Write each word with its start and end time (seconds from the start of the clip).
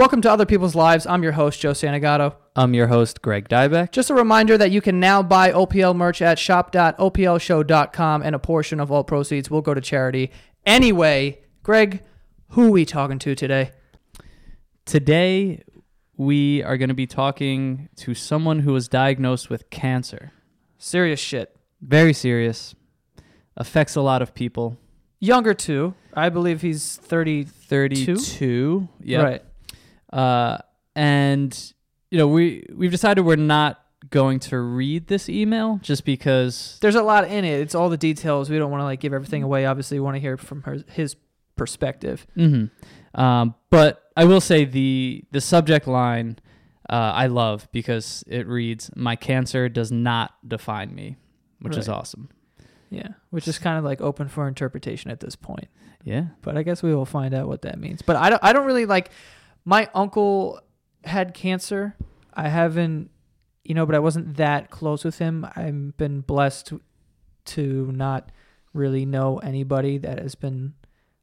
Welcome 0.00 0.22
to 0.22 0.32
Other 0.32 0.46
People's 0.46 0.74
Lives. 0.74 1.04
I'm 1.04 1.22
your 1.22 1.32
host, 1.32 1.60
Joe 1.60 1.72
Santagato. 1.72 2.34
I'm 2.56 2.72
your 2.72 2.86
host, 2.86 3.20
Greg 3.20 3.50
Dybec. 3.50 3.92
Just 3.92 4.08
a 4.08 4.14
reminder 4.14 4.56
that 4.56 4.70
you 4.70 4.80
can 4.80 4.98
now 4.98 5.22
buy 5.22 5.52
OPL 5.52 5.94
merch 5.94 6.22
at 6.22 6.38
shop.oplshow.com 6.38 8.22
and 8.22 8.34
a 8.34 8.38
portion 8.38 8.80
of 8.80 8.90
all 8.90 9.04
proceeds 9.04 9.50
will 9.50 9.60
go 9.60 9.74
to 9.74 9.80
charity. 9.82 10.30
Anyway, 10.64 11.40
Greg, 11.62 12.02
who 12.52 12.68
are 12.68 12.70
we 12.70 12.86
talking 12.86 13.18
to 13.18 13.34
today? 13.34 13.72
Today, 14.86 15.64
we 16.16 16.62
are 16.62 16.78
going 16.78 16.88
to 16.88 16.94
be 16.94 17.06
talking 17.06 17.90
to 17.96 18.14
someone 18.14 18.60
who 18.60 18.72
was 18.72 18.88
diagnosed 18.88 19.50
with 19.50 19.68
cancer. 19.68 20.32
Serious 20.78 21.20
shit. 21.20 21.54
Very 21.82 22.14
serious. 22.14 22.74
Affects 23.54 23.96
a 23.96 24.00
lot 24.00 24.22
of 24.22 24.32
people. 24.32 24.78
Younger 25.18 25.52
too. 25.52 25.92
I 26.14 26.30
believe 26.30 26.62
he's 26.62 26.96
30. 26.96 27.44
32. 27.44 28.88
Yeah. 29.02 29.20
Right. 29.20 29.42
Uh, 30.12 30.58
and 30.94 31.72
you 32.10 32.18
know, 32.18 32.28
we 32.28 32.66
we've 32.74 32.90
decided 32.90 33.22
we're 33.22 33.36
not 33.36 33.82
going 34.08 34.40
to 34.40 34.58
read 34.58 35.06
this 35.06 35.28
email 35.28 35.78
just 35.82 36.04
because 36.04 36.78
There's 36.80 36.94
a 36.94 37.02
lot 37.02 37.28
in 37.28 37.44
it. 37.44 37.60
It's 37.60 37.74
all 37.74 37.88
the 37.88 37.96
details. 37.96 38.50
We 38.50 38.58
don't 38.58 38.70
want 38.70 38.80
to 38.80 38.84
like 38.84 39.00
give 39.00 39.12
everything 39.12 39.42
away. 39.42 39.66
Obviously, 39.66 39.98
we 39.98 40.04
want 40.04 40.16
to 40.16 40.20
hear 40.20 40.36
from 40.36 40.62
her, 40.62 40.78
his 40.88 41.16
perspective. 41.56 42.26
Mm-hmm. 42.36 43.20
Um, 43.20 43.54
but 43.70 44.10
I 44.16 44.24
will 44.24 44.40
say 44.40 44.64
the 44.64 45.24
the 45.30 45.40
subject 45.40 45.86
line 45.86 46.38
uh, 46.88 47.12
I 47.14 47.26
love 47.26 47.68
because 47.70 48.24
it 48.26 48.46
reads, 48.48 48.90
"My 48.96 49.16
cancer 49.16 49.68
does 49.68 49.92
not 49.92 50.32
define 50.46 50.94
me," 50.94 51.16
which 51.60 51.76
is 51.76 51.88
awesome. 51.88 52.30
Yeah, 52.90 53.10
which 53.30 53.46
is 53.46 53.58
kind 53.58 53.78
of 53.78 53.84
like 53.84 54.00
open 54.00 54.28
for 54.28 54.48
interpretation 54.48 55.10
at 55.10 55.20
this 55.20 55.36
point. 55.36 55.68
Yeah. 56.02 56.26
But 56.42 56.56
I 56.56 56.62
guess 56.64 56.82
we 56.82 56.94
will 56.94 57.06
find 57.06 57.34
out 57.34 57.46
what 57.46 57.62
that 57.62 57.78
means. 57.78 58.02
But 58.02 58.16
I 58.16 58.30
don't. 58.30 58.42
I 58.42 58.52
don't 58.52 58.66
really 58.66 58.86
like. 58.86 59.10
My 59.64 59.88
uncle 59.94 60.60
had 61.04 61.34
cancer. 61.34 61.96
I 62.34 62.48
haven't, 62.48 63.10
you 63.64 63.74
know, 63.74 63.86
but 63.86 63.94
I 63.94 63.98
wasn't 63.98 64.36
that 64.36 64.70
close 64.70 65.04
with 65.04 65.18
him. 65.18 65.46
I've 65.56 65.96
been 65.96 66.20
blessed 66.20 66.72
to 67.46 67.92
not 67.92 68.30
really 68.72 69.04
know 69.04 69.38
anybody 69.38 69.98
that 69.98 70.18
has 70.18 70.34
been 70.34 70.74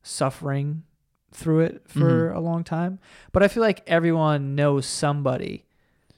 suffering 0.03 0.83
through 1.31 1.61
it 1.61 1.81
for 1.87 2.31
a 2.31 2.39
long 2.39 2.63
time. 2.63 2.99
But 3.31 3.43
I 3.43 3.47
feel 3.47 3.61
like 3.61 3.83
everyone 3.87 4.55
knows 4.55 4.85
somebody, 4.85 5.65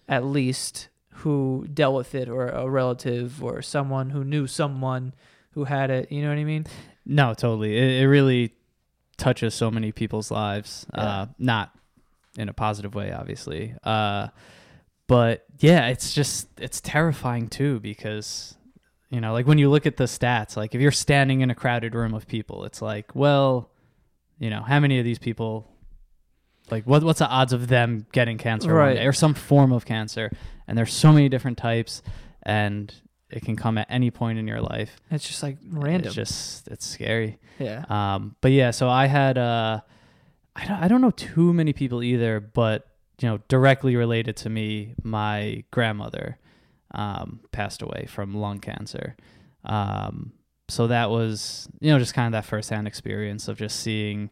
at 0.08 0.24
least, 0.24 0.90
who 1.10 1.68
dealt 1.74 1.96
with 1.96 2.16
it, 2.16 2.30
or 2.30 2.48
a 2.48 2.70
relative, 2.70 3.44
or 3.44 3.62
someone 3.62 4.12
who 4.12 4.24
knew 4.24 4.48
someone 4.48 5.14
who 5.52 5.66
had 5.66 5.90
it. 5.90 6.12
You 6.12 6.22
know 6.22 6.30
what 6.30 6.38
I 6.38 6.44
mean? 6.44 6.66
No, 7.06 7.34
totally. 7.34 7.78
It, 7.78 8.04
it 8.04 8.08
really 8.08 8.54
touches 9.18 9.54
so 9.54 9.70
many 9.70 9.92
people's 9.92 10.32
lives. 10.32 10.86
Yeah. 10.94 11.02
Uh, 11.02 11.26
not 11.38 11.76
in 12.40 12.50
a 12.50 12.54
positive 12.54 12.96
way, 12.96 13.12
obviously. 13.12 13.76
Uh, 13.84 14.28
but 15.08 15.46
yeah, 15.60 15.88
it's 15.88 16.14
just 16.14 16.48
it's 16.60 16.82
terrifying 16.82 17.48
too 17.48 17.80
because 17.80 18.56
you 19.10 19.20
know, 19.20 19.34
like 19.34 19.48
when 19.48 19.58
you 19.58 19.70
look 19.72 19.86
at 19.88 19.98
the 19.98 20.04
stats, 20.06 20.56
like 20.56 20.76
if 20.76 20.82
you're 20.82 20.92
standing 20.92 21.42
in 21.42 21.50
a 21.50 21.56
crowded 21.56 21.96
room 21.96 22.14
of 22.14 22.28
people, 22.28 22.64
it's 22.66 22.80
like, 22.82 23.16
well, 23.16 23.72
you 24.38 24.50
know, 24.52 24.62
how 24.62 24.80
many 24.80 25.00
of 25.00 25.06
these 25.06 25.18
people, 25.18 25.68
like, 26.70 26.84
what 26.86 27.04
what's 27.04 27.20
the 27.20 27.28
odds 27.28 27.52
of 27.52 27.68
them 27.68 28.06
getting 28.12 28.38
cancer 28.38 28.68
one 28.70 28.76
Right. 28.78 28.94
day 28.98 29.06
or 29.08 29.14
some 29.14 29.34
form 29.34 29.72
of 29.72 29.84
cancer? 29.86 30.32
And 30.68 30.78
there's 30.78 30.94
so 30.94 31.12
many 31.12 31.28
different 31.28 31.58
types, 31.58 32.04
and 32.44 32.94
it 33.32 33.42
can 33.44 33.56
come 33.56 33.80
at 33.80 33.88
any 33.90 34.12
point 34.12 34.38
in 34.38 34.48
your 34.48 34.62
life. 34.62 34.98
It's 35.10 35.28
just 35.28 35.42
like 35.42 35.58
random. 35.72 36.06
It's 36.06 36.16
just 36.16 36.68
it's 36.68 36.86
scary. 36.86 37.40
yeah. 37.58 37.86
Um, 37.90 38.36
but 38.42 38.52
yeah, 38.52 38.70
so 38.70 38.88
I 38.88 39.08
had 39.08 39.40
uh, 39.40 39.82
I 40.56 40.66
don't 40.66 40.78
I 40.84 40.88
don't 40.88 41.02
know 41.02 41.12
too 41.12 41.54
many 41.54 41.74
people 41.74 42.04
either, 42.04 42.40
but 42.40 42.88
you 43.22 43.28
know, 43.28 43.40
directly 43.48 43.96
related 43.96 44.36
to 44.38 44.50
me, 44.50 44.96
my 45.04 45.64
grandmother 45.72 46.38
um, 46.92 47.42
passed 47.52 47.82
away 47.82 48.06
from 48.08 48.34
lung 48.34 48.60
cancer. 48.60 49.16
Um, 49.66 50.32
so 50.70 50.88
that 50.88 51.10
was 51.10 51.68
you 51.80 51.92
know 51.92 52.00
just 52.00 52.14
kind 52.14 52.28
of 52.28 52.32
that 52.34 52.48
firsthand 52.48 52.88
experience 52.88 53.48
of 53.48 53.58
just 53.58 53.80
seeing 53.80 54.30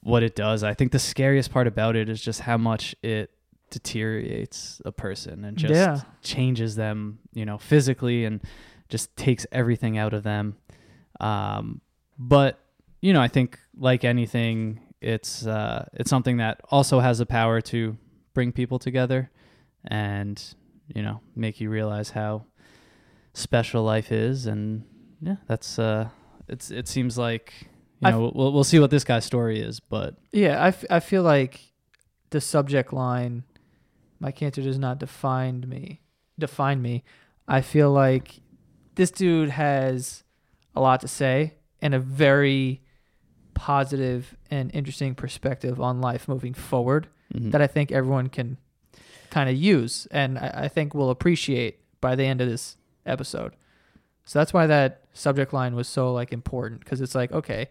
what 0.00 0.22
it 0.22 0.34
does. 0.36 0.62
I 0.62 0.74
think 0.74 0.92
the 0.92 0.98
scariest 0.98 1.50
part 1.50 1.66
about 1.66 1.96
it 1.96 2.08
is 2.08 2.20
just 2.20 2.40
how 2.40 2.56
much 2.56 2.94
it 3.02 3.30
deteriorates 3.70 4.80
a 4.84 4.92
person 4.92 5.44
and 5.44 5.56
just 5.56 5.72
Yeah. 5.72 6.00
changes 6.22 6.76
them, 6.76 7.18
you 7.32 7.44
know, 7.44 7.58
physically 7.58 8.24
and 8.24 8.40
just 8.88 9.16
takes 9.16 9.46
everything 9.50 9.98
out 9.98 10.12
of 10.12 10.22
them. 10.22 10.56
Um, 11.20 11.80
but 12.18 12.60
you 13.00 13.12
know, 13.12 13.20
I 13.20 13.28
think 13.28 13.58
like 13.76 14.04
anything, 14.04 14.80
it's 15.00 15.46
uh, 15.46 15.88
it's 15.94 16.10
something 16.10 16.38
that 16.38 16.60
also 16.70 17.00
has 17.00 17.18
the 17.18 17.26
power 17.26 17.60
to 17.62 17.96
bring 18.34 18.52
people 18.52 18.78
together 18.78 19.30
and 19.84 20.42
you 20.94 21.02
know 21.02 21.20
make 21.34 21.60
you 21.60 21.70
realize 21.70 22.10
how 22.10 22.44
special 23.34 23.82
life 23.82 24.10
is. 24.12 24.46
And 24.46 24.84
yeah, 25.20 25.36
that's 25.46 25.78
uh, 25.78 26.08
it's 26.48 26.70
it 26.70 26.88
seems 26.88 27.16
like 27.18 27.52
you 28.00 28.10
know 28.10 28.32
we'll 28.34 28.52
we'll 28.52 28.64
see 28.64 28.78
what 28.78 28.90
this 28.90 29.04
guy's 29.04 29.24
story 29.24 29.60
is, 29.60 29.80
but 29.80 30.16
Yeah, 30.32 30.62
I, 30.62 30.68
f- 30.68 30.84
I 30.90 31.00
feel 31.00 31.22
like 31.22 31.60
the 32.30 32.40
subject 32.40 32.92
line, 32.92 33.44
my 34.20 34.30
cancer 34.32 34.62
does 34.62 34.78
not 34.78 34.98
define 34.98 35.68
me. 35.68 36.00
Define 36.38 36.82
me. 36.82 37.04
I 37.48 37.60
feel 37.60 37.90
like 37.92 38.40
this 38.96 39.10
dude 39.10 39.50
has 39.50 40.24
a 40.74 40.80
lot 40.80 41.00
to 41.00 41.08
say 41.08 41.54
and 41.80 41.94
a 41.94 41.98
very 41.98 42.82
positive 43.56 44.36
and 44.50 44.70
interesting 44.74 45.14
perspective 45.14 45.80
on 45.80 46.00
life 46.00 46.28
moving 46.28 46.52
forward 46.52 47.08
mhm. 47.34 47.50
that 47.50 47.62
I 47.62 47.66
think 47.66 47.90
everyone 47.90 48.28
can 48.28 48.58
kind 49.30 49.48
of 49.48 49.56
use 49.56 50.06
and 50.10 50.38
I, 50.38 50.52
I 50.64 50.68
think 50.68 50.94
will 50.94 51.10
appreciate 51.10 51.80
by 52.02 52.14
the 52.14 52.24
end 52.24 52.42
of 52.42 52.48
this 52.48 52.76
episode. 53.06 53.56
So 54.26 54.38
that's 54.38 54.52
why 54.52 54.66
that 54.66 55.04
subject 55.14 55.54
line 55.54 55.74
was 55.74 55.88
so 55.88 56.12
like 56.12 56.32
important 56.32 56.80
because 56.80 57.00
it's 57.00 57.14
like, 57.14 57.32
okay, 57.32 57.70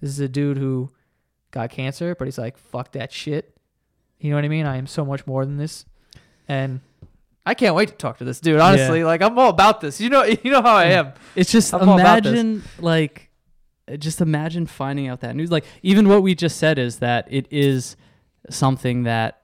this 0.00 0.10
is 0.10 0.18
a 0.18 0.28
dude 0.28 0.58
who 0.58 0.90
got 1.52 1.70
cancer, 1.70 2.16
but 2.16 2.26
he's 2.26 2.38
like, 2.38 2.58
fuck 2.58 2.90
that 2.92 3.12
shit. 3.12 3.56
You 4.18 4.30
know 4.30 4.36
what 4.36 4.44
I 4.44 4.48
mean? 4.48 4.66
I 4.66 4.78
am 4.78 4.88
so 4.88 5.04
much 5.04 5.26
more 5.28 5.46
than 5.46 5.58
this. 5.58 5.84
And 6.48 6.80
I 7.46 7.54
can't 7.54 7.76
wait 7.76 7.88
to 7.90 7.94
talk 7.94 8.18
to 8.18 8.24
this 8.24 8.40
dude. 8.40 8.58
Honestly, 8.58 9.04
like 9.04 9.22
I'm 9.22 9.38
all 9.38 9.50
about 9.50 9.80
this. 9.80 10.00
You 10.00 10.10
know, 10.10 10.24
you 10.42 10.50
know 10.50 10.62
how 10.62 10.74
I 10.74 10.86
am. 10.86 11.12
It's 11.36 11.52
just 11.52 11.72
I'm 11.72 11.88
all 11.88 12.00
about 12.00 12.24
this. 12.24 12.32
imagine 12.32 12.64
like 12.80 13.23
just 13.98 14.20
imagine 14.20 14.66
finding 14.66 15.08
out 15.08 15.20
that 15.20 15.36
news. 15.36 15.50
Like 15.50 15.64
even 15.82 16.08
what 16.08 16.22
we 16.22 16.34
just 16.34 16.58
said 16.58 16.78
is 16.78 16.98
that 16.98 17.26
it 17.30 17.46
is 17.50 17.96
something 18.50 19.04
that 19.04 19.42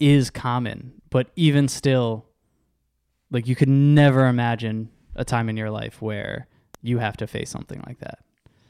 is 0.00 0.30
common, 0.30 0.92
but 1.10 1.30
even 1.36 1.68
still 1.68 2.26
like 3.30 3.46
you 3.46 3.56
could 3.56 3.68
never 3.68 4.26
imagine 4.26 4.90
a 5.14 5.24
time 5.24 5.48
in 5.48 5.56
your 5.56 5.70
life 5.70 6.00
where 6.00 6.46
you 6.82 6.98
have 6.98 7.16
to 7.18 7.26
face 7.26 7.50
something 7.50 7.82
like 7.86 7.98
that. 8.00 8.18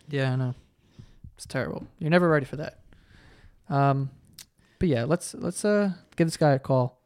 Yeah, 0.09 0.33
I 0.33 0.37
know. 0.37 0.55
It's 1.37 1.47
terrible. 1.47 1.87
You're 1.99 2.11
never 2.11 2.29
ready 2.29 2.45
for 2.45 2.57
that. 2.57 2.81
Um, 3.69 4.11
but 4.79 4.89
yeah, 4.89 5.05
let's 5.05 5.35
let's 5.35 5.65
uh 5.65 5.93
give 6.17 6.27
this 6.27 6.37
guy 6.37 6.53
a 6.53 6.59
call 6.59 7.01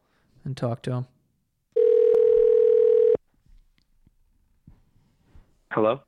and 0.45 0.57
talk 0.57 0.83
to 0.83 0.93
him. 0.93 1.07
Hello. 5.71 6.01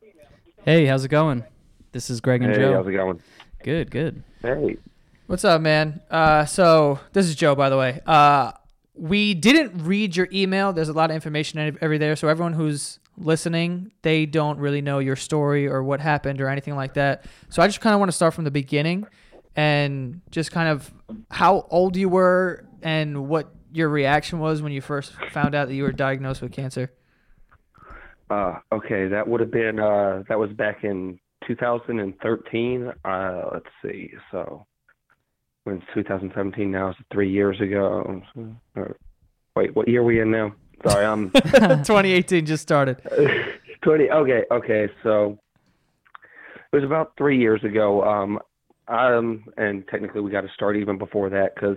Hey, 0.64 0.86
how's 0.86 1.04
it 1.04 1.08
going? 1.08 1.44
This 1.92 2.10
is 2.10 2.20
Greg 2.20 2.42
and 2.42 2.52
Hey, 2.52 2.58
Joe. 2.58 2.74
how's 2.74 2.86
it 2.86 2.92
going? 2.92 3.20
Good, 3.62 3.90
good. 3.90 4.22
Hey. 4.42 4.76
What's 5.26 5.44
up, 5.44 5.60
man? 5.60 6.00
Uh, 6.10 6.44
so 6.44 7.00
this 7.12 7.26
is 7.26 7.34
Joe, 7.34 7.54
by 7.54 7.68
the 7.70 7.76
way. 7.76 8.00
Uh, 8.06 8.52
we 8.94 9.34
didn't 9.34 9.84
read 9.84 10.16
your 10.16 10.28
email. 10.32 10.72
There's 10.72 10.88
a 10.88 10.92
lot 10.92 11.10
of 11.10 11.14
information 11.14 11.58
ev- 11.58 11.78
every 11.80 11.98
there, 11.98 12.16
so 12.16 12.28
everyone 12.28 12.52
who's 12.52 12.98
listening, 13.16 13.90
they 14.02 14.26
don't 14.26 14.58
really 14.58 14.80
know 14.80 14.98
your 15.00 15.16
story 15.16 15.66
or 15.66 15.82
what 15.82 16.00
happened 16.00 16.40
or 16.40 16.48
anything 16.48 16.76
like 16.76 16.94
that. 16.94 17.24
So 17.48 17.62
I 17.62 17.66
just 17.66 17.80
kind 17.80 17.94
of 17.94 18.00
want 18.00 18.10
to 18.10 18.16
start 18.16 18.34
from 18.34 18.44
the 18.44 18.50
beginning 18.50 19.06
and 19.56 20.20
just 20.30 20.52
kind 20.52 20.68
of 20.68 20.92
how 21.30 21.66
old 21.70 21.96
you 21.96 22.08
were 22.08 22.64
and 22.82 23.28
what 23.28 23.48
your 23.72 23.88
reaction 23.88 24.38
was 24.38 24.62
when 24.62 24.72
you 24.72 24.80
first 24.80 25.12
found 25.32 25.54
out 25.54 25.68
that 25.68 25.74
you 25.74 25.82
were 25.82 25.92
diagnosed 25.92 26.42
with 26.42 26.52
cancer. 26.52 26.92
Uh, 28.30 28.58
okay, 28.72 29.08
that 29.08 29.26
would 29.26 29.40
have 29.40 29.50
been 29.50 29.80
uh, 29.80 30.22
that 30.28 30.38
was 30.38 30.52
back 30.52 30.84
in 30.84 31.18
2013. 31.48 32.92
Uh, 33.04 33.42
let's 33.52 33.66
see. 33.82 34.12
So 34.30 34.66
when 35.64 35.76
it's 35.76 35.86
2017 35.94 36.70
now, 36.70 36.90
it's 36.90 36.98
three 37.12 37.30
years 37.30 37.60
ago. 37.60 38.22
Or, 38.76 38.96
wait, 39.56 39.74
what 39.74 39.88
year 39.88 40.02
are 40.02 40.04
we 40.04 40.20
in 40.20 40.30
now? 40.30 40.54
Sorry, 40.86 41.04
I'm 41.04 41.30
2018 41.30 42.46
just 42.46 42.62
started. 42.62 42.98
20. 43.82 44.10
Okay, 44.10 44.44
okay. 44.50 44.88
So 45.02 45.38
it 46.72 46.76
was 46.76 46.84
about 46.84 47.12
three 47.18 47.38
years 47.38 47.64
ago. 47.64 48.04
Um, 48.04 48.38
um, 48.86 49.44
and 49.56 49.86
technically 49.88 50.20
we 50.20 50.30
got 50.30 50.42
to 50.42 50.52
start 50.54 50.76
even 50.76 50.98
before 50.98 51.30
that 51.30 51.54
because 51.54 51.76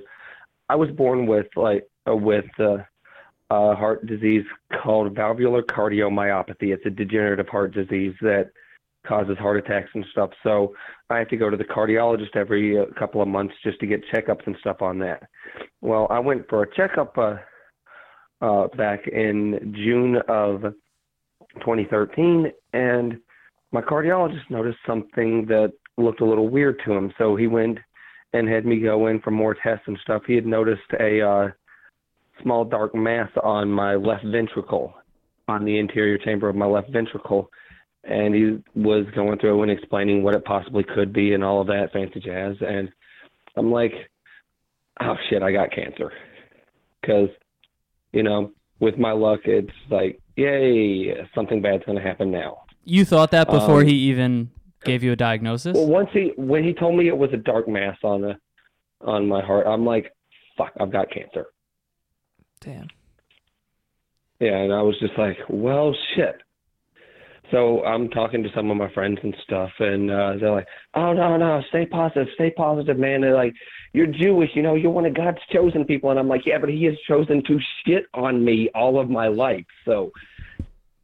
I 0.69 0.75
was 0.75 0.89
born 0.91 1.25
with 1.25 1.47
like 1.55 1.87
uh, 2.07 2.15
with 2.15 2.45
uh, 2.59 2.77
a 3.49 3.75
heart 3.75 4.05
disease 4.05 4.45
called 4.81 5.13
valvular 5.15 5.61
cardiomyopathy. 5.63 6.73
It's 6.73 6.85
a 6.85 6.89
degenerative 6.89 7.49
heart 7.49 7.73
disease 7.73 8.15
that 8.21 8.51
causes 9.07 9.37
heart 9.37 9.57
attacks 9.57 9.89
and 9.93 10.05
stuff. 10.11 10.29
So 10.43 10.73
I 11.09 11.17
have 11.17 11.29
to 11.29 11.37
go 11.37 11.49
to 11.49 11.57
the 11.57 11.63
cardiologist 11.63 12.35
every 12.35 12.79
uh, 12.79 12.85
couple 12.97 13.21
of 13.21 13.27
months 13.27 13.53
just 13.63 13.79
to 13.79 13.87
get 13.87 14.01
checkups 14.13 14.45
and 14.45 14.55
stuff 14.59 14.81
on 14.81 14.99
that. 14.99 15.23
Well, 15.81 16.07
I 16.09 16.19
went 16.19 16.47
for 16.49 16.63
a 16.63 16.75
checkup 16.75 17.17
uh, 17.17 17.35
uh, 18.41 18.67
back 18.77 19.07
in 19.07 19.73
June 19.75 20.17
of 20.27 20.61
2013, 21.59 22.51
and 22.73 23.17
my 23.71 23.81
cardiologist 23.81 24.49
noticed 24.49 24.79
something 24.85 25.45
that 25.47 25.73
looked 25.97 26.21
a 26.21 26.25
little 26.25 26.49
weird 26.49 26.81
to 26.85 26.93
him. 26.93 27.11
So 27.17 27.35
he 27.35 27.47
went 27.47 27.77
and 28.33 28.47
had 28.47 28.65
me 28.65 28.79
go 28.79 29.07
in 29.07 29.19
for 29.21 29.31
more 29.31 29.55
tests 29.55 29.83
and 29.87 29.97
stuff. 30.01 30.23
He 30.25 30.35
had 30.35 30.45
noticed 30.45 30.81
a 30.99 31.21
uh, 31.21 31.47
small 32.41 32.65
dark 32.65 32.95
mass 32.95 33.29
on 33.43 33.69
my 33.69 33.95
left 33.95 34.25
ventricle, 34.25 34.93
on 35.47 35.65
the 35.65 35.77
interior 35.77 36.17
chamber 36.17 36.49
of 36.49 36.55
my 36.55 36.65
left 36.65 36.91
ventricle. 36.91 37.49
And 38.03 38.33
he 38.33 38.57
was 38.73 39.05
going 39.13 39.37
through 39.39 39.61
and 39.61 39.71
explaining 39.71 40.23
what 40.23 40.33
it 40.33 40.43
possibly 40.43 40.83
could 40.83 41.13
be 41.13 41.33
and 41.33 41.43
all 41.43 41.61
of 41.61 41.67
that 41.67 41.91
fancy 41.93 42.19
jazz. 42.19 42.55
And 42.59 42.89
I'm 43.55 43.71
like, 43.71 43.93
oh 44.99 45.15
shit, 45.29 45.43
I 45.43 45.51
got 45.51 45.71
cancer. 45.71 46.11
Because, 46.99 47.29
you 48.11 48.23
know, 48.23 48.51
with 48.79 48.97
my 48.97 49.11
luck, 49.11 49.41
it's 49.45 49.69
like, 49.89 50.19
yay, 50.35 51.13
something 51.35 51.61
bad's 51.61 51.85
going 51.85 51.97
to 51.97 52.03
happen 52.03 52.31
now. 52.31 52.63
You 52.83 53.05
thought 53.05 53.31
that 53.31 53.47
before 53.47 53.81
Um, 53.81 53.87
he 53.87 53.93
even 53.93 54.49
gave 54.83 55.03
you 55.03 55.11
a 55.11 55.15
diagnosis? 55.15 55.75
Well, 55.75 55.87
once 55.87 56.09
he 56.11 56.33
when 56.35 56.63
he 56.63 56.73
told 56.73 56.97
me 56.97 57.07
it 57.07 57.17
was 57.17 57.31
a 57.33 57.37
dark 57.37 57.67
mass 57.67 57.97
on 58.03 58.21
the 58.21 58.37
on 59.01 59.27
my 59.27 59.43
heart, 59.43 59.67
I'm 59.67 59.85
like, 59.85 60.11
fuck, 60.57 60.71
I've 60.79 60.91
got 60.91 61.11
cancer. 61.11 61.45
Damn. 62.59 62.87
Yeah, 64.39 64.57
and 64.57 64.73
I 64.73 64.81
was 64.81 64.97
just 64.99 65.13
like, 65.17 65.37
well, 65.49 65.95
shit. 66.15 66.41
So 67.51 67.83
I'm 67.83 68.09
talking 68.09 68.43
to 68.43 68.49
some 68.55 68.71
of 68.71 68.77
my 68.77 68.89
friends 68.93 69.19
and 69.23 69.35
stuff, 69.43 69.71
and 69.79 70.09
uh, 70.09 70.35
they're 70.39 70.51
like, 70.51 70.67
"Oh 70.93 71.11
no, 71.13 71.35
no, 71.37 71.61
stay 71.69 71.85
positive, 71.85 72.27
stay 72.35 72.49
positive, 72.51 72.97
man." 72.97 73.21
They're 73.21 73.35
like, 73.35 73.53
"You're 73.93 74.07
Jewish, 74.07 74.51
you 74.55 74.61
know, 74.63 74.75
you're 74.75 74.91
one 74.91 75.05
of 75.05 75.13
God's 75.13 75.39
chosen 75.51 75.83
people," 75.83 76.09
and 76.09 76.17
I'm 76.19 76.29
like, 76.29 76.45
"Yeah, 76.45 76.59
but 76.59 76.69
He 76.69 76.85
has 76.85 76.95
chosen 77.07 77.43
to 77.47 77.59
shit 77.85 78.05
on 78.13 78.43
me 78.45 78.69
all 78.73 78.99
of 78.99 79.09
my 79.09 79.27
life, 79.27 79.65
so 79.83 80.11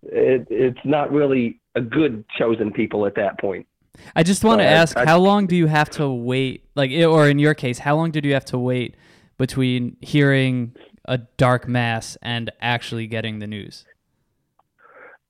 it, 0.03 0.47
it's 0.49 0.79
not 0.85 1.11
really 1.11 1.59
a 1.75 1.81
good 1.81 2.23
chosen 2.37 2.71
people 2.71 3.05
at 3.05 3.15
that 3.15 3.39
point." 3.39 3.67
I 4.15 4.23
just 4.23 4.43
want 4.43 4.61
to 4.61 4.65
I- 4.65 4.71
ask, 4.71 4.95
I- 4.95 5.05
how 5.05 5.19
long 5.19 5.47
do 5.47 5.55
you 5.55 5.67
have 5.67 5.89
to 5.91 6.09
wait? 6.09 6.63
Like, 6.75 6.91
or 6.91 7.27
in 7.27 7.39
your 7.39 7.55
case, 7.55 7.79
how 7.79 7.95
long 7.95 8.11
did 8.11 8.23
you 8.23 8.33
have 8.33 8.45
to 8.45 8.57
wait 8.57 8.95
between 9.37 9.97
hearing 10.01 10.75
a 11.05 11.17
dark 11.17 11.67
mass 11.67 12.17
and 12.21 12.51
actually 12.61 13.07
getting 13.07 13.39
the 13.39 13.47
news? 13.47 13.85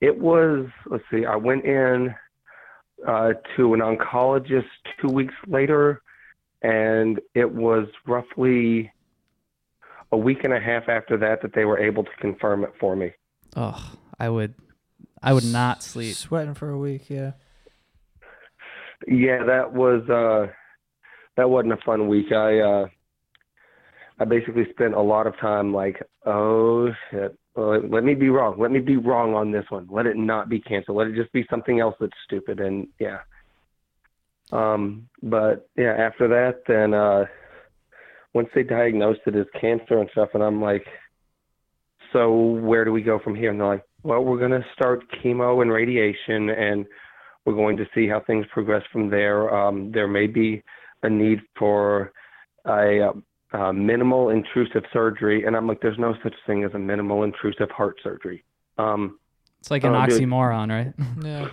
It 0.01 0.17
was, 0.17 0.67
let's 0.85 1.03
see, 1.11 1.25
I 1.25 1.35
went 1.35 1.65
in 1.65 2.13
uh, 3.07 3.33
to 3.55 3.73
an 3.73 3.79
oncologist 3.79 4.65
two 5.01 5.09
weeks 5.09 5.33
later, 5.47 6.01
and 6.61 7.19
it 7.33 7.51
was 7.51 7.87
roughly 8.05 8.91
a 10.11 10.17
week 10.17 10.43
and 10.43 10.53
a 10.53 10.59
half 10.59 10.87
after 10.87 11.17
that 11.17 11.41
that 11.41 11.53
they 11.53 11.65
were 11.65 11.79
able 11.79 12.03
to 12.03 12.09
confirm 12.19 12.63
it 12.63 12.73
for 12.79 12.95
me. 12.95 13.11
Oh, 13.55 13.93
I 14.19 14.29
would, 14.29 14.53
I 15.21 15.33
would 15.33 15.45
not 15.45 15.83
sleep. 15.83 16.15
Sweating 16.15 16.53
for 16.53 16.69
a 16.69 16.77
week, 16.77 17.09
yeah. 17.09 17.31
Yeah, 19.07 19.43
that 19.43 19.73
was 19.73 20.07
uh, 20.09 20.51
that 21.35 21.49
wasn't 21.49 21.73
a 21.73 21.77
fun 21.85 22.07
week. 22.07 22.31
I 22.31 22.59
uh, 22.59 22.87
I 24.19 24.25
basically 24.25 24.65
spent 24.71 24.95
a 24.95 25.01
lot 25.01 25.27
of 25.27 25.37
time 25.39 25.73
like, 25.73 26.01
oh 26.25 26.89
shit, 27.11 27.37
well, 27.57 27.81
let 27.89 28.03
me 28.03 28.13
be 28.13 28.29
wrong. 28.29 28.59
Let 28.59 28.69
me 28.69 28.79
be 28.79 28.97
wrong 28.97 29.33
on 29.33 29.51
this 29.51 29.65
one. 29.69 29.87
Let 29.89 30.05
it 30.05 30.15
not 30.15 30.47
be 30.47 30.59
canceled. 30.59 30.97
Let 30.97 31.07
it 31.07 31.15
just 31.15 31.33
be 31.33 31.43
something 31.49 31.79
else 31.79 31.95
that's 31.99 32.13
stupid. 32.23 32.59
And 32.59 32.87
yeah. 32.99 33.21
Um, 34.51 35.09
but 35.23 35.67
yeah, 35.75 35.95
after 35.97 36.27
that, 36.27 36.61
then 36.67 36.93
uh, 36.93 37.25
once 38.33 38.49
they 38.53 38.61
diagnosed 38.61 39.21
it 39.25 39.35
as 39.35 39.47
cancer 39.59 39.97
and 39.99 40.07
stuff, 40.11 40.29
and 40.35 40.43
I'm 40.43 40.61
like, 40.61 40.85
so 42.13 42.31
where 42.31 42.85
do 42.85 42.91
we 42.91 43.01
go 43.01 43.17
from 43.17 43.33
here? 43.33 43.49
And 43.49 43.59
they're 43.59 43.67
like, 43.67 43.85
well, 44.03 44.23
we're 44.23 44.39
gonna 44.39 44.63
start 44.73 45.03
chemo 45.21 45.63
and 45.63 45.71
radiation, 45.71 46.51
and 46.51 46.85
we're 47.43 47.55
going 47.55 47.77
to 47.77 47.87
see 47.95 48.07
how 48.07 48.19
things 48.19 48.45
progress 48.53 48.83
from 48.93 49.09
there. 49.09 49.53
Um, 49.53 49.91
there 49.91 50.07
may 50.07 50.27
be 50.27 50.61
a 51.01 51.09
need 51.09 51.39
for 51.57 52.11
a 52.67 53.13
uh, 53.53 53.57
uh, 53.57 53.73
minimal 53.73 54.29
intrusive 54.29 54.83
surgery, 54.91 55.45
and 55.45 55.55
I'm 55.55 55.67
like, 55.67 55.81
there's 55.81 55.97
no 55.99 56.15
such 56.23 56.33
thing 56.45 56.63
as 56.63 56.73
a 56.73 56.79
minimal 56.79 57.23
intrusive 57.23 57.69
heart 57.71 57.97
surgery. 58.03 58.43
Um, 58.77 59.19
It's 59.59 59.71
like 59.71 59.83
an 59.83 59.95
Oh, 59.95 60.05
dude. 60.05 60.21
oxymoron, 60.21 60.69
right? 60.69 60.93
Yeah. 61.25 61.49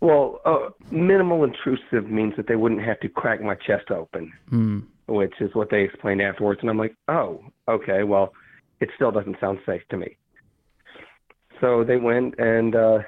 well, 0.00 0.40
uh, 0.44 0.70
minimal 0.90 1.44
intrusive 1.44 2.10
means 2.10 2.34
that 2.36 2.46
they 2.46 2.56
wouldn't 2.56 2.82
have 2.82 3.00
to 3.00 3.08
crack 3.08 3.40
my 3.40 3.54
chest 3.54 3.90
open, 3.90 4.32
Hmm. 4.50 4.80
which 5.06 5.34
is 5.40 5.54
what 5.54 5.70
they 5.70 5.82
explained 5.82 6.20
afterwards. 6.22 6.60
And 6.60 6.70
I'm 6.70 6.78
like, 6.78 6.94
oh, 7.08 7.42
okay, 7.68 8.02
well, 8.04 8.32
it 8.80 8.90
still 8.96 9.10
doesn't 9.10 9.40
sound 9.40 9.58
safe 9.66 9.82
to 9.90 9.96
me. 9.96 10.16
So 11.60 11.82
they 11.84 11.96
went 11.96 12.38
and 12.38 12.76
uh, 12.76 12.98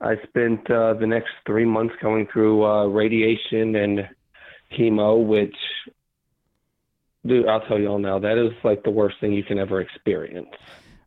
I 0.00 0.16
spent 0.28 0.70
uh, 0.70 0.94
the 0.94 1.06
next 1.06 1.30
three 1.46 1.66
months 1.66 1.94
going 2.00 2.26
through 2.32 2.64
uh, 2.64 2.86
radiation 2.86 3.74
and 3.76 4.08
chemo, 4.72 5.22
which, 5.26 5.56
dude, 7.26 7.46
I'll 7.48 7.60
tell 7.62 7.78
you 7.78 7.88
all 7.88 7.98
now, 7.98 8.18
that 8.18 8.38
is 8.38 8.52
like 8.64 8.82
the 8.82 8.90
worst 8.90 9.16
thing 9.20 9.32
you 9.32 9.44
can 9.44 9.58
ever 9.58 9.80
experience. 9.80 10.48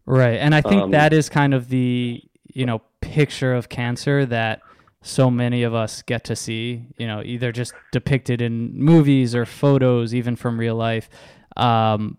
Right. 0.06 0.38
And 0.40 0.54
I 0.54 0.62
think 0.62 0.84
Um, 0.84 0.92
that 0.92 1.14
is 1.14 1.30
kind 1.30 1.54
of 1.54 1.70
the, 1.70 2.22
you 2.54 2.66
know, 2.66 2.82
picture 3.02 3.54
of 3.54 3.70
cancer 3.70 4.26
that 4.26 4.62
so 5.02 5.30
many 5.30 5.64
of 5.64 5.74
us 5.74 6.02
get 6.02 6.24
to 6.26 6.36
see, 6.36 6.88
you 6.98 7.08
know, 7.08 7.22
either 7.24 7.52
just 7.52 7.74
depicted 7.92 8.42
in 8.42 8.78
movies 8.78 9.36
or 9.36 9.46
photos, 9.46 10.14
even 10.14 10.36
from 10.36 10.60
real 10.60 10.76
life. 10.76 11.10
Um, 11.58 12.18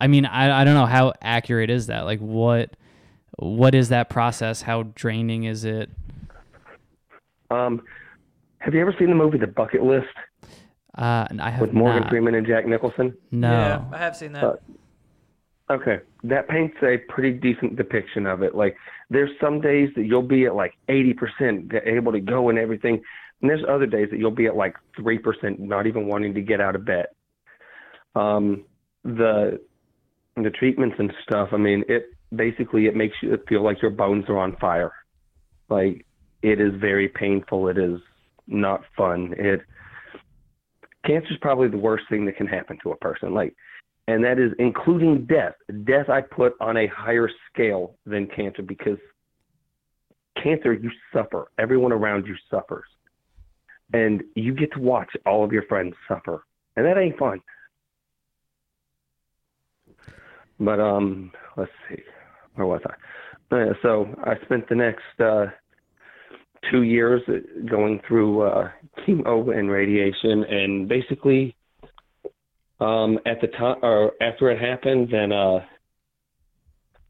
I 0.00 0.06
mean, 0.08 0.26
I, 0.26 0.60
I 0.60 0.64
don't 0.64 0.74
know 0.74 0.86
how 0.86 1.12
accurate 1.22 1.70
is 1.70 1.86
that? 1.86 2.04
Like 2.04 2.20
what, 2.20 2.76
what 3.38 3.74
is 3.74 3.90
that 3.90 4.08
process? 4.08 4.62
How 4.62 4.84
draining 4.94 5.44
is 5.44 5.64
it? 5.64 5.90
Um, 7.50 7.82
have 8.58 8.74
you 8.74 8.80
ever 8.80 8.94
seen 8.98 9.08
the 9.08 9.14
movie 9.14 9.38
The 9.38 9.46
Bucket 9.46 9.82
List 9.82 10.08
Uh, 10.96 11.26
and 11.28 11.40
I 11.40 11.50
have 11.50 11.60
with 11.60 11.72
Morgan 11.72 12.02
not. 12.02 12.10
Freeman 12.10 12.34
and 12.34 12.46
Jack 12.46 12.66
Nicholson? 12.66 13.16
No. 13.30 13.50
Yeah, 13.50 13.84
I 13.92 13.98
have 13.98 14.16
seen 14.16 14.32
that. 14.32 14.44
Uh, 14.44 14.56
Okay, 15.68 15.98
that 16.22 16.48
paints 16.48 16.76
a 16.82 16.98
pretty 17.08 17.32
decent 17.32 17.74
depiction 17.74 18.24
of 18.24 18.42
it. 18.42 18.54
Like, 18.54 18.76
there's 19.10 19.30
some 19.40 19.60
days 19.60 19.88
that 19.96 20.04
you'll 20.04 20.22
be 20.22 20.46
at 20.46 20.54
like 20.54 20.74
80% 20.88 21.74
able 21.84 22.12
to 22.12 22.20
go 22.20 22.50
and 22.50 22.58
everything, 22.58 23.02
and 23.42 23.50
there's 23.50 23.64
other 23.68 23.86
days 23.86 24.08
that 24.12 24.18
you'll 24.18 24.30
be 24.30 24.46
at 24.46 24.54
like 24.54 24.76
3%, 24.96 25.58
not 25.58 25.88
even 25.88 26.06
wanting 26.06 26.34
to 26.34 26.40
get 26.40 26.60
out 26.60 26.76
of 26.76 26.84
bed. 26.84 27.06
Um, 28.14 28.64
the 29.02 29.60
the 30.36 30.50
treatments 30.50 30.96
and 30.98 31.12
stuff. 31.22 31.48
I 31.52 31.56
mean, 31.56 31.82
it 31.88 32.10
basically 32.34 32.86
it 32.86 32.94
makes 32.94 33.16
you 33.22 33.36
feel 33.48 33.62
like 33.64 33.82
your 33.82 33.90
bones 33.90 34.26
are 34.28 34.38
on 34.38 34.56
fire. 34.56 34.92
Like, 35.68 36.06
it 36.42 36.60
is 36.60 36.74
very 36.80 37.08
painful. 37.08 37.68
It 37.68 37.78
is 37.78 38.00
not 38.46 38.82
fun. 38.96 39.34
It 39.36 39.62
cancer 41.06 41.32
is 41.32 41.38
probably 41.40 41.68
the 41.68 41.76
worst 41.76 42.04
thing 42.08 42.26
that 42.26 42.36
can 42.36 42.46
happen 42.46 42.78
to 42.82 42.90
a 42.90 42.96
person. 42.96 43.32
Like 43.32 43.54
and 44.08 44.22
that 44.24 44.38
is 44.38 44.52
including 44.58 45.26
death. 45.26 45.54
Death 45.84 46.08
I 46.08 46.20
put 46.20 46.54
on 46.60 46.76
a 46.76 46.86
higher 46.86 47.28
scale 47.52 47.96
than 48.06 48.28
cancer 48.28 48.62
because 48.62 48.98
cancer 50.42 50.72
you 50.72 50.90
suffer. 51.12 51.50
Everyone 51.58 51.92
around 51.92 52.26
you 52.26 52.36
suffers. 52.50 52.86
And 53.92 54.22
you 54.34 54.54
get 54.54 54.72
to 54.72 54.80
watch 54.80 55.10
all 55.26 55.44
of 55.44 55.52
your 55.52 55.64
friends 55.64 55.94
suffer. 56.08 56.44
And 56.76 56.86
that 56.86 56.98
ain't 56.98 57.18
fun. 57.18 57.40
But 60.60 60.80
um 60.80 61.32
let's 61.56 61.72
see. 61.88 62.02
Where 62.54 62.66
was 62.66 62.82
I? 62.86 63.54
Uh, 63.54 63.74
so 63.82 64.08
I 64.24 64.34
spent 64.44 64.68
the 64.68 64.74
next 64.74 65.20
uh 65.20 65.46
two 66.70 66.82
years 66.82 67.22
going 67.68 68.00
through 68.06 68.42
uh 68.42 68.70
chemo 68.98 69.56
and 69.56 69.70
radiation 69.70 70.44
and 70.44 70.88
basically 70.88 71.54
um, 72.80 73.18
at 73.26 73.40
the 73.40 73.48
time 73.48 73.78
or 73.82 74.12
after 74.20 74.50
it 74.50 74.60
happened, 74.60 75.08
then 75.10 75.32
uh, 75.32 75.60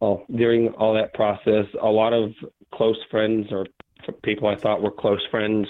well, 0.01 0.25
during 0.35 0.69
all 0.75 0.95
that 0.95 1.15
process, 1.15 1.67
a 1.83 1.89
lot 1.89 2.13
of 2.13 2.33
close 2.75 2.99
friends 3.11 3.49
or 3.51 3.67
people 4.23 4.49
I 4.49 4.57
thought 4.57 4.83
were 4.83 4.91
close 4.91 5.25
friends 5.31 5.67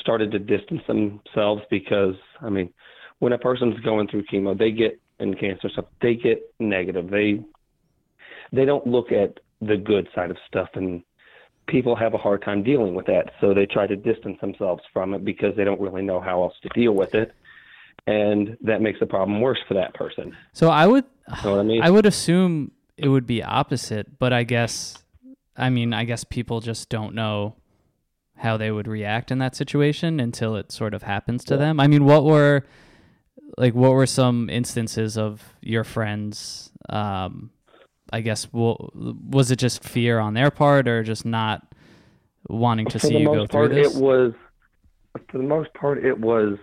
started 0.00 0.30
to 0.32 0.38
distance 0.38 0.82
themselves 0.86 1.62
because 1.70 2.14
I 2.40 2.48
mean, 2.48 2.72
when 3.18 3.32
a 3.32 3.38
person's 3.38 3.78
going 3.80 4.08
through 4.08 4.24
chemo, 4.32 4.56
they 4.56 4.70
get 4.70 5.00
and 5.18 5.38
cancer 5.38 5.68
stuff, 5.68 5.86
they 6.00 6.14
get 6.14 6.42
negative. 6.58 7.10
They 7.10 7.40
they 8.52 8.64
don't 8.64 8.86
look 8.86 9.12
at 9.12 9.38
the 9.60 9.76
good 9.76 10.08
side 10.14 10.30
of 10.30 10.36
stuff 10.46 10.68
and 10.74 11.02
people 11.68 11.94
have 11.96 12.14
a 12.14 12.18
hard 12.18 12.42
time 12.42 12.62
dealing 12.62 12.94
with 12.94 13.06
that 13.06 13.32
so 13.40 13.54
they 13.54 13.66
try 13.66 13.86
to 13.86 13.96
distance 13.96 14.38
themselves 14.40 14.82
from 14.92 15.14
it 15.14 15.24
because 15.24 15.54
they 15.56 15.64
don't 15.64 15.80
really 15.80 16.02
know 16.02 16.20
how 16.20 16.42
else 16.42 16.54
to 16.62 16.68
deal 16.74 16.92
with 16.92 17.14
it 17.14 17.32
and 18.06 18.56
that 18.62 18.80
makes 18.80 19.00
the 19.00 19.06
problem 19.06 19.40
worse 19.40 19.60
for 19.68 19.74
that 19.74 19.94
person. 19.94 20.36
So 20.52 20.68
I 20.68 20.86
would, 20.86 21.04
Know 21.44 21.52
what 21.52 21.60
I 21.60 21.62
mean? 21.62 21.82
I 21.82 21.90
would 21.90 22.06
assume 22.06 22.72
it 22.96 23.08
would 23.08 23.26
be 23.26 23.42
opposite, 23.42 24.18
but 24.18 24.32
I 24.32 24.42
guess, 24.42 24.98
I 25.56 25.70
mean, 25.70 25.92
I 25.92 26.04
guess 26.04 26.24
people 26.24 26.60
just 26.60 26.88
don't 26.88 27.14
know 27.14 27.56
how 28.36 28.56
they 28.56 28.72
would 28.72 28.88
react 28.88 29.30
in 29.30 29.38
that 29.38 29.54
situation 29.54 30.18
until 30.18 30.56
it 30.56 30.72
sort 30.72 30.94
of 30.94 31.04
happens 31.04 31.44
to 31.44 31.56
them. 31.56 31.78
I 31.78 31.86
mean, 31.86 32.04
what 32.04 32.24
were 32.24 32.64
like 33.58 33.74
what 33.74 33.92
were 33.92 34.06
some 34.06 34.48
instances 34.48 35.18
of 35.18 35.54
your 35.60 35.84
friends 35.84 36.70
um 36.88 37.50
I 38.12 38.20
guess 38.20 38.46
well, 38.52 38.90
was 38.94 39.50
it 39.50 39.56
just 39.56 39.82
fear 39.82 40.18
on 40.18 40.34
their 40.34 40.50
part 40.50 40.86
or 40.86 41.02
just 41.02 41.24
not 41.24 41.66
wanting 42.48 42.86
to 42.86 42.98
for 42.98 43.06
see 43.06 43.16
you 43.18 43.26
go 43.26 43.34
most 43.36 43.50
through 43.52 43.60
part, 43.60 43.70
this? 43.74 43.96
it 43.96 44.00
was. 44.00 44.32
For 45.30 45.38
the 45.38 45.44
most 45.44 45.72
part, 45.74 46.04
it 46.04 46.18
was. 46.18 46.58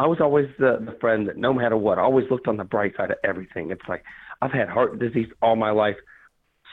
I 0.00 0.06
was 0.06 0.18
always 0.20 0.46
the, 0.58 0.78
the 0.80 0.96
friend 1.00 1.28
that 1.28 1.36
no 1.36 1.52
matter 1.52 1.76
what, 1.76 1.98
I 1.98 2.02
always 2.02 2.26
looked 2.30 2.48
on 2.48 2.56
the 2.56 2.64
bright 2.64 2.96
side 2.96 3.10
of 3.10 3.18
everything. 3.24 3.70
It's 3.70 3.86
like 3.88 4.04
I've 4.40 4.52
had 4.52 4.68
heart 4.68 4.98
disease 4.98 5.28
all 5.42 5.56
my 5.56 5.70
life, 5.70 5.96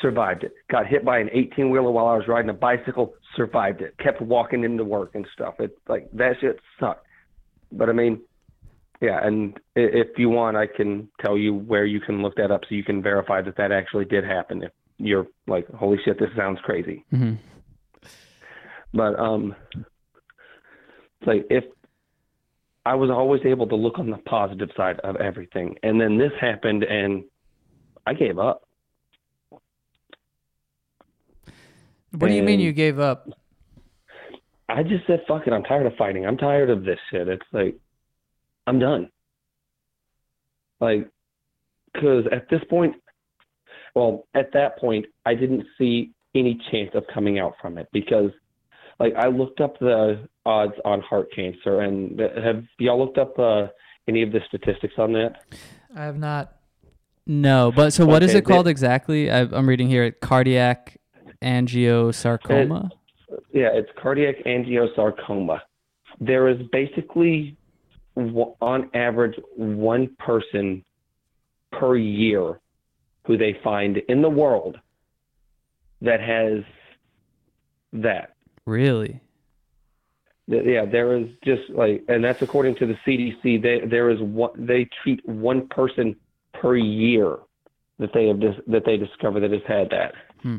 survived 0.01 0.44
it. 0.44 0.54
Got 0.70 0.88
hit 0.88 1.04
by 1.04 1.20
an 1.20 1.30
18 1.34 1.70
wheeler 1.70 1.92
while 1.92 2.08
I 2.08 2.15
was 2.15 2.27
riding 2.27 2.50
a 2.50 2.54
bicycle, 2.54 3.15
survived 3.36 3.82
it. 3.82 3.98
Kept 3.98 4.22
walking 4.22 4.63
into 4.63 4.84
work 4.84 5.12
and 5.15 5.27
stuff. 5.34 5.56
It's 5.60 5.75
like 5.89 6.10
that 6.13 6.36
shit 6.39 6.60
sucked. 6.80 7.06
But 7.72 7.89
I 7.89 7.94
mean, 7.94 8.22
yeah, 9.01 9.25
and 9.25 9.59
if 9.75 10.17
you 10.17 10.29
want, 10.29 10.57
I 10.57 10.67
can 10.67 11.09
tell 11.19 11.37
you 11.37 11.53
where 11.53 11.85
you 11.85 11.99
can 11.99 12.21
look 12.21 12.35
that 12.35 12.51
up 12.51 12.61
so 12.67 12.75
you 12.75 12.83
can 12.83 13.01
verify 13.01 13.41
that 13.41 13.57
that 13.57 13.71
actually 13.71 14.05
did 14.05 14.23
happen. 14.23 14.63
If 14.63 14.71
you're 14.97 15.27
like, 15.47 15.69
holy 15.71 15.97
shit, 16.03 16.19
this 16.19 16.29
sounds 16.35 16.59
crazy. 16.63 17.03
Mhm. 17.13 17.37
But 18.93 19.19
um, 19.19 19.55
it's 19.75 21.27
like 21.27 21.45
if 21.49 21.65
I 22.85 22.95
was 22.95 23.09
always 23.09 23.41
able 23.45 23.67
to 23.67 23.75
look 23.75 23.99
on 23.99 24.09
the 24.09 24.17
positive 24.19 24.69
side 24.77 24.99
of 25.01 25.17
everything, 25.17 25.75
and 25.83 25.99
then 25.99 26.17
this 26.17 26.31
happened, 26.39 26.83
and 26.83 27.23
I 28.07 28.13
gave 28.13 28.39
up. 28.39 28.61
What 32.11 32.27
do 32.29 32.33
you 32.33 32.43
mean 32.43 32.61
you 32.61 32.71
gave 32.71 32.99
up? 32.99 33.27
I 34.69 34.83
just 34.83 35.05
said, 35.05 35.23
"Fuck 35.27 35.47
it, 35.47 35.53
I'm 35.53 35.63
tired 35.63 35.85
of 35.85 35.95
fighting. 35.95 36.25
I'm 36.25 36.37
tired 36.37 36.69
of 36.69 36.85
this 36.85 36.99
shit." 37.11 37.27
It's 37.27 37.45
like 37.51 37.75
I'm 38.67 38.79
done. 38.79 39.10
Like, 40.79 41.10
because 41.93 42.25
at 42.31 42.50
this 42.50 42.62
point, 42.69 42.95
well, 43.95 44.27
at 44.34 44.51
that 44.53 44.77
point, 44.77 45.05
I 45.25 45.36
didn't 45.36 45.63
see 45.77 46.12
any 46.34 46.60
chance 46.72 46.91
of 46.93 47.03
coming 47.13 47.39
out 47.39 47.53
from 47.62 47.77
it 47.77 47.88
because, 47.93 48.31
like, 49.00 49.13
I 49.15 49.27
looked 49.27 49.62
up 49.62 49.79
the 49.79 50.27
odds 50.45 50.74
on 50.84 51.01
heart 51.01 51.27
cancer, 51.34 51.81
and 51.81 52.19
have 52.19 52.63
y'all 52.77 53.00
looked 53.00 53.17
up 53.17 53.38
uh, 53.39 53.67
any 54.07 54.22
of 54.22 54.31
the 54.31 54.41
statistics 54.48 54.95
on 54.98 55.13
that? 55.13 55.36
I 55.95 56.03
have 56.03 56.17
not. 56.17 56.55
No, 57.25 57.72
but 57.75 57.91
so 57.91 58.05
what 58.05 58.22
is 58.22 58.31
Okay, 58.31 58.39
it 58.39 58.45
called 58.45 58.67
exactly? 58.67 59.31
I, 59.31 59.41
I'm 59.41 59.67
reading 59.67 59.88
here 59.88 60.12
cardiac 60.12 61.00
angiosarcoma. 61.41 62.91
Yeah, 63.51 63.69
it's 63.74 63.89
cardiac 64.00 64.43
angiosarcoma. 64.45 65.60
There 66.19 66.48
is 66.50 66.57
basically, 66.72 67.34
w- 67.39 67.55
on 68.15 68.89
average, 68.93 69.38
one 69.55 70.15
person 70.19 70.84
per 71.72 71.98
year 71.98 72.60
who 73.25 73.38
they 73.38 73.60
find 73.63 73.98
in 74.10 74.22
the 74.22 74.29
world 74.29 74.77
that 76.01 76.22
has 76.22 76.63
that. 77.93 78.36
really? 78.65 79.19
Yeah, 80.48 80.86
there 80.86 81.17
is 81.17 81.27
just 81.43 81.69
like, 81.72 82.03
and 82.07 82.24
that's 82.24 82.41
according 82.43 82.75
to 82.75 82.86
the 82.86 82.95
CDC. 83.05 83.63
They, 83.63 83.88
there 83.88 84.12
is 84.12 84.19
one. 84.22 84.51
They 84.55 84.88
treat 85.01 85.27
one 85.27 85.67
person 85.69 86.15
per 86.53 86.75
year 86.75 87.38
that 87.98 88.12
they 88.13 88.27
have 88.27 88.39
dis, 88.39 88.55
that 88.67 88.86
they 88.86 88.98
discover 88.98 89.39
that 89.39 89.51
has 89.51 89.63
had 89.67 89.89
that. 89.89 90.13
Hmm. 90.43 90.57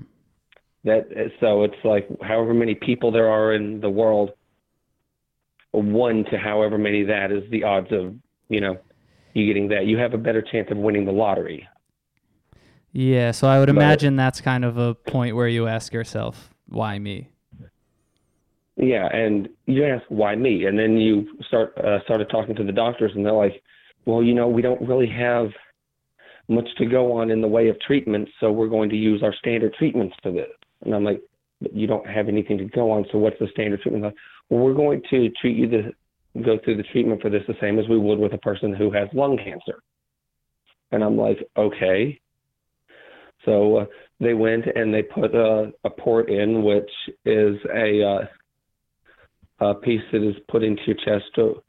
That 0.82 1.06
so 1.38 1.62
it's 1.62 1.76
like 1.84 2.08
however 2.20 2.52
many 2.52 2.74
people 2.74 3.12
there 3.12 3.28
are 3.28 3.54
in 3.54 3.80
the 3.80 3.90
world, 3.90 4.30
one 5.80 6.24
to 6.30 6.38
however 6.38 6.78
many 6.78 7.02
that 7.04 7.30
is 7.32 7.42
the 7.50 7.64
odds 7.64 7.92
of 7.92 8.14
you 8.48 8.60
know 8.60 8.78
you 9.34 9.46
getting 9.46 9.68
that. 9.68 9.86
You 9.86 9.98
have 9.98 10.14
a 10.14 10.18
better 10.18 10.40
chance 10.42 10.68
of 10.70 10.78
winning 10.78 11.04
the 11.04 11.12
lottery. 11.12 11.68
Yeah, 12.92 13.30
so 13.32 13.46
I 13.48 13.58
would 13.58 13.66
But- 13.66 13.76
imagine 13.76 14.16
that's 14.16 14.40
kind 14.40 14.64
of 14.64 14.78
a 14.78 14.94
point 14.94 15.36
where 15.36 15.48
you 15.48 15.66
ask 15.66 15.92
yourself, 15.92 16.54
why 16.66 16.98
me? 16.98 17.28
Yeah, 18.78 19.06
and 19.14 19.48
you 19.66 19.84
ask 19.84 20.04
why 20.08 20.34
me, 20.36 20.66
and 20.66 20.78
then 20.78 20.98
you 20.98 21.26
start 21.46 21.76
uh, 21.78 22.02
started 22.04 22.28
talking 22.28 22.54
to 22.56 22.64
the 22.64 22.72
doctors, 22.72 23.12
and 23.14 23.24
they're 23.24 23.32
like, 23.32 23.62
"Well, 24.04 24.22
you 24.22 24.34
know, 24.34 24.48
we 24.48 24.60
don't 24.60 24.80
really 24.86 25.06
have 25.08 25.48
much 26.48 26.68
to 26.78 26.84
go 26.86 27.12
on 27.12 27.30
in 27.30 27.40
the 27.40 27.48
way 27.48 27.68
of 27.68 27.80
treatments, 27.80 28.30
so 28.38 28.52
we're 28.52 28.68
going 28.68 28.90
to 28.90 28.96
use 28.96 29.22
our 29.22 29.34
standard 29.34 29.72
treatments 29.74 30.14
for 30.22 30.30
this." 30.30 30.50
And 30.84 30.94
I'm 30.94 31.04
like, 31.04 31.22
"But 31.62 31.74
"You 31.74 31.86
don't 31.86 32.06
have 32.06 32.28
anything 32.28 32.58
to 32.58 32.64
go 32.66 32.90
on, 32.90 33.06
so 33.10 33.16
what's 33.18 33.38
the 33.38 33.48
standard 33.48 33.80
treatment?" 33.80 34.04
Like, 34.04 34.14
we're 34.50 34.74
going 34.74 35.02
to 35.10 35.30
treat 35.40 35.56
you 35.56 35.68
to 35.70 35.92
go 36.44 36.58
through 36.64 36.76
the 36.76 36.82
treatment 36.84 37.20
for 37.22 37.30
this 37.30 37.42
the 37.48 37.54
same 37.60 37.78
as 37.78 37.88
we 37.88 37.98
would 37.98 38.18
with 38.18 38.32
a 38.32 38.38
person 38.38 38.74
who 38.74 38.90
has 38.92 39.08
lung 39.12 39.36
cancer. 39.36 39.82
And 40.92 41.02
I'm 41.02 41.16
like, 41.16 41.38
"Okay." 41.56 42.20
So 43.44 43.78
uh, 43.78 43.86
they 44.20 44.34
went 44.34 44.66
and 44.66 44.92
they 44.92 45.02
put 45.02 45.34
a, 45.34 45.72
a 45.84 45.90
port 45.90 46.30
in, 46.30 46.62
which 46.62 46.90
is 47.24 47.56
a 47.74 48.02
uh, 48.02 48.26
a 49.60 49.74
piece 49.74 50.02
that 50.12 50.22
is 50.22 50.36
put 50.48 50.62
into 50.62 50.82
your 50.86 50.96
chest 50.96 51.24
to, 51.34 51.62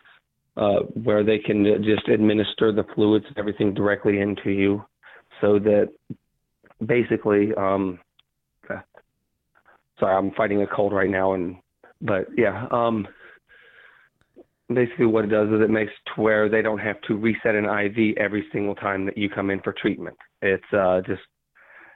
uh, 0.58 0.80
where 1.04 1.24
they 1.24 1.40
can 1.40 1.64
just 1.84 2.08
administer 2.10 2.72
the 2.72 2.84
fluids 2.96 3.26
and 3.30 3.38
everything 3.38 3.74
directly 3.74 4.20
into 4.20 4.50
you 4.50 4.84
so 5.42 5.60
that 5.60 5.90
basically 6.86 7.54
um 7.56 8.00
uh, 8.70 8.80
sorry 10.00 10.16
i'm 10.16 10.32
fighting 10.32 10.62
a 10.62 10.68
cold 10.68 10.94
right 10.94 11.10
now 11.10 11.34
and 11.34 11.56
but 12.02 12.28
yeah 12.38 12.68
um 12.72 13.08
basically 14.74 15.06
what 15.06 15.24
it 15.24 15.30
does 15.30 15.48
is 15.50 15.62
it 15.62 15.70
makes 15.70 15.92
to 16.14 16.22
where 16.22 16.50
they 16.50 16.62
don't 16.62 16.80
have 16.80 17.00
to 17.02 17.16
reset 17.16 17.56
an 17.56 17.66
iv 17.66 18.18
every 18.18 18.46
single 18.52 18.76
time 18.76 19.06
that 19.06 19.18
you 19.18 19.30
come 19.30 19.50
in 19.50 19.62
for 19.62 19.74
treatment. 19.74 20.18
It's 20.42 20.64
uh 20.74 21.02
just 21.06 21.22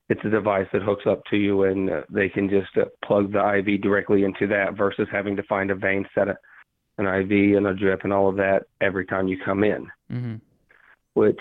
it's 0.09 0.21
a 0.25 0.29
device 0.29 0.67
that 0.73 0.81
hooks 0.81 1.05
up 1.07 1.21
to 1.29 1.37
you 1.37 1.63
and 1.63 1.89
uh, 1.89 2.01
they 2.09 2.27
can 2.27 2.49
just 2.49 2.75
uh, 2.77 2.85
plug 3.05 3.31
the 3.31 3.57
IV 3.59 3.81
directly 3.81 4.23
into 4.23 4.45
that 4.47 4.75
versus 4.75 5.07
having 5.09 5.37
to 5.37 5.43
find 5.43 5.71
a 5.71 5.75
vein, 5.75 6.05
set 6.13 6.27
a, 6.27 6.35
an 6.97 7.05
IV 7.05 7.55
and 7.55 7.67
a 7.67 7.73
drip 7.73 8.01
and 8.03 8.11
all 8.11 8.27
of 8.27 8.35
that 8.35 8.63
every 8.81 9.05
time 9.05 9.27
you 9.27 9.37
come 9.43 9.63
in, 9.63 9.87
hmm 10.09 10.35
which 11.13 11.39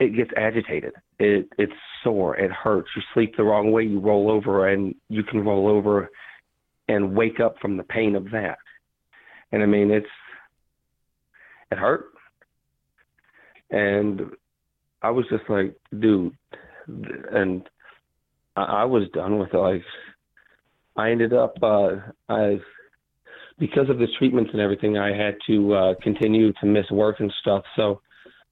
it 0.00 0.16
gets 0.16 0.30
agitated. 0.36 0.92
It 1.18 1.48
it's 1.58 1.72
sore, 2.02 2.36
it 2.36 2.50
hurts. 2.50 2.88
You 2.96 3.02
sleep 3.12 3.36
the 3.36 3.44
wrong 3.44 3.72
way, 3.72 3.84
you 3.84 4.00
roll 4.00 4.30
over 4.30 4.68
and 4.68 4.94
you 5.08 5.22
can 5.22 5.44
roll 5.44 5.68
over 5.68 6.10
and 6.88 7.16
wake 7.16 7.40
up 7.40 7.56
from 7.60 7.76
the 7.76 7.82
pain 7.82 8.14
of 8.16 8.30
that. 8.32 8.58
And 9.52 9.62
I 9.62 9.66
mean 9.66 9.90
it's 9.90 10.06
it 11.70 11.78
hurt. 11.78 12.06
And 13.70 14.20
I 15.02 15.10
was 15.10 15.26
just 15.30 15.44
like, 15.48 15.76
dude, 15.98 16.36
and 16.86 17.68
I, 18.56 18.62
I 18.62 18.84
was 18.84 19.08
done 19.12 19.38
with 19.38 19.52
it. 19.52 19.58
Like, 19.58 19.82
I 20.96 21.10
ended 21.10 21.32
up, 21.32 21.56
uh, 21.62 21.96
I, 22.28 22.60
because 23.58 23.90
of 23.90 23.98
the 23.98 24.06
treatments 24.18 24.50
and 24.52 24.60
everything, 24.60 24.96
I 24.96 25.16
had 25.16 25.36
to 25.48 25.74
uh, 25.74 25.94
continue 26.02 26.52
to 26.54 26.66
miss 26.66 26.88
work 26.90 27.16
and 27.18 27.32
stuff. 27.40 27.64
So 27.74 28.00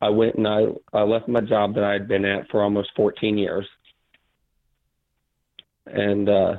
I 0.00 0.08
went 0.08 0.34
and 0.34 0.48
I, 0.48 0.64
I 0.92 1.02
left 1.02 1.28
my 1.28 1.40
job 1.40 1.74
that 1.76 1.84
I 1.84 1.92
had 1.92 2.08
been 2.08 2.24
at 2.24 2.48
for 2.50 2.62
almost 2.62 2.90
14 2.96 3.38
years, 3.38 3.66
and 5.86 6.28
uh, 6.28 6.54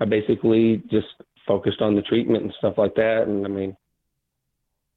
I 0.00 0.04
basically 0.04 0.82
just 0.90 1.08
focused 1.46 1.80
on 1.80 1.94
the 1.94 2.02
treatment 2.02 2.44
and 2.44 2.54
stuff 2.58 2.74
like 2.78 2.94
that. 2.94 3.24
And 3.26 3.44
I 3.44 3.48
mean, 3.48 3.76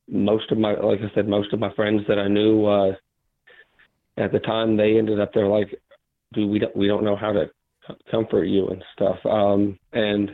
most 0.10 0.52
of 0.52 0.58
my, 0.58 0.74
like 0.74 1.00
I 1.00 1.14
said, 1.16 1.28
most 1.28 1.54
of 1.54 1.60
my 1.60 1.74
friends 1.74 2.02
that 2.08 2.20
I 2.20 2.28
knew. 2.28 2.66
Uh, 2.66 2.94
at 4.18 4.32
the 4.32 4.40
time 4.40 4.78
they 4.78 4.98
ended 4.98 5.20
up 5.20 5.34
there 5.34 5.48
like 5.48 5.80
dude 6.34 6.50
we 6.50 6.60
don't 6.60 6.76
we 6.76 6.88
don't 6.88 7.04
know 7.04 7.16
how 7.16 7.32
to 7.32 7.50
comfort 8.10 8.46
you 8.46 8.68
and 8.68 8.84
stuff 8.94 9.18
um 9.26 9.78
and 9.94 10.30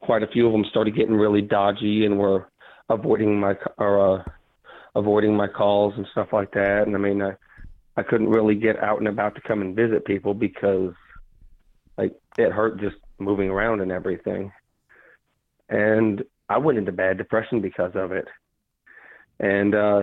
quite 0.00 0.22
a 0.22 0.28
few 0.28 0.46
of 0.46 0.52
them 0.52 0.64
started 0.70 0.94
getting 0.94 1.14
really 1.14 1.42
dodgy 1.42 2.04
and 2.04 2.18
were 2.18 2.48
avoiding 2.88 3.38
my 3.38 3.54
or 3.78 4.18
uh 4.18 4.22
avoiding 4.94 5.34
my 5.34 5.48
calls 5.48 5.94
and 5.96 6.06
stuff 6.12 6.28
like 6.32 6.52
that 6.52 6.86
and 6.86 6.94
i 6.94 6.98
mean 6.98 7.22
i 7.22 7.32
i 7.96 8.02
couldn't 8.02 8.28
really 8.28 8.54
get 8.54 8.82
out 8.82 8.98
and 8.98 9.08
about 9.08 9.34
to 9.34 9.40
come 9.40 9.60
and 9.60 9.74
visit 9.74 10.04
people 10.04 10.34
because 10.34 10.92
like 11.98 12.14
it 12.38 12.52
hurt 12.52 12.78
just 12.80 12.96
moving 13.22 13.48
around 13.48 13.80
and 13.80 13.92
everything 13.92 14.52
and 15.68 16.22
i 16.48 16.58
went 16.58 16.78
into 16.78 16.92
bad 16.92 17.18
depression 17.18 17.60
because 17.60 17.92
of 17.94 18.12
it 18.12 18.26
and 19.40 19.74
uh 19.74 20.02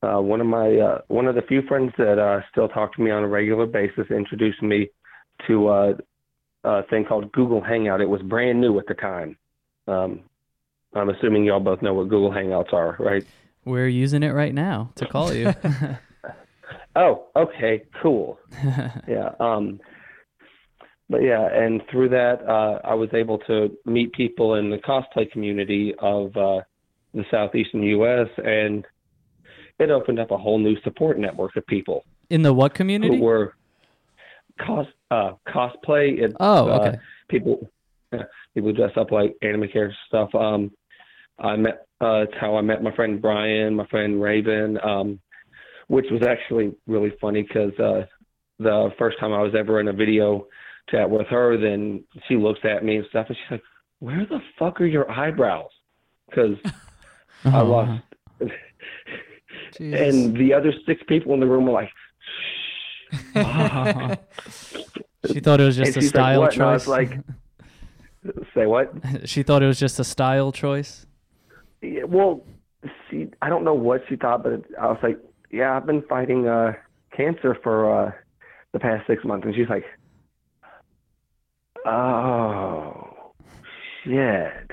uh, 0.00 0.20
one 0.20 0.40
of 0.40 0.46
my 0.46 0.76
uh, 0.76 1.00
one 1.08 1.26
of 1.26 1.34
the 1.34 1.42
few 1.42 1.60
friends 1.62 1.92
that 1.98 2.20
uh, 2.20 2.40
still 2.52 2.68
talk 2.68 2.94
to 2.94 3.02
me 3.02 3.10
on 3.10 3.24
a 3.24 3.26
regular 3.26 3.66
basis 3.66 4.06
introduced 4.10 4.62
me 4.62 4.88
to 5.48 5.66
uh, 5.66 5.92
a 6.62 6.84
thing 6.84 7.04
called 7.04 7.32
Google 7.32 7.60
Hangout. 7.60 8.00
It 8.00 8.08
was 8.08 8.22
brand 8.22 8.60
new 8.60 8.78
at 8.78 8.86
the 8.86 8.94
time. 8.94 9.36
Um, 9.88 10.20
I'm 10.94 11.08
assuming 11.08 11.44
y'all 11.44 11.58
both 11.58 11.82
know 11.82 11.94
what 11.94 12.08
Google 12.08 12.30
Hangouts 12.30 12.72
are, 12.72 12.96
right? 13.00 13.26
We're 13.64 13.88
using 13.88 14.22
it 14.22 14.30
right 14.30 14.54
now 14.54 14.92
to 14.94 15.06
call 15.06 15.34
you. 15.34 15.52
Oh, 16.96 17.26
okay, 17.36 17.84
cool. 18.02 18.40
yeah. 19.08 19.30
Um, 19.38 19.78
but 21.08 21.22
yeah, 21.22 21.48
and 21.52 21.82
through 21.90 22.10
that, 22.10 22.46
uh, 22.46 22.80
I 22.84 22.94
was 22.94 23.08
able 23.14 23.38
to 23.38 23.76
meet 23.86 24.12
people 24.12 24.54
in 24.54 24.70
the 24.70 24.78
cosplay 24.78 25.30
community 25.30 25.94
of 25.98 26.36
uh, 26.36 26.60
the 27.14 27.24
southeastern 27.30 27.82
U.S. 27.82 28.28
and 28.38 28.84
it 29.78 29.90
opened 29.90 30.18
up 30.18 30.30
a 30.30 30.36
whole 30.36 30.58
new 30.58 30.80
support 30.82 31.18
network 31.18 31.56
of 31.56 31.66
people 31.66 32.04
In 32.30 32.42
the 32.42 32.52
what 32.52 32.74
community 32.74 33.16
who 33.16 33.24
were 33.24 33.54
cos 34.64 34.86
uh, 35.10 35.32
cosplay. 35.46 36.18
It, 36.18 36.36
Oh, 36.40 36.68
uh, 36.68 36.80
okay. 36.80 36.98
people 37.28 37.70
yeah, 38.12 38.24
people 38.54 38.72
dress 38.72 38.92
up 38.96 39.10
like 39.10 39.36
anime 39.42 39.68
character 39.68 39.96
stuff. 40.08 40.34
Um, 40.34 40.72
I 41.38 41.56
met 41.56 41.86
uh, 42.00 42.24
it's 42.26 42.34
how 42.40 42.56
I 42.56 42.60
met 42.60 42.82
my 42.82 42.94
friend 42.94 43.20
Brian, 43.20 43.74
my 43.74 43.86
friend 43.86 44.20
Raven, 44.20 44.78
um, 44.82 45.20
which 45.86 46.06
was 46.10 46.22
actually 46.22 46.74
really 46.86 47.12
funny 47.20 47.42
because 47.42 47.72
uh, 47.78 48.06
the 48.58 48.90
first 48.98 49.18
time 49.18 49.32
I 49.32 49.42
was 49.42 49.54
ever 49.56 49.80
in 49.80 49.88
a 49.88 49.92
video 49.92 50.46
chat 50.90 51.08
with 51.08 51.26
her, 51.28 51.56
then 51.56 52.04
she 52.26 52.36
looks 52.36 52.60
at 52.64 52.84
me 52.84 52.96
and 52.96 53.06
stuff, 53.10 53.26
and 53.28 53.36
she's 53.36 53.50
like, 53.50 53.62
"Where 53.98 54.26
the 54.26 54.40
fuck 54.58 54.80
are 54.80 54.86
your 54.86 55.10
eyebrows?" 55.10 55.70
Because 56.28 56.56
I 57.44 57.60
lost, 57.60 58.02
and 59.78 60.36
the 60.36 60.52
other 60.54 60.72
six 60.86 61.02
people 61.08 61.34
in 61.34 61.40
the 61.40 61.46
room 61.46 61.66
were 61.66 61.72
like. 61.72 61.90
She 65.32 65.40
thought 65.40 65.60
it 65.60 65.64
was 65.64 65.76
just 65.76 65.96
and 65.96 66.04
a 66.04 66.08
style 66.08 66.40
like, 66.40 66.50
what? 66.56 66.60
I 66.60 66.76
choice. 66.76 66.86
was 66.86 66.88
like, 66.88 67.18
say 68.54 68.66
what? 68.66 68.92
she 69.24 69.42
thought 69.42 69.62
it 69.62 69.66
was 69.66 69.78
just 69.78 69.98
a 69.98 70.04
style 70.04 70.52
choice. 70.52 71.06
Yeah, 71.82 72.04
well, 72.04 72.44
she 73.10 73.28
I 73.42 73.48
don't 73.48 73.64
know 73.64 73.74
what 73.74 74.02
she 74.08 74.16
thought, 74.16 74.42
but 74.42 74.64
I 74.80 74.86
was 74.86 74.98
like, 75.02 75.18
yeah, 75.50 75.76
I've 75.76 75.86
been 75.86 76.02
fighting 76.02 76.46
uh 76.46 76.74
cancer 77.16 77.56
for 77.62 78.06
uh 78.06 78.12
the 78.72 78.78
past 78.78 79.06
six 79.06 79.24
months, 79.24 79.46
and 79.46 79.54
she's 79.54 79.68
like, 79.68 79.84
oh 81.86 83.32
shit. 84.04 84.70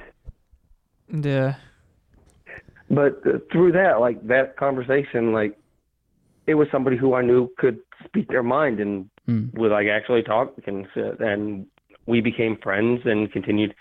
yeah. 1.11 1.55
But 2.89 3.21
uh, 3.25 3.39
through 3.51 3.71
that, 3.73 3.99
like 3.99 4.25
that 4.27 4.57
conversation, 4.57 5.33
like 5.33 5.57
it 6.47 6.55
was 6.55 6.67
somebody 6.71 6.97
who 6.97 7.15
I 7.15 7.21
knew 7.21 7.49
could 7.57 7.79
speak 8.05 8.27
their 8.27 8.43
mind 8.43 8.79
and 8.79 9.09
Mm. 9.27 9.51
would 9.57 9.71
like 9.71 9.87
actually 9.87 10.21
talk 10.21 10.53
and 10.67 10.87
sit, 10.93 11.19
and 11.19 11.65
we 12.05 12.21
became 12.21 12.57
friends 12.61 13.01
and 13.05 13.31
continued 13.31 13.73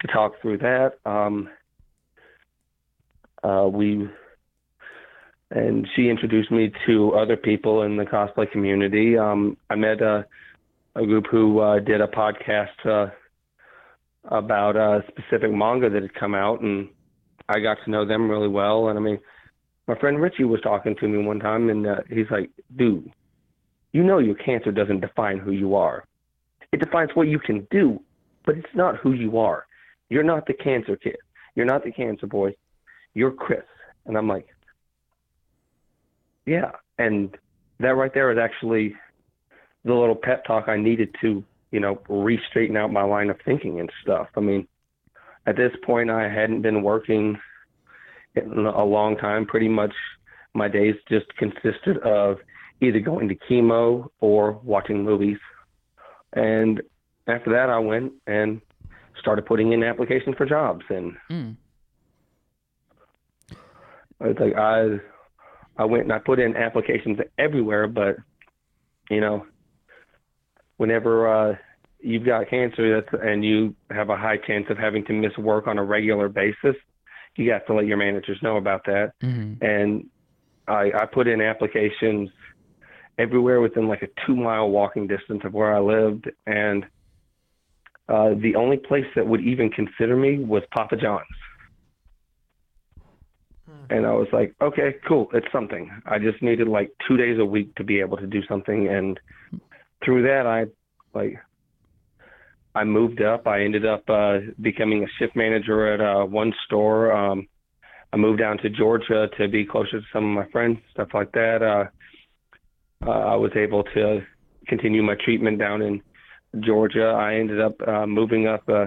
to 0.00 0.06
talk 0.06 0.40
through 0.40 0.58
that. 0.58 0.92
Um, 1.04 1.48
uh, 3.42 3.68
we 3.68 4.08
and 5.50 5.88
she 5.94 6.08
introduced 6.08 6.52
me 6.52 6.72
to 6.86 7.14
other 7.14 7.36
people 7.36 7.82
in 7.82 7.96
the 7.96 8.04
cosplay 8.04 8.48
community. 8.50 9.18
Um, 9.18 9.56
I 9.68 9.74
met 9.74 10.00
a, 10.00 10.24
a 10.94 11.06
group 11.06 11.26
who 11.30 11.60
uh, 11.60 11.78
did 11.78 12.00
a 12.00 12.06
podcast 12.06 12.68
uh, 12.84 13.10
about 14.24 14.76
a 14.76 15.02
specific 15.08 15.50
manga 15.50 15.88
that 15.88 16.02
had 16.02 16.14
come 16.14 16.34
out, 16.34 16.60
and 16.60 16.88
I 17.48 17.60
got 17.60 17.78
to 17.84 17.90
know 17.90 18.06
them 18.06 18.30
really 18.30 18.48
well. 18.48 18.88
And 18.88 18.98
I 18.98 19.02
mean, 19.02 19.18
my 19.88 19.98
friend 19.98 20.20
Richie 20.20 20.44
was 20.44 20.60
talking 20.60 20.94
to 20.96 21.08
me 21.08 21.24
one 21.24 21.40
time, 21.40 21.70
and 21.70 21.86
uh, 21.86 21.96
he's 22.08 22.30
like, 22.30 22.50
"Dude, 22.76 23.10
you 23.92 24.02
know 24.02 24.18
your 24.18 24.34
cancer 24.34 24.70
doesn't 24.70 25.00
define 25.00 25.38
who 25.38 25.52
you 25.52 25.74
are. 25.74 26.04
It 26.72 26.80
defines 26.80 27.10
what 27.14 27.28
you 27.28 27.38
can 27.38 27.66
do, 27.70 28.00
but 28.44 28.56
it's 28.56 28.74
not 28.74 28.96
who 28.96 29.12
you 29.12 29.38
are. 29.38 29.66
You're 30.08 30.22
not 30.22 30.46
the 30.46 30.54
cancer 30.54 30.96
kid. 30.96 31.16
You're 31.54 31.66
not 31.66 31.84
the 31.84 31.92
cancer 31.92 32.26
boy. 32.26 32.54
You're 33.14 33.32
Chris." 33.32 33.64
And 34.06 34.16
I'm 34.16 34.28
like, 34.28 34.46
"Yeah." 36.44 36.72
And 36.98 37.36
that 37.80 37.96
right 37.96 38.12
there 38.14 38.30
is 38.30 38.38
actually 38.38 38.94
the 39.84 39.94
little 39.94 40.14
pep 40.14 40.44
talk 40.44 40.68
I 40.68 40.76
needed 40.76 41.14
to, 41.20 41.44
you 41.70 41.80
know, 41.80 42.00
re-straighten 42.08 42.76
out 42.76 42.92
my 42.92 43.02
line 43.02 43.30
of 43.30 43.36
thinking 43.44 43.80
and 43.80 43.90
stuff. 44.02 44.28
I 44.36 44.40
mean, 44.40 44.68
at 45.46 45.56
this 45.56 45.72
point, 45.84 46.10
I 46.10 46.28
hadn't 46.28 46.62
been 46.62 46.82
working 46.82 47.38
in 48.36 48.66
a 48.66 48.84
long 48.84 49.16
time. 49.16 49.44
Pretty 49.46 49.68
much, 49.68 49.92
my 50.54 50.68
days 50.68 50.94
just 51.08 51.26
consisted 51.36 51.98
of 52.04 52.38
either 52.80 53.00
going 53.00 53.28
to 53.28 53.34
chemo 53.34 54.08
or 54.20 54.52
watching 54.62 55.04
movies. 55.04 55.38
And 56.34 56.80
after 57.26 57.50
that, 57.52 57.70
I 57.70 57.78
went 57.78 58.12
and 58.26 58.60
started 59.18 59.46
putting 59.46 59.72
in 59.72 59.82
applications 59.82 60.36
for 60.36 60.46
jobs. 60.46 60.84
And 60.88 61.16
Mm. 61.30 61.56
it's 64.20 64.40
like 64.40 64.54
I, 64.56 64.98
I 65.76 65.84
went 65.84 66.04
and 66.04 66.12
I 66.12 66.18
put 66.18 66.38
in 66.38 66.56
applications 66.56 67.18
everywhere, 67.38 67.86
but 67.86 68.16
you 69.10 69.20
know, 69.20 69.46
whenever 70.82 71.28
uh, 71.32 71.56
you've 72.00 72.26
got 72.26 72.50
cancer 72.50 73.00
that's, 73.00 73.22
and 73.22 73.44
you 73.44 73.72
have 73.92 74.10
a 74.10 74.16
high 74.16 74.36
chance 74.36 74.66
of 74.68 74.76
having 74.76 75.04
to 75.04 75.12
miss 75.12 75.30
work 75.38 75.68
on 75.68 75.78
a 75.78 75.84
regular 75.84 76.28
basis, 76.28 76.74
you 77.36 77.52
have 77.52 77.64
to 77.66 77.72
let 77.72 77.86
your 77.86 77.96
managers 77.96 78.36
know 78.42 78.56
about 78.56 78.84
that. 78.86 79.12
hmm 79.20 79.52
And 79.60 80.06
I, 80.66 80.90
I 80.92 81.06
put 81.06 81.28
in 81.28 81.40
applications 81.40 82.30
everywhere 83.16 83.60
within 83.60 83.86
like 83.86 84.02
a 84.02 84.08
two 84.26 84.34
mile 84.34 84.70
walking 84.70 85.06
distance 85.06 85.42
of 85.44 85.52
where 85.54 85.72
I 85.72 85.78
lived. 85.78 86.28
And 86.46 86.84
uh, 88.08 88.30
the 88.46 88.56
only 88.56 88.78
place 88.78 89.06
that 89.14 89.24
would 89.24 89.40
even 89.40 89.70
consider 89.70 90.16
me 90.16 90.40
was 90.40 90.64
Papa 90.72 90.96
John's. 90.96 91.26
And 93.88 94.04
I 94.04 94.12
was 94.12 94.28
like, 94.32 94.54
okay, 94.60 94.96
cool. 95.06 95.28
It's 95.32 95.46
something. 95.52 95.90
I 96.06 96.18
just 96.18 96.42
needed 96.42 96.66
like 96.66 96.90
two 97.06 97.16
days 97.16 97.38
a 97.38 97.44
week 97.44 97.72
to 97.76 97.84
be 97.84 98.00
able 98.00 98.16
to 98.16 98.26
do 98.26 98.40
something. 98.48 98.88
And 98.88 99.20
through 100.04 100.22
that, 100.22 100.46
I 100.46 100.66
like, 101.16 101.38
I 102.74 102.84
moved 102.84 103.20
up. 103.20 103.46
I 103.46 103.62
ended 103.62 103.86
up 103.86 104.08
uh, 104.08 104.38
becoming 104.60 105.04
a 105.04 105.06
shift 105.18 105.36
manager 105.36 105.92
at 105.92 106.00
uh, 106.00 106.24
one 106.24 106.52
store. 106.66 107.12
Um, 107.12 107.48
I 108.12 108.16
moved 108.16 108.40
down 108.40 108.58
to 108.58 108.70
Georgia 108.70 109.28
to 109.38 109.48
be 109.48 109.64
closer 109.64 110.00
to 110.00 110.06
some 110.12 110.24
of 110.24 110.44
my 110.44 110.50
friends, 110.50 110.78
stuff 110.92 111.08
like 111.14 111.32
that. 111.32 111.62
Uh, 111.62 113.06
uh, 113.06 113.10
I 113.10 113.36
was 113.36 113.52
able 113.56 113.84
to 113.94 114.20
continue 114.68 115.02
my 115.02 115.16
treatment 115.24 115.58
down 115.58 115.82
in 115.82 116.02
Georgia. 116.60 117.06
I 117.06 117.36
ended 117.36 117.60
up 117.60 117.76
uh, 117.86 118.06
moving 118.06 118.46
up 118.46 118.62
uh, 118.68 118.86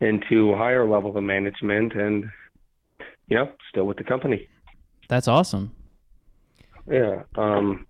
into 0.00 0.54
higher 0.56 0.88
levels 0.88 1.16
of 1.16 1.22
management, 1.22 1.94
and 1.94 2.24
you 3.28 3.36
know, 3.36 3.50
still 3.70 3.84
with 3.84 3.96
the 3.96 4.04
company. 4.04 4.48
That's 5.08 5.28
awesome. 5.28 5.74
Yeah. 6.90 7.22
Um, 7.36 7.86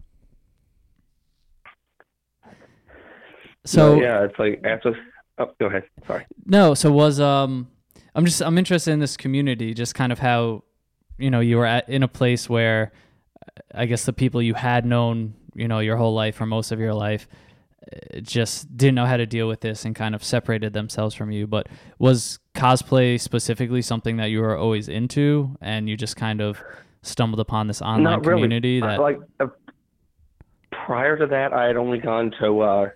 So 3.64 4.00
yeah, 4.00 4.24
it's 4.24 4.38
like 4.38 4.60
after. 4.64 4.96
Oh, 5.38 5.50
go 5.58 5.66
ahead. 5.66 5.84
Sorry. 6.06 6.26
No, 6.46 6.74
so 6.74 6.90
was 6.92 7.20
um 7.20 7.68
I'm 8.14 8.24
just 8.24 8.42
I'm 8.42 8.58
interested 8.58 8.92
in 8.92 8.98
this 8.98 9.16
community, 9.16 9.74
just 9.74 9.94
kind 9.94 10.12
of 10.12 10.18
how 10.18 10.64
you 11.18 11.30
know 11.30 11.40
you 11.40 11.56
were 11.56 11.66
at, 11.66 11.88
in 11.88 12.02
a 12.02 12.08
place 12.08 12.48
where 12.48 12.92
uh, 13.46 13.60
I 13.74 13.86
guess 13.86 14.04
the 14.04 14.12
people 14.12 14.42
you 14.42 14.54
had 14.54 14.84
known, 14.84 15.34
you 15.54 15.68
know, 15.68 15.78
your 15.78 15.96
whole 15.96 16.14
life 16.14 16.40
or 16.40 16.46
most 16.46 16.72
of 16.72 16.80
your 16.80 16.94
life 16.94 17.28
uh, 17.90 18.20
just 18.20 18.76
didn't 18.76 18.96
know 18.96 19.06
how 19.06 19.16
to 19.16 19.26
deal 19.26 19.48
with 19.48 19.60
this 19.60 19.84
and 19.84 19.94
kind 19.94 20.14
of 20.14 20.22
separated 20.22 20.72
themselves 20.72 21.14
from 21.14 21.30
you. 21.30 21.46
But 21.46 21.68
was 21.98 22.38
cosplay 22.54 23.18
specifically 23.18 23.80
something 23.80 24.18
that 24.18 24.26
you 24.26 24.40
were 24.40 24.56
always 24.56 24.88
into 24.88 25.56
and 25.60 25.88
you 25.88 25.96
just 25.96 26.16
kind 26.16 26.42
of 26.42 26.62
stumbled 27.02 27.40
upon 27.40 27.66
this 27.66 27.80
online 27.82 28.20
really. 28.20 28.42
community 28.42 28.80
that 28.80 29.00
like 29.00 29.18
uh, 29.40 29.46
prior 30.70 31.16
to 31.16 31.26
that, 31.26 31.52
I 31.52 31.66
had 31.66 31.76
only 31.76 31.98
gone 31.98 32.32
to 32.40 32.60
uh, 32.60 32.90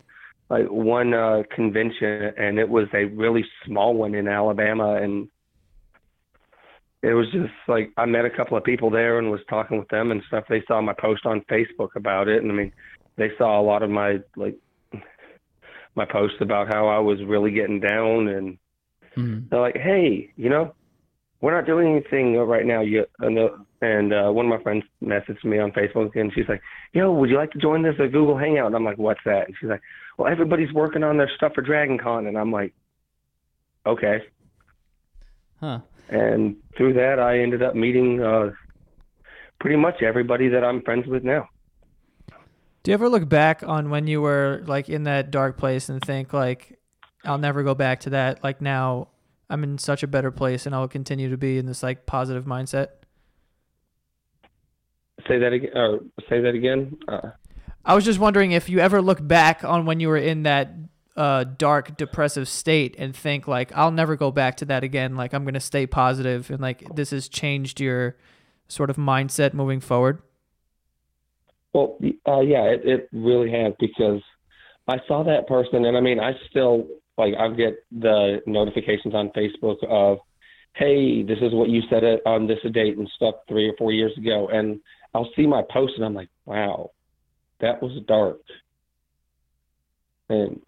like 0.49 0.67
one 0.67 1.13
uh, 1.13 1.43
convention, 1.55 2.33
and 2.37 2.59
it 2.59 2.69
was 2.69 2.87
a 2.95 3.05
really 3.05 3.45
small 3.65 3.95
one 3.95 4.15
in 4.15 4.29
Alabama, 4.29 4.95
and 4.95 5.29
it 7.03 7.15
was 7.15 7.27
just 7.33 7.53
like 7.69 7.93
I 7.97 8.07
met 8.07 8.25
a 8.25 8.31
couple 8.31 8.57
of 8.57 8.65
people 8.65 8.91
there 8.91 9.19
and 9.19 9.31
was 9.31 9.41
talking 9.49 9.79
with 9.79 9.89
them 9.89 10.11
and 10.11 10.23
stuff. 10.29 10.45
They 10.49 10.63
saw 10.67 10.81
my 10.81 10.95
post 10.95 11.27
on 11.27 11.43
Facebook 11.51 11.97
about 11.97 12.29
it, 12.29 12.43
and 12.43 12.51
I 12.51 12.55
mean, 12.55 12.73
they 13.17 13.31
saw 13.39 13.61
a 13.61 13.63
lot 13.63 13.83
of 13.83 13.91
my 13.91 14.19
like 14.37 14.57
my 15.95 16.05
posts 16.05 16.39
about 16.41 16.69
how 16.73 16.87
I 16.89 16.99
was 16.99 17.23
really 17.25 17.51
getting 17.51 17.81
down, 17.81 18.29
and 18.29 18.59
Mhm. 19.17 19.49
they're 19.49 19.61
like, 19.61 19.77
"Hey, 19.77 20.31
you 20.37 20.49
know, 20.49 20.75
we're 21.41 21.55
not 21.55 21.67
doing 21.67 21.89
anything 21.89 22.37
right 22.37 22.67
now 22.67 22.83
yet." 22.83 23.09
And, 23.19 23.39
uh, 23.39 23.49
and 23.83 24.13
uh, 24.13 24.31
one 24.31 24.47
of 24.47 24.51
my 24.51 24.63
friends 24.63 24.85
messaged 25.03 25.45
me 25.45 25.59
on 25.59 25.73
Facebook, 25.73 26.15
and 26.15 26.33
she's 26.35 26.49
like, 26.49 26.63
"Yo, 26.93 27.13
would 27.13 27.31
you 27.31 27.37
like 27.37 27.51
to 27.53 27.59
join 27.59 27.83
this 27.83 27.99
uh, 27.99 28.07
Google 28.07 28.37
Hangout?" 28.37 28.67
And 28.67 28.77
I'm 28.77 28.85
like, 28.85 28.99
"What's 28.99 29.25
that?" 29.25 29.47
And 29.47 29.57
she's 29.59 29.71
like, 29.71 29.83
"Well, 30.17 30.31
everybody's 30.31 30.73
working 30.73 31.03
on 31.03 31.17
their 31.17 31.31
stuff 31.37 31.53
for 31.55 31.63
Dragon 31.63 31.99
Con," 31.99 32.27
and 32.27 32.39
I'm 32.39 32.53
like, 32.53 32.75
"Okay." 33.87 34.23
huh. 35.61 35.81
And 36.09 36.57
through 36.77 36.95
that, 36.95 37.19
I 37.19 37.41
ended 37.41 37.63
up 37.63 37.75
meeting 37.75 38.23
uh, 38.23 38.53
pretty 39.61 39.77
much 39.77 40.03
everybody 40.03 40.49
that 40.49 40.65
I'm 40.65 40.83
friends 40.83 41.07
with 41.07 41.25
now. 41.25 41.49
Do 42.83 42.93
you 42.93 42.95
ever 42.95 43.09
look 43.09 43.29
back 43.29 43.65
on 43.67 43.91
when 43.91 44.07
you 44.07 44.21
were 44.21 44.63
like 44.67 44.89
in 44.89 45.05
that 45.05 45.33
dark 45.33 45.57
place 45.57 45.89
and 45.89 46.01
think 46.01 46.33
like, 46.33 46.79
I'll 47.25 47.39
never 47.39 47.65
go 47.65 47.75
back 47.75 48.01
to 48.01 48.11
that. 48.11 48.45
Like 48.45 48.61
now, 48.61 49.09
I'm 49.51 49.65
in 49.65 49.79
such 49.79 50.05
a 50.05 50.07
better 50.07 50.31
place, 50.31 50.67
and 50.67 50.75
I'll 50.75 50.87
continue 50.87 51.29
to 51.31 51.37
be 51.37 51.59
in 51.59 51.67
this 51.67 51.83
like 51.83 52.07
positive 52.07 52.45
mindset. 52.45 52.89
Say 55.27 55.39
that 55.39 55.53
again. 55.53 55.71
Or 55.75 56.01
say 56.29 56.41
that 56.41 56.55
again. 56.55 56.97
Uh, 57.09 57.31
I 57.87 57.95
was 57.95 58.05
just 58.05 58.19
wondering 58.19 58.51
if 58.51 58.69
you 58.69 58.81
ever 58.81 59.01
look 59.01 59.25
back 59.25 59.63
on 59.63 59.87
when 59.87 60.01
you 60.01 60.09
were 60.09 60.17
in 60.17 60.43
that 60.43 60.75
uh, 61.17 61.45
dark 61.45 61.97
depressive 61.97 62.49
state 62.49 62.97
and 62.99 63.15
think 63.15 63.47
like 63.47 63.71
I'll 63.77 63.93
never 63.93 64.17
go 64.17 64.33
back 64.33 64.57
to 64.57 64.65
that 64.67 64.83
again. 64.83 65.15
Like 65.15 65.33
I'm 65.33 65.45
gonna 65.45 65.61
stay 65.61 65.87
positive 65.87 66.51
and 66.51 66.61
like 66.61 66.85
this 66.97 67.11
has 67.11 67.29
changed 67.29 67.81
your 67.81 68.17
sort 68.67 68.91
of 68.91 68.97
mindset 68.97 69.55
moving 69.55 69.79
forward. 69.79 70.21
Well, 71.73 71.97
uh, 72.27 72.41
yeah, 72.41 72.65
it, 72.65 72.81
it 72.85 73.09
really 73.13 73.53
has 73.53 73.73
because 73.79 74.21
I 74.89 74.97
saw 75.07 75.23
that 75.23 75.47
person, 75.47 75.85
and 75.85 75.97
I 75.97 76.01
mean, 76.01 76.19
I 76.19 76.33
still 76.51 76.89
like 77.17 77.35
I 77.39 77.49
get 77.51 77.85
the 77.93 78.41
notifications 78.47 79.15
on 79.15 79.31
Facebook 79.31 79.77
of, 79.89 80.19
"Hey, 80.75 81.23
this 81.23 81.39
is 81.41 81.53
what 81.53 81.69
you 81.69 81.83
said 81.89 82.03
on 82.27 82.49
this 82.49 82.59
date 82.73 82.97
and 82.99 83.09
stuff 83.15 83.37
three 83.49 83.69
or 83.69 83.75
four 83.77 83.93
years 83.93 84.17
ago," 84.17 84.49
and 84.49 84.81
I'll 85.15 85.31
see 85.37 85.47
my 85.47 85.63
post, 85.71 85.95
and 85.97 86.05
I'm 86.05 86.15
like, 86.15 86.31
"Wow, 86.47 86.91
that 87.61 87.83
was 87.83 87.93
dark," 88.07 88.41
and 90.29 90.61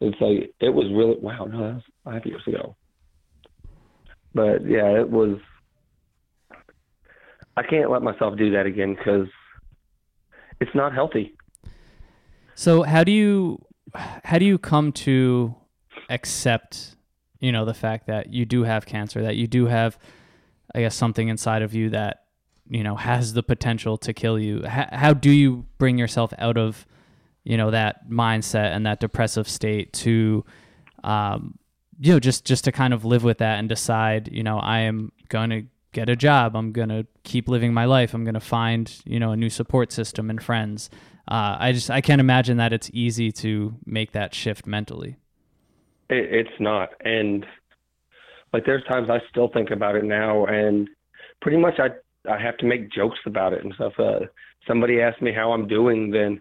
it's 0.00 0.20
like 0.20 0.54
it 0.60 0.70
was 0.70 0.86
really 0.92 1.16
wow. 1.20 1.44
No, 1.44 1.58
that 1.58 1.74
was 1.74 1.82
five 2.04 2.26
years 2.26 2.42
ago, 2.46 2.76
but 4.34 4.66
yeah, 4.66 5.00
it 5.00 5.08
was. 5.10 5.38
I 7.56 7.62
can't 7.62 7.90
let 7.90 8.02
myself 8.02 8.36
do 8.36 8.50
that 8.52 8.66
again 8.66 8.94
because 8.96 9.28
it's 10.60 10.74
not 10.74 10.92
healthy. 10.92 11.36
So 12.54 12.82
how 12.82 13.04
do 13.04 13.12
you 13.12 13.64
how 13.94 14.38
do 14.38 14.44
you 14.44 14.58
come 14.58 14.92
to 14.92 15.54
accept, 16.10 16.96
you 17.38 17.52
know, 17.52 17.64
the 17.64 17.74
fact 17.74 18.06
that 18.08 18.32
you 18.32 18.44
do 18.44 18.64
have 18.64 18.86
cancer, 18.86 19.22
that 19.22 19.36
you 19.36 19.46
do 19.46 19.66
have 19.66 19.98
I 20.74 20.80
guess 20.80 20.96
something 20.96 21.28
inside 21.28 21.62
of 21.62 21.74
you 21.74 21.90
that, 21.90 22.23
you 22.68 22.82
know, 22.82 22.96
has 22.96 23.32
the 23.32 23.42
potential 23.42 23.96
to 23.98 24.12
kill 24.12 24.38
you? 24.38 24.64
How, 24.66 24.88
how 24.92 25.14
do 25.14 25.30
you 25.30 25.66
bring 25.78 25.98
yourself 25.98 26.32
out 26.38 26.56
of, 26.56 26.86
you 27.44 27.56
know, 27.56 27.70
that 27.70 28.08
mindset 28.08 28.74
and 28.74 28.86
that 28.86 29.00
depressive 29.00 29.48
state 29.48 29.92
to 29.94 30.44
um 31.02 31.58
you 32.00 32.12
know, 32.12 32.20
just 32.20 32.44
just 32.44 32.64
to 32.64 32.72
kind 32.72 32.92
of 32.92 33.04
live 33.04 33.24
with 33.24 33.38
that 33.38 33.58
and 33.58 33.68
decide, 33.68 34.28
you 34.32 34.42
know, 34.42 34.58
I 34.58 34.80
am 34.80 35.12
going 35.28 35.50
to 35.50 35.64
get 35.92 36.08
a 36.08 36.16
job. 36.16 36.56
I'm 36.56 36.72
going 36.72 36.88
to 36.88 37.06
keep 37.22 37.48
living 37.48 37.72
my 37.72 37.84
life. 37.84 38.14
I'm 38.14 38.24
going 38.24 38.34
to 38.34 38.40
find, 38.40 38.92
you 39.04 39.20
know, 39.20 39.30
a 39.30 39.36
new 39.36 39.50
support 39.50 39.92
system 39.92 40.28
and 40.28 40.42
friends. 40.42 40.90
Uh, 41.26 41.56
I 41.58 41.72
just 41.72 41.90
I 41.90 42.00
can't 42.00 42.20
imagine 42.20 42.58
that 42.58 42.72
it's 42.72 42.90
easy 42.92 43.32
to 43.32 43.76
make 43.86 44.12
that 44.12 44.34
shift 44.34 44.66
mentally. 44.66 45.16
It, 46.10 46.46
it's 46.46 46.60
not, 46.60 46.90
and 47.02 47.46
like 48.52 48.66
there's 48.66 48.84
times 48.84 49.08
I 49.08 49.20
still 49.30 49.48
think 49.48 49.70
about 49.70 49.96
it 49.96 50.04
now, 50.04 50.44
and 50.44 50.88
pretty 51.40 51.56
much 51.56 51.78
I 51.78 51.90
I 52.30 52.38
have 52.40 52.56
to 52.58 52.66
make 52.66 52.90
jokes 52.90 53.18
about 53.26 53.52
it 53.52 53.64
and 53.64 53.74
stuff. 53.74 53.92
Uh, 53.98 54.20
somebody 54.66 55.00
asked 55.00 55.22
me 55.22 55.32
how 55.32 55.52
I'm 55.52 55.68
doing, 55.68 56.10
then 56.10 56.40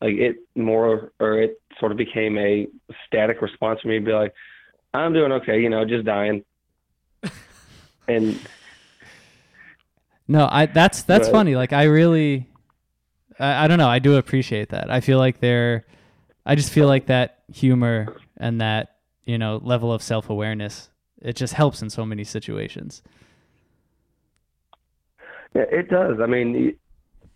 like 0.00 0.14
it 0.14 0.36
more 0.56 1.12
or 1.20 1.40
it 1.40 1.60
sort 1.78 1.92
of 1.92 1.98
became 1.98 2.36
a 2.38 2.66
static 3.06 3.40
response 3.40 3.80
for 3.80 3.88
me 3.88 3.98
to 3.98 4.04
be 4.04 4.12
like, 4.12 4.34
I'm 4.94 5.12
doing 5.12 5.32
okay, 5.32 5.60
you 5.60 5.70
know, 5.70 5.84
just 5.84 6.04
dying. 6.04 6.44
and 8.08 8.36
No, 10.28 10.48
I 10.50 10.66
that's 10.66 11.02
that's 11.02 11.26
Right. 11.28 11.32
funny. 11.32 11.56
Like 11.56 11.72
I 11.72 11.84
really 11.84 12.46
I, 13.38 13.64
I 13.64 13.68
don't 13.68 13.78
know, 13.78 13.88
I 13.88 13.98
do 13.98 14.16
appreciate 14.16 14.70
that. 14.70 14.90
I 14.90 15.00
feel 15.00 15.18
like 15.18 15.40
they're 15.40 15.84
I 16.44 16.54
just 16.54 16.72
feel 16.72 16.86
like 16.86 17.06
that 17.06 17.42
humor 17.52 18.16
and 18.36 18.60
that, 18.60 18.96
you 19.24 19.38
know, 19.38 19.60
level 19.62 19.92
of 19.92 20.02
self 20.02 20.28
awareness, 20.30 20.90
it 21.20 21.36
just 21.36 21.54
helps 21.54 21.82
in 21.82 21.90
so 21.90 22.04
many 22.04 22.24
situations. 22.24 23.02
Yeah, 25.54 25.64
it 25.70 25.88
does. 25.88 26.18
I 26.22 26.26
mean, 26.26 26.76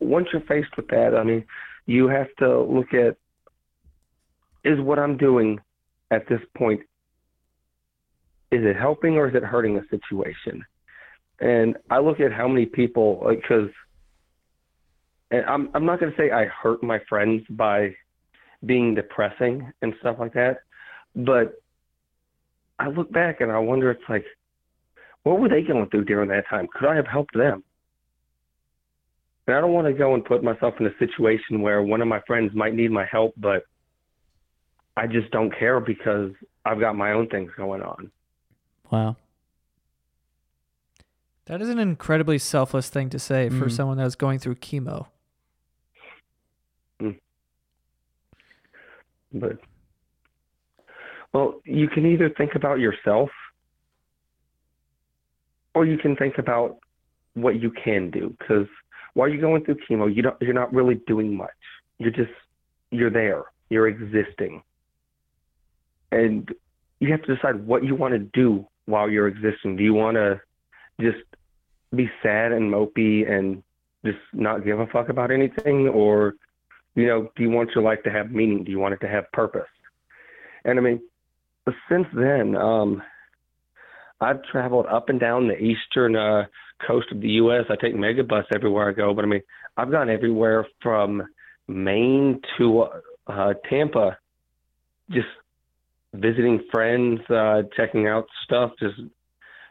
once 0.01 0.29
you're 0.33 0.43
faced 0.43 0.77
with 0.77 0.89
that, 0.89 1.15
I 1.15 1.23
mean, 1.23 1.45
you 1.87 2.09
have 2.09 2.29
to 2.39 2.63
look 2.63 2.93
at 2.95 3.17
is 4.65 4.81
what 4.81 4.99
I'm 4.99 5.17
doing 5.17 5.61
at 6.11 6.29
this 6.29 6.41
point 6.57 6.81
is 8.51 8.65
it 8.65 8.77
helping 8.77 9.17
or 9.17 9.29
is 9.29 9.35
it 9.35 9.43
hurting 9.43 9.75
the 9.75 9.85
situation? 9.91 10.65
And 11.41 11.77
I 11.91 11.99
look 11.99 12.21
at 12.21 12.33
how 12.33 12.49
many 12.49 12.67
people 12.67 13.21
like 13.25 13.43
because 13.43 13.71
and 15.31 15.45
I'm 15.45 15.71
I'm 15.75 15.85
not 15.85 16.01
going 16.01 16.13
to 16.13 16.19
say 16.19 16.31
I 16.31 16.47
hurt 16.47 16.83
my 16.83 17.01
friends 17.09 17.43
by 17.51 17.95
being 18.65 18.95
depressing 18.95 19.71
and 19.83 19.95
stuff 20.01 20.17
like 20.19 20.33
that, 20.35 20.61
but 21.15 21.61
I 22.79 22.89
look 22.89 23.13
back 23.13 23.41
and 23.41 23.53
I 23.53 23.59
wonder 23.59 23.91
it's 23.91 24.03
like 24.09 24.25
what 25.25 25.41
were 25.41 25.49
they 25.49 25.63
going 25.63 25.89
through 25.91 26.05
during 26.05 26.29
that 26.31 26.49
time? 26.49 26.69
Could 26.73 26.89
I 26.89 26.97
have 26.97 27.07
helped 27.07 27.35
them? 27.35 27.65
And 29.47 29.57
I 29.57 29.61
don't 29.61 29.73
want 29.73 29.87
to 29.87 29.93
go 29.93 30.15
and 30.15 30.25
put 30.25 30.43
myself 30.43 30.75
in 30.81 30.87
a 30.87 30.99
situation 30.99 31.61
where 31.61 31.83
one 31.83 32.03
of 32.03 32.09
my 32.09 32.21
friends 32.27 32.53
might 32.55 32.75
need 32.75 32.91
my 32.91 33.05
help, 33.05 33.35
but 33.37 33.65
I 34.97 35.07
just 35.07 35.31
don't 35.31 35.57
care 35.57 35.79
because 35.79 36.33
I've 36.65 36.81
got 36.81 36.97
my 36.97 37.13
own 37.13 37.29
things 37.29 37.53
going 37.57 37.83
on. 37.83 38.11
Wow. 38.91 39.17
That 41.45 41.63
is 41.63 41.69
an 41.69 41.79
incredibly 41.79 42.39
selfless 42.39 42.89
thing 42.89 43.09
to 43.11 43.21
say 43.21 43.49
for 43.49 43.67
Mhm. 43.67 43.73
someone 43.73 43.99
that's 43.99 44.17
going 44.17 44.41
through 44.41 44.57
chemo. 44.57 45.09
But 49.33 49.59
well, 51.33 51.61
you 51.65 51.89
can 51.89 52.07
either 52.07 52.31
think 52.31 52.55
about 52.55 52.79
yourself 52.79 53.31
or 55.75 55.85
you 55.85 55.99
can 55.99 56.17
think 56.17 56.39
about 56.39 56.79
what 57.35 57.61
you 57.61 57.71
can 57.71 58.11
do 58.11 58.35
because 58.39 58.67
while 59.17 59.31
you're 59.31 59.41
going 59.41 59.65
through 59.65 59.79
chemo, 59.89 60.15
you 60.15 60.21
don't 60.21 60.37
you're 60.43 60.53
not 60.53 60.75
really 60.75 61.01
doing 61.07 61.35
much. 61.35 61.49
You're 61.99 62.11
just 62.11 62.31
you're 62.91 63.11
there. 63.11 63.45
You're 63.71 63.89
existing. 63.89 64.63
And 66.13 66.55
you 67.01 67.11
have 67.13 67.23
to 67.23 67.35
decide 67.35 67.67
what 67.67 67.83
you 67.83 67.95
want 67.95 68.13
to 68.13 68.19
do 68.19 68.67
while 68.85 69.09
you're 69.09 69.27
existing. 69.27 69.77
Do 69.77 69.83
you 69.83 69.95
want 69.95 70.17
to 70.17 70.39
just 71.01 71.25
be 71.95 72.11
sad 72.23 72.53
and 72.53 72.71
mopey 72.71 73.29
and 73.29 73.63
just 74.05 74.19
not 74.35 74.67
give 74.67 74.79
a 74.81 74.87
fuck 74.89 75.09
about 75.09 75.31
anything 75.31 75.89
or 75.89 76.35
you 76.95 77.07
know, 77.07 77.31
do 77.37 77.43
you 77.43 77.51
want 77.51 77.71
your 77.75 77.85
life 77.85 78.03
to 78.05 78.11
have 78.11 78.31
meaning? 78.31 78.65
Do 78.65 78.71
you 78.71 78.79
want 78.79 78.93
it 78.93 79.01
to 79.01 79.09
have 79.09 79.25
purpose? 79.33 79.69
And 80.67 80.79
I 80.79 80.83
mean, 80.83 81.01
since 81.89 82.07
then, 82.15 82.55
um, 82.55 83.03
I've 84.21 84.43
traveled 84.45 84.87
up 84.87 85.09
and 85.09 85.21
down 85.21 85.49
the 85.49 85.59
eastern 85.59 86.17
uh, 86.17 86.45
coast 86.87 87.09
of 87.13 87.21
the 87.21 87.29
U.S. 87.29 87.65
I 87.69 87.77
take 87.77 87.95
Megabus 87.95 88.45
everywhere 88.55 88.89
I 88.89 88.93
go, 88.93 89.15
but 89.15 89.25
I 89.25 89.29
mean, 89.29 89.43
I've 89.77 89.91
gone 89.91 90.09
everywhere 90.09 90.67
from 90.83 91.23
Maine 91.69 92.41
to 92.59 92.87
uh, 93.27 93.55
Tampa, 93.69 94.19
just 95.11 95.27
visiting 96.15 96.65
friends, 96.73 97.21
uh, 97.29 97.63
checking 97.77 98.07
out 98.07 98.27
stuff, 98.45 98.73
just 98.81 98.95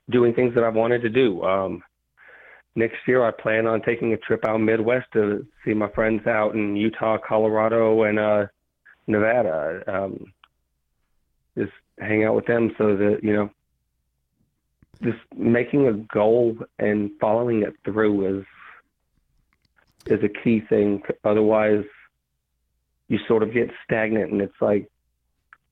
doing 0.10 0.34
things 0.34 0.54
that 0.56 0.64
I've 0.64 0.76
wanted 0.76 1.02
to 1.02 1.10
do. 1.10 1.42
Um, 1.44 1.82
next 2.76 2.98
year, 3.08 3.26
I 3.26 3.32
plan 3.32 3.66
on 3.66 3.82
taking 3.82 4.14
a 4.14 4.18
trip 4.18 4.46
out 4.48 4.60
Midwest 4.60 5.08
to 5.14 5.46
see 5.64 5.74
my 5.74 5.90
friends 5.90 6.28
out 6.28 6.54
in 6.54 6.76
Utah, 6.76 7.18
Colorado, 7.28 8.04
and 8.04 8.20
uh, 8.20 8.46
Nevada. 9.08 9.82
Um, 9.88 10.34
just 11.58 11.72
hang 12.00 12.26
out 12.26 12.36
with 12.36 12.46
them 12.46 12.72
so 12.78 12.96
that 12.96 13.20
you 13.24 13.34
know 13.34 13.50
just 15.04 15.18
making 15.36 15.88
a 15.88 15.94
goal 16.14 16.58
and 16.80 17.12
following 17.20 17.64
it 17.64 17.74
through 17.84 18.40
is 18.40 18.46
is 20.08 20.24
a 20.24 20.44
key 20.44 20.62
thing 20.70 21.02
otherwise 21.24 21.84
you 23.08 23.20
sort 23.28 23.44
of 23.44 23.54
get 23.54 23.70
stagnant 23.84 24.32
and 24.32 24.42
it's 24.42 24.62
like 24.62 24.90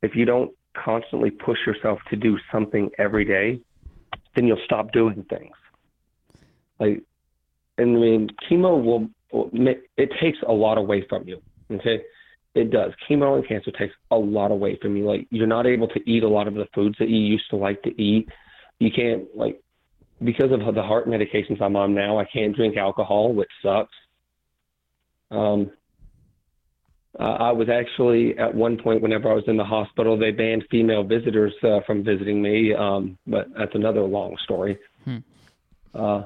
if 0.02 0.16
you 0.16 0.26
don't 0.26 0.52
constantly 0.76 1.30
push 1.30 1.60
yourself 1.66 2.00
to 2.10 2.16
do 2.16 2.38
something 2.52 2.90
every 2.98 3.26
day 3.26 3.60
then 4.36 4.46
you'll 4.46 4.58
stop 4.66 4.92
doing 4.92 5.24
things 5.30 5.56
like 6.80 7.04
and 7.78 7.96
i 7.96 8.00
mean 8.00 8.30
chemo 8.50 8.84
will, 8.84 9.08
will 9.32 9.50
it 9.54 10.12
takes 10.20 10.40
a 10.48 10.52
lot 10.52 10.78
away 10.78 11.06
from 11.08 11.28
you 11.28 11.40
okay 11.72 12.02
it 12.56 12.70
does. 12.70 12.92
Chemo 13.10 13.36
and 13.36 13.48
cancer 13.48 13.72
takes 13.72 13.94
a 14.12 14.16
lot 14.16 14.52
away 14.52 14.78
from 14.82 14.96
you. 14.96 15.06
Like 15.06 15.28
you're 15.32 15.48
not 15.48 15.66
able 15.66 15.88
to 15.88 16.10
eat 16.10 16.24
a 16.24 16.30
lot 16.30 16.48
of 16.48 16.54
the 16.54 16.68
foods 16.74 16.96
that 17.00 17.10
you 17.10 17.18
used 17.18 17.50
to 17.50 17.56
like 17.56 17.82
to 17.84 18.02
eat. 18.02 18.30
You 18.84 18.92
can't 18.92 19.24
like 19.34 19.62
because 20.22 20.52
of 20.52 20.76
the 20.76 20.84
heart 20.84 21.08
medications 21.08 21.62
I'm 21.62 21.78
on 21.78 21.94
now. 21.94 22.20
I 22.20 22.26
can't 22.26 22.54
drink 22.54 22.76
alcohol, 22.76 23.34
which 23.34 23.50
sucks. 23.62 23.94
Um, 25.32 25.72
I 27.18 27.52
was 27.52 27.70
actually 27.70 28.38
at 28.38 28.54
one 28.54 28.78
point 28.78 29.02
whenever 29.02 29.32
I 29.32 29.36
was 29.36 29.44
in 29.48 29.56
the 29.56 29.64
hospital, 29.64 30.18
they 30.18 30.32
banned 30.32 30.66
female 30.70 31.04
visitors 31.04 31.54
uh, 31.64 31.80
from 31.86 32.04
visiting 32.04 32.42
me. 32.42 32.74
Um, 32.74 33.18
but 33.26 33.48
that's 33.58 33.74
another 33.74 34.02
long 34.02 34.36
story. 34.44 34.78
Hmm. 35.06 35.18
Uh, 35.94 36.24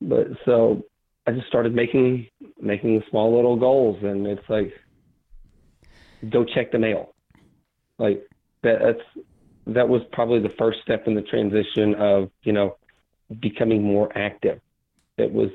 but 0.00 0.26
so 0.44 0.82
I 1.26 1.32
just 1.32 1.46
started 1.46 1.74
making 1.74 2.26
making 2.60 3.00
small 3.10 3.36
little 3.36 3.56
goals, 3.56 3.98
and 4.02 4.26
it's 4.26 4.48
like 4.48 4.72
go 6.30 6.44
check 6.44 6.72
the 6.72 6.78
mail. 6.80 7.14
Like 7.98 8.26
that, 8.62 8.78
that's 8.82 9.26
that 9.66 9.88
was 9.88 10.02
probably 10.12 10.40
the 10.40 10.54
first 10.58 10.80
step 10.82 11.06
in 11.06 11.14
the 11.14 11.22
transition 11.22 11.94
of 11.94 12.30
you 12.42 12.52
know 12.52 12.76
becoming 13.40 13.82
more 13.82 14.16
active. 14.16 14.60
It 15.18 15.32
was 15.32 15.50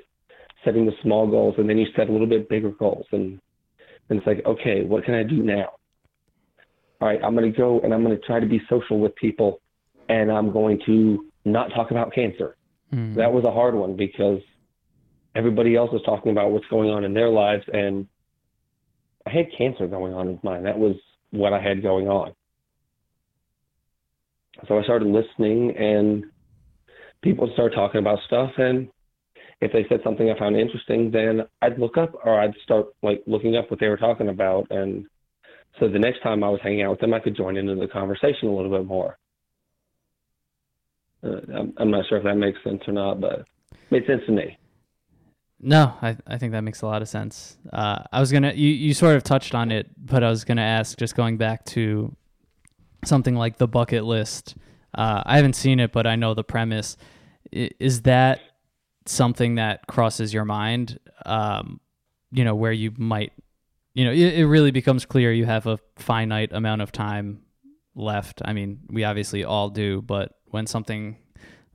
setting 0.64 0.86
the 0.86 0.94
small 1.02 1.28
goals, 1.28 1.56
and 1.58 1.70
then 1.70 1.78
you 1.78 1.88
set 1.96 2.10
a 2.10 2.12
little 2.12 2.28
bit 2.28 2.50
bigger 2.50 2.72
goals, 2.72 3.06
and 3.12 3.40
and 4.10 4.20
it's 4.20 4.28
like 4.28 4.46
okay, 4.46 4.84
what 4.84 5.04
can 5.04 5.14
I 5.14 5.24
do 5.24 5.44
now? 5.44 5.74
all 7.00 7.08
right, 7.08 7.20
I'm 7.24 7.36
going 7.36 7.52
to 7.52 7.58
go 7.58 7.80
and 7.82 7.94
I'm 7.94 8.04
going 8.04 8.18
to 8.18 8.26
try 8.26 8.40
to 8.40 8.46
be 8.46 8.62
social 8.70 9.00
with 9.00 9.16
people 9.16 9.62
and 10.10 10.32
I'm 10.32 10.52
going 10.52 10.80
to 10.86 11.26
not 11.46 11.70
talk 11.74 11.92
about 11.92 12.14
cancer. 12.14 12.56
Mm. 12.94 13.16
That 13.16 13.32
was 13.32 13.44
a 13.46 13.52
hard 13.52 13.76
one 13.76 13.96
because 13.96 14.40
everybody 15.36 15.76
else 15.76 15.92
was 15.92 16.02
talking 16.04 16.32
about 16.32 16.52
what's 16.52 16.66
going 16.68 16.90
on 16.90 17.04
in 17.04 17.14
their 17.14 17.30
lives 17.30 17.64
and 17.72 18.08
I 19.26 19.32
had 19.32 19.48
cancer 19.58 19.88
going 19.88 20.14
on 20.14 20.28
in 20.30 20.40
mine. 20.42 20.64
That 20.64 20.80
was 20.80 20.96
what 21.32 21.54
I 21.54 21.62
had 21.62 21.84
going 21.84 22.08
on. 22.08 22.34
So 24.68 24.78
I 24.78 24.84
started 24.84 25.08
listening 25.08 25.76
and 25.78 26.26
people 27.22 27.50
started 27.54 27.76
talking 27.76 28.00
about 28.00 28.20
stuff 28.26 28.52
and 28.58 28.90
if 29.60 29.72
they 29.72 29.86
said 29.90 30.02
something 30.04 30.30
I 30.30 30.38
found 30.38 30.56
interesting, 30.56 31.10
then 31.10 31.42
I'd 31.62 31.80
look 31.80 31.98
up 31.98 32.14
or 32.24 32.40
I'd 32.40 32.54
start 32.64 32.88
like 33.02 33.24
looking 33.26 33.56
up 33.56 33.72
what 33.72 33.80
they 33.80 33.88
were 33.88 33.98
talking 33.98 34.30
about 34.30 34.68
and 34.70 35.08
so 35.80 35.88
the 35.88 36.00
next 36.00 36.22
time 36.24 36.44
I 36.44 36.50
was 36.50 36.60
hanging 36.64 36.84
out 36.84 36.92
with 36.92 37.00
them, 37.00 37.14
I 37.14 37.20
could 37.20 37.36
join 37.36 37.58
into 37.58 37.76
the 37.76 37.88
conversation 37.88 38.48
a 38.48 38.56
little 38.56 38.72
bit 38.72 38.86
more. 38.88 39.18
Uh, 41.24 41.40
I'm, 41.56 41.74
I'm 41.78 41.92
not 41.92 42.06
sure 42.08 42.18
if 42.18 42.24
that 42.24 42.36
makes 42.36 42.60
sense 42.64 42.82
or 42.88 42.94
not, 42.94 43.20
but 43.20 43.40
it 43.72 43.78
made 43.92 44.06
sense 44.08 44.22
to 44.26 44.32
me. 44.32 44.58
No, 45.60 45.94
I, 46.02 46.18
I 46.28 46.38
think 46.38 46.52
that 46.52 46.62
makes 46.62 46.82
a 46.82 46.86
lot 46.86 47.02
of 47.02 47.10
sense. 47.10 47.58
Uh, 47.74 48.04
I 48.12 48.20
was 48.20 48.32
gonna 48.32 48.54
you, 48.54 48.70
you 48.70 48.94
sort 48.94 49.16
of 49.16 49.24
touched 49.24 49.56
on 49.56 49.72
it, 49.72 49.88
but 49.98 50.24
I 50.24 50.30
was 50.30 50.44
gonna 50.44 50.62
ask 50.62 50.98
just 50.98 51.16
going 51.16 51.38
back 51.38 51.66
to 51.66 52.16
something 53.06 53.36
like 53.36 53.58
the 53.58 53.68
bucket 53.68 54.04
list. 54.04 54.56
Uh, 54.94 55.22
I 55.26 55.36
haven't 55.38 55.56
seen 55.56 55.80
it, 55.80 55.92
but 55.92 56.08
I 56.08 56.16
know 56.16 56.34
the 56.34 56.44
premise. 56.44 56.98
I, 57.54 57.72
is 57.80 58.02
that 58.04 58.42
something 59.06 59.56
that 59.56 59.88
crosses 59.88 60.34
your 60.34 60.46
mind? 60.46 61.00
Um, 61.26 61.80
you 62.32 62.44
know, 62.44 62.56
where 62.56 62.72
you 62.72 62.92
might, 62.98 63.32
you 63.94 64.06
know, 64.06 64.12
it, 64.12 64.40
it 64.40 64.48
really 64.48 64.72
becomes 64.72 65.06
clear 65.06 65.32
you 65.32 65.46
have 65.46 65.66
a 65.68 65.80
finite 65.96 66.52
amount 66.52 66.82
of 66.82 66.92
time 66.92 67.42
left. 67.96 68.42
I 68.46 68.54
mean, 68.54 68.80
we 68.90 69.04
obviously 69.04 69.44
all 69.44 69.70
do, 69.70 70.02
but 70.02 70.34
when 70.46 70.68
something 70.68 71.18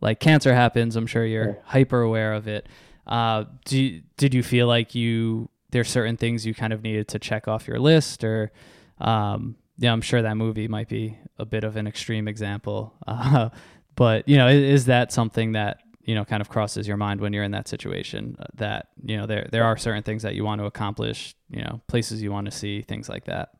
like 0.00 0.20
cancer 0.20 0.54
happens, 0.54 0.96
I'm 0.96 1.06
sure 1.06 1.24
you're 1.24 1.58
hyper 1.64 2.02
aware 2.02 2.32
of 2.34 2.48
it. 2.48 2.68
Uh, 3.06 3.44
do 3.64 4.00
did 4.16 4.32
you 4.34 4.42
feel 4.42 4.66
like 4.66 4.94
you 4.94 5.48
there's 5.70 5.88
certain 5.88 6.16
things 6.16 6.46
you 6.46 6.54
kind 6.54 6.72
of 6.72 6.82
needed 6.82 7.08
to 7.08 7.18
check 7.18 7.48
off 7.48 7.66
your 7.66 7.78
list, 7.80 8.22
or 8.22 8.52
um, 8.98 9.56
yeah, 9.82 9.92
I'm 9.92 10.00
sure 10.00 10.22
that 10.22 10.36
movie 10.36 10.68
might 10.68 10.88
be 10.88 11.18
a 11.38 11.44
bit 11.44 11.64
of 11.64 11.76
an 11.76 11.88
extreme 11.88 12.28
example, 12.28 12.94
uh, 13.08 13.48
but 13.96 14.28
you 14.28 14.36
know, 14.36 14.46
is, 14.46 14.80
is, 14.80 14.84
that 14.86 15.10
something 15.10 15.52
that 15.52 15.80
you 16.04 16.14
know 16.14 16.24
kind 16.24 16.40
of 16.40 16.48
crosses 16.48 16.86
your 16.86 16.96
mind 16.96 17.20
when 17.20 17.32
you're 17.32 17.42
in 17.42 17.50
that 17.50 17.66
situation? 17.66 18.36
Uh, 18.38 18.44
that 18.54 18.88
you 19.04 19.16
know 19.16 19.26
there 19.26 19.48
there 19.50 19.64
are 19.64 19.76
certain 19.76 20.04
things 20.04 20.22
that 20.22 20.36
you 20.36 20.44
want 20.44 20.60
to 20.60 20.66
accomplish, 20.66 21.34
you 21.50 21.62
know, 21.62 21.80
places 21.88 22.22
you 22.22 22.30
want 22.30 22.44
to 22.44 22.52
see, 22.52 22.82
things 22.82 23.08
like 23.08 23.24
that. 23.24 23.50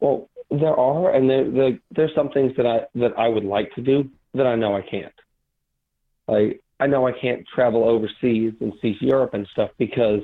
Well, 0.00 0.28
there 0.50 0.76
are, 0.76 1.14
and 1.14 1.28
there, 1.28 1.50
there 1.50 1.78
there's 1.90 2.14
some 2.14 2.28
things 2.28 2.52
that 2.58 2.66
I 2.66 2.80
that 2.96 3.18
I 3.18 3.28
would 3.28 3.44
like 3.44 3.74
to 3.76 3.80
do 3.80 4.10
that 4.34 4.46
I 4.46 4.56
know 4.56 4.76
I 4.76 4.82
can't. 4.82 5.14
Like 6.28 6.60
I 6.78 6.86
know 6.86 7.06
I 7.06 7.12
can't 7.12 7.46
travel 7.54 7.88
overseas 7.88 8.52
and 8.60 8.74
see 8.82 8.98
Europe 9.00 9.32
and 9.32 9.48
stuff 9.52 9.70
because 9.78 10.20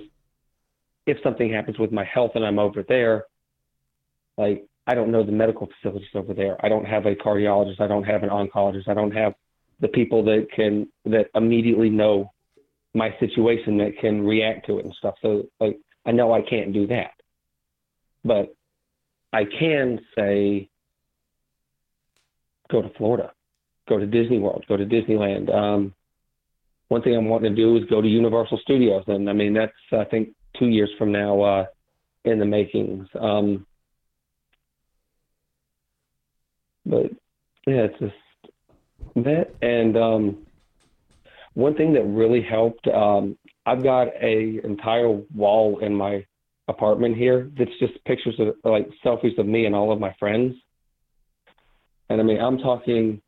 if 1.06 1.16
something 1.22 1.50
happens 1.50 1.78
with 1.78 1.90
my 1.90 2.04
health 2.04 2.32
and 2.34 2.44
I'm 2.44 2.58
over 2.58 2.84
there, 2.86 3.24
like 4.38 4.64
I 4.86 4.94
don't 4.94 5.10
know 5.10 5.22
the 5.22 5.32
medical 5.32 5.68
facilities 5.76 6.08
over 6.14 6.32
there. 6.32 6.56
I 6.64 6.70
don't 6.70 6.86
have 6.86 7.04
a 7.04 7.14
cardiologist. 7.14 7.80
I 7.80 7.86
don't 7.86 8.04
have 8.04 8.22
an 8.22 8.30
oncologist. 8.30 8.88
I 8.88 8.94
don't 8.94 9.10
have 9.10 9.34
the 9.80 9.88
people 9.88 10.24
that 10.24 10.46
can 10.54 10.88
that 11.04 11.26
immediately 11.34 11.90
know 11.90 12.32
my 12.94 13.14
situation 13.20 13.76
that 13.78 13.98
can 14.00 14.26
react 14.26 14.66
to 14.66 14.78
it 14.78 14.86
and 14.86 14.94
stuff. 14.94 15.16
So 15.20 15.44
like 15.60 15.78
I 16.06 16.12
know 16.12 16.32
I 16.32 16.40
can't 16.40 16.72
do 16.72 16.86
that. 16.86 17.10
But 18.24 18.54
I 19.32 19.44
can 19.44 20.00
say 20.16 20.70
go 22.70 22.80
to 22.80 22.88
Florida, 22.96 23.32
go 23.88 23.98
to 23.98 24.06
Disney 24.06 24.38
World, 24.38 24.64
go 24.68 24.76
to 24.76 24.86
Disneyland. 24.86 25.54
Um, 25.54 25.94
one 26.88 27.02
thing 27.02 27.14
I'm 27.14 27.28
wanting 27.28 27.54
to 27.54 27.56
do 27.56 27.76
is 27.76 27.84
go 27.90 28.00
to 28.00 28.08
Universal 28.08 28.58
Studios, 28.62 29.04
and 29.06 29.28
I 29.28 29.34
mean 29.34 29.52
that's 29.52 29.72
I 29.92 30.04
think 30.04 30.30
two 30.58 30.68
years 30.68 30.90
from 30.98 31.12
now 31.12 31.40
uh, 31.42 31.66
in 32.24 32.38
the 32.38 32.46
makings. 32.46 33.06
Um, 33.20 33.66
but 36.88 37.10
yeah, 37.66 37.86
it's 37.86 37.98
just 37.98 38.14
that, 39.16 39.54
and 39.62 39.96
um, 39.96 40.46
one 41.54 41.74
thing 41.74 41.92
that 41.94 42.04
really 42.04 42.42
helped. 42.42 42.86
Um, 42.88 43.36
I've 43.66 43.82
got 43.82 44.08
a 44.22 44.60
entire 44.64 45.08
wall 45.34 45.80
in 45.80 45.94
my 45.94 46.24
apartment 46.68 47.16
here 47.16 47.50
that's 47.58 47.70
just 47.80 48.02
pictures 48.04 48.38
of 48.38 48.54
like 48.64 48.88
selfies 49.04 49.36
of 49.38 49.46
me 49.46 49.66
and 49.66 49.74
all 49.74 49.92
of 49.92 50.00
my 50.00 50.14
friends. 50.18 50.54
And 52.08 52.20
I 52.20 52.24
mean, 52.24 52.40
I'm 52.40 52.58
talking 52.58 53.20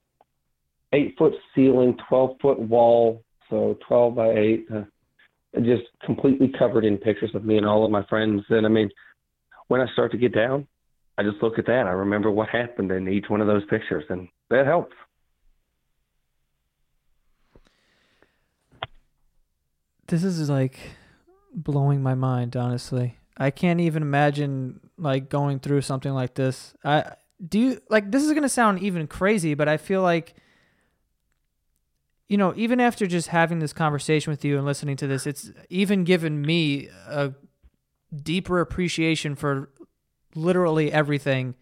eight 0.93 1.15
foot 1.19 1.35
ceiling, 1.55 1.97
12 2.09 2.37
foot 2.41 2.59
wall, 2.59 3.23
so 3.49 3.77
12 3.87 4.15
by 4.15 4.31
8, 4.31 4.67
uh, 4.75 4.83
just 5.63 5.83
completely 6.05 6.53
covered 6.59 6.85
in 6.85 6.97
pictures 6.97 7.35
of 7.35 7.45
me 7.45 7.57
and 7.57 7.67
all 7.67 7.85
of 7.85 7.91
my 7.91 8.05
friends. 8.07 8.43
And 8.49 8.65
I 8.65 8.69
mean, 8.69 8.89
when 9.69 9.81
I 9.81 9.93
start 9.93 10.13
to 10.13 10.19
get 10.19 10.35
down, 10.35 10.67
I 11.19 11.23
just 11.23 11.43
look 11.43 11.59
at 11.59 11.67
that. 11.67 11.87
I 11.87 11.91
remember 11.91 12.31
what 12.31 12.49
happened 12.49 12.91
in 12.91 13.09
each 13.09 13.29
one 13.29 13.41
of 13.41 13.47
those 13.47 13.65
pictures, 13.67 14.05
and 14.09 14.29
that 14.49 14.67
helps. 14.67 14.95
This 20.07 20.25
is 20.25 20.49
like 20.49 20.79
blowing 21.55 22.03
my 22.03 22.15
mind, 22.15 22.57
honestly. 22.57 23.17
I 23.37 23.51
can't 23.51 23.81
even 23.81 24.03
imagine 24.03 24.81
like 24.99 25.29
going 25.29 25.61
through 25.61 25.83
something 25.83 26.13
like 26.13 26.35
this. 26.35 26.75
I 26.85 27.13
do 27.47 27.59
you 27.59 27.81
like 27.89 28.11
this 28.11 28.23
is 28.23 28.31
going 28.31 28.43
to 28.43 28.49
sound 28.49 28.81
even 28.81 29.07
crazy, 29.07 29.55
but 29.55 29.69
I 29.69 29.77
feel 29.77 30.03
like 30.03 30.35
you 32.29 32.37
know, 32.37 32.55
even 32.55 32.79
after 32.79 33.09
just 33.09 33.29
having 33.29 33.59
this 33.59 33.73
conversation 33.73 34.31
with 34.31 34.45
you 34.45 34.57
and 34.57 34.65
listening 34.65 34.97
to 34.99 35.09
this, 35.09 35.27
it's 35.27 35.51
even 35.69 36.05
given 36.05 36.41
me 36.41 36.89
a 37.09 37.33
deeper 38.15 38.61
appreciation 38.61 39.35
for 39.35 39.71
literally 40.35 40.93
everything 40.93 41.55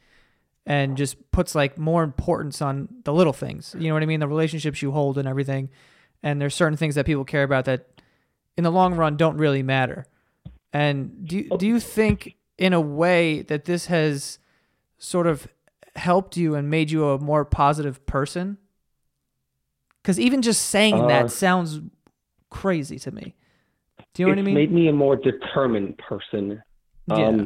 and 0.66 0.96
just 0.96 1.30
puts 1.30 1.54
like 1.54 1.78
more 1.78 2.02
importance 2.02 2.60
on 2.60 2.88
the 3.04 3.12
little 3.12 3.32
things. 3.32 3.74
You 3.78 3.88
know 3.88 3.94
what 3.94 4.02
I 4.02 4.06
mean? 4.06 4.20
The 4.20 4.28
relationships 4.28 4.82
you 4.82 4.92
hold 4.92 5.16
and 5.16 5.26
everything. 5.26 5.70
And 6.22 6.40
there's 6.40 6.54
certain 6.54 6.76
things 6.76 6.94
that 6.94 7.06
people 7.06 7.24
care 7.24 7.42
about 7.42 7.64
that 7.64 8.02
in 8.56 8.64
the 8.64 8.70
long 8.70 8.94
run 8.94 9.16
don't 9.16 9.38
really 9.38 9.62
matter. 9.62 10.06
And 10.72 11.26
do 11.26 11.38
you, 11.38 11.56
do 11.56 11.66
you 11.66 11.80
think 11.80 12.36
in 12.58 12.72
a 12.72 12.80
way 12.80 13.42
that 13.42 13.64
this 13.64 13.86
has 13.86 14.38
sort 14.98 15.26
of 15.26 15.48
helped 15.96 16.36
you 16.36 16.54
and 16.54 16.68
made 16.68 16.90
you 16.90 17.08
a 17.08 17.18
more 17.18 17.44
positive 17.44 18.04
person? 18.04 18.58
Because 20.02 20.20
even 20.20 20.42
just 20.42 20.66
saying 20.66 20.94
uh, 20.94 21.06
that 21.06 21.30
sounds 21.30 21.80
crazy 22.50 22.98
to 22.98 23.10
me. 23.10 23.34
Do 24.12 24.22
you 24.22 24.26
know 24.26 24.32
what 24.32 24.38
I 24.38 24.42
mean? 24.42 24.54
made 24.54 24.72
me 24.72 24.88
a 24.88 24.92
more 24.92 25.16
determined 25.16 25.96
person. 25.98 26.62
Yeah. 27.06 27.44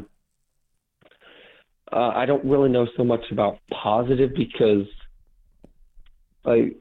Uh, 1.93 2.09
I 2.15 2.25
don't 2.25 2.45
really 2.45 2.71
know 2.71 2.87
so 2.97 3.05
much 3.05 3.21
about 3.31 3.59
positive 3.71 4.31
because, 4.35 4.87
like, 6.45 6.77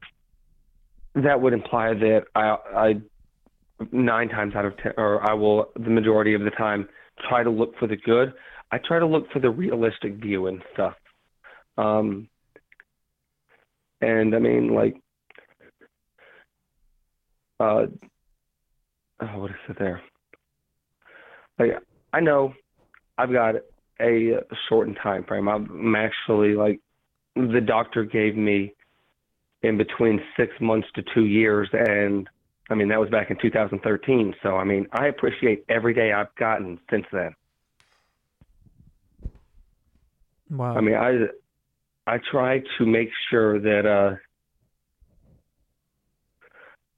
that 1.16 1.42
would 1.42 1.52
imply 1.52 1.94
that 1.94 2.22
I, 2.34 2.56
I 2.76 3.02
nine 3.92 4.30
times 4.30 4.56
out 4.56 4.64
of 4.64 4.78
ten, 4.78 4.94
or 4.98 5.22
I 5.30 5.34
will 5.34 5.66
the 5.76 5.90
majority 5.90 6.34
of 6.34 6.42
the 6.42 6.52
time 6.52 6.88
try 7.28 7.44
to 7.44 7.50
look 7.50 7.78
for 7.78 7.88
the 7.88 7.98
good. 7.98 8.34
I 8.72 8.78
try 8.78 9.00
to 9.00 9.06
look 9.06 9.30
for 9.32 9.40
the 9.40 9.50
realistic 9.50 10.14
view 10.16 10.48
and 10.48 10.62
stuff. 10.74 10.94
Um, 11.78 12.30
and 14.00 14.34
I 14.34 14.40
mean, 14.40 14.74
like, 14.74 14.96
uh, 17.60 17.88
oh, 19.22 19.40
what 19.40 19.52
is 19.52 19.58
it 19.68 19.78
there? 19.78 20.02
Like, 21.60 21.72
I 22.14 22.22
know 22.22 22.54
I've 23.18 23.32
got 23.32 23.56
a 24.02 24.40
shortened 24.68 24.98
time 25.02 25.24
frame. 25.24 25.48
I'm 25.48 25.96
actually 25.96 26.56
like, 26.56 26.80
the 27.36 27.62
doctor 27.62 28.04
gave 28.04 28.36
me 28.36 28.74
in 29.62 29.78
between 29.78 30.22
six 30.36 30.54
months 30.60 30.88
to 30.96 31.04
two 31.14 31.26
years, 31.26 31.70
and 31.72 32.28
I 32.70 32.76
mean, 32.76 32.88
that 32.90 33.00
was 33.00 33.10
back 33.10 33.30
in 33.30 33.38
2013. 33.42 34.34
So, 34.42 34.58
I 34.58 34.64
mean, 34.64 34.88
I 34.92 35.08
appreciate 35.08 35.66
every 35.70 35.94
day 35.94 36.14
I've 36.14 36.34
gotten 36.36 36.80
since 36.90 37.06
then. 37.12 37.36
Wow. 40.50 40.76
I 40.76 40.82
mean, 40.82 40.96
I 40.96 41.28
I 42.08 42.20
try 42.32 42.62
to 42.78 42.86
make 42.86 43.10
sure 43.30 43.60
that 43.60 43.86
uh 43.86 44.16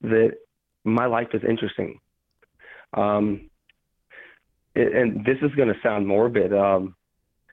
that 0.02 0.32
my 0.84 1.06
life 1.06 1.28
is 1.34 1.42
interesting. 1.48 2.00
Um, 2.92 3.50
it, 4.74 4.94
and 4.94 5.24
this 5.24 5.38
is 5.42 5.54
going 5.56 5.68
to 5.68 5.80
sound 5.82 6.06
morbid, 6.06 6.52
um, 6.52 6.94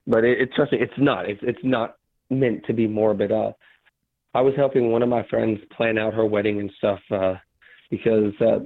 but 0.07 0.23
it, 0.23 0.41
it 0.41 0.53
trust 0.53 0.71
me, 0.71 0.79
it's 0.81 0.93
not. 0.97 1.29
It's 1.29 1.41
it's 1.43 1.63
not 1.63 1.95
meant 2.29 2.65
to 2.65 2.73
be 2.73 2.87
morbid. 2.87 3.31
Uh, 3.31 3.51
I 4.33 4.41
was 4.41 4.53
helping 4.55 4.91
one 4.91 5.03
of 5.03 5.09
my 5.09 5.23
friends 5.27 5.59
plan 5.75 5.97
out 5.97 6.13
her 6.13 6.25
wedding 6.25 6.59
and 6.59 6.71
stuff. 6.77 6.99
Uh, 7.11 7.35
because 7.91 8.33
uh, 8.41 8.59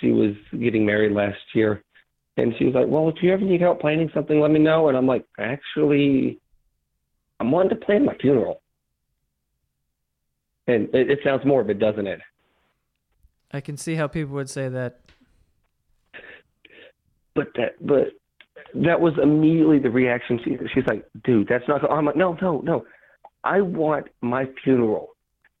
she 0.00 0.10
was 0.10 0.34
getting 0.58 0.84
married 0.84 1.12
last 1.12 1.38
year. 1.54 1.84
And 2.36 2.54
she 2.58 2.64
was 2.64 2.74
like, 2.74 2.86
Well, 2.88 3.08
if 3.10 3.16
you 3.22 3.32
ever 3.32 3.44
need 3.44 3.60
help 3.60 3.80
planning 3.80 4.10
something, 4.12 4.40
let 4.40 4.50
me 4.50 4.58
know. 4.58 4.88
And 4.88 4.96
I'm 4.96 5.06
like, 5.06 5.24
Actually, 5.38 6.40
I'm 7.38 7.52
wanting 7.52 7.78
to 7.78 7.84
plan 7.84 8.04
my 8.04 8.16
funeral. 8.16 8.62
And 10.66 10.88
it, 10.94 11.10
it 11.10 11.18
sounds 11.22 11.44
morbid, 11.44 11.78
doesn't 11.78 12.06
it? 12.06 12.20
I 13.52 13.60
can 13.60 13.76
see 13.76 13.94
how 13.94 14.06
people 14.06 14.34
would 14.34 14.48
say 14.48 14.68
that. 14.70 15.01
But 17.34 17.48
that, 17.56 17.74
but 17.80 18.08
that 18.74 19.00
was 19.00 19.14
immediately 19.22 19.78
the 19.78 19.90
reaction. 19.90 20.40
She, 20.44 20.56
she's 20.74 20.86
like, 20.86 21.06
dude, 21.24 21.48
that's 21.48 21.66
not. 21.68 21.88
I'm 21.90 22.04
like, 22.06 22.16
no, 22.16 22.36
no, 22.40 22.60
no. 22.60 22.84
I 23.44 23.60
want 23.60 24.06
my 24.20 24.46
funeral 24.62 25.10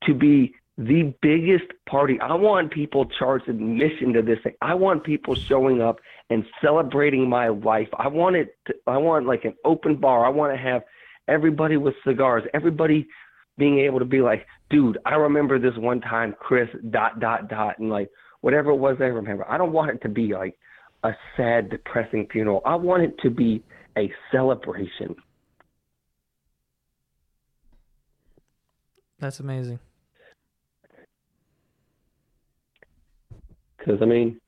to 0.04 0.14
be 0.14 0.54
the 0.78 1.14
biggest 1.20 1.64
party. 1.88 2.18
I 2.20 2.34
want 2.34 2.72
people 2.72 3.06
charged 3.18 3.48
admission 3.48 4.12
to 4.14 4.22
this 4.22 4.38
thing. 4.42 4.54
I 4.62 4.74
want 4.74 5.04
people 5.04 5.34
showing 5.34 5.82
up 5.82 5.98
and 6.30 6.44
celebrating 6.62 7.28
my 7.28 7.48
life. 7.48 7.88
I 7.98 8.08
want 8.08 8.36
it. 8.36 8.56
To, 8.66 8.74
I 8.86 8.96
want 8.96 9.26
like 9.26 9.44
an 9.44 9.54
open 9.64 9.96
bar. 9.96 10.24
I 10.24 10.30
want 10.30 10.52
to 10.54 10.58
have 10.58 10.82
everybody 11.28 11.76
with 11.76 11.94
cigars. 12.06 12.44
Everybody 12.54 13.06
being 13.58 13.80
able 13.80 13.98
to 13.98 14.04
be 14.06 14.22
like, 14.22 14.46
dude, 14.70 14.98
I 15.04 15.14
remember 15.14 15.58
this 15.58 15.76
one 15.76 16.00
time, 16.00 16.34
Chris. 16.38 16.68
Dot 16.90 17.20
dot 17.20 17.48
dot, 17.48 17.78
and 17.78 17.90
like 17.90 18.08
whatever 18.40 18.70
it 18.70 18.76
was, 18.76 18.96
I 19.00 19.04
remember. 19.04 19.48
I 19.48 19.58
don't 19.58 19.72
want 19.72 19.90
it 19.90 20.02
to 20.02 20.08
be 20.08 20.34
like 20.34 20.56
a 21.04 21.12
sad, 21.36 21.70
depressing 21.70 22.28
funeral. 22.30 22.62
I 22.64 22.76
want 22.76 23.02
it 23.02 23.18
to 23.22 23.30
be 23.30 23.62
a 23.96 24.12
celebration. 24.30 25.16
That's 29.18 29.40
amazing. 29.40 29.78
Because 33.78 34.00
I 34.02 34.04
mean, 34.04 34.40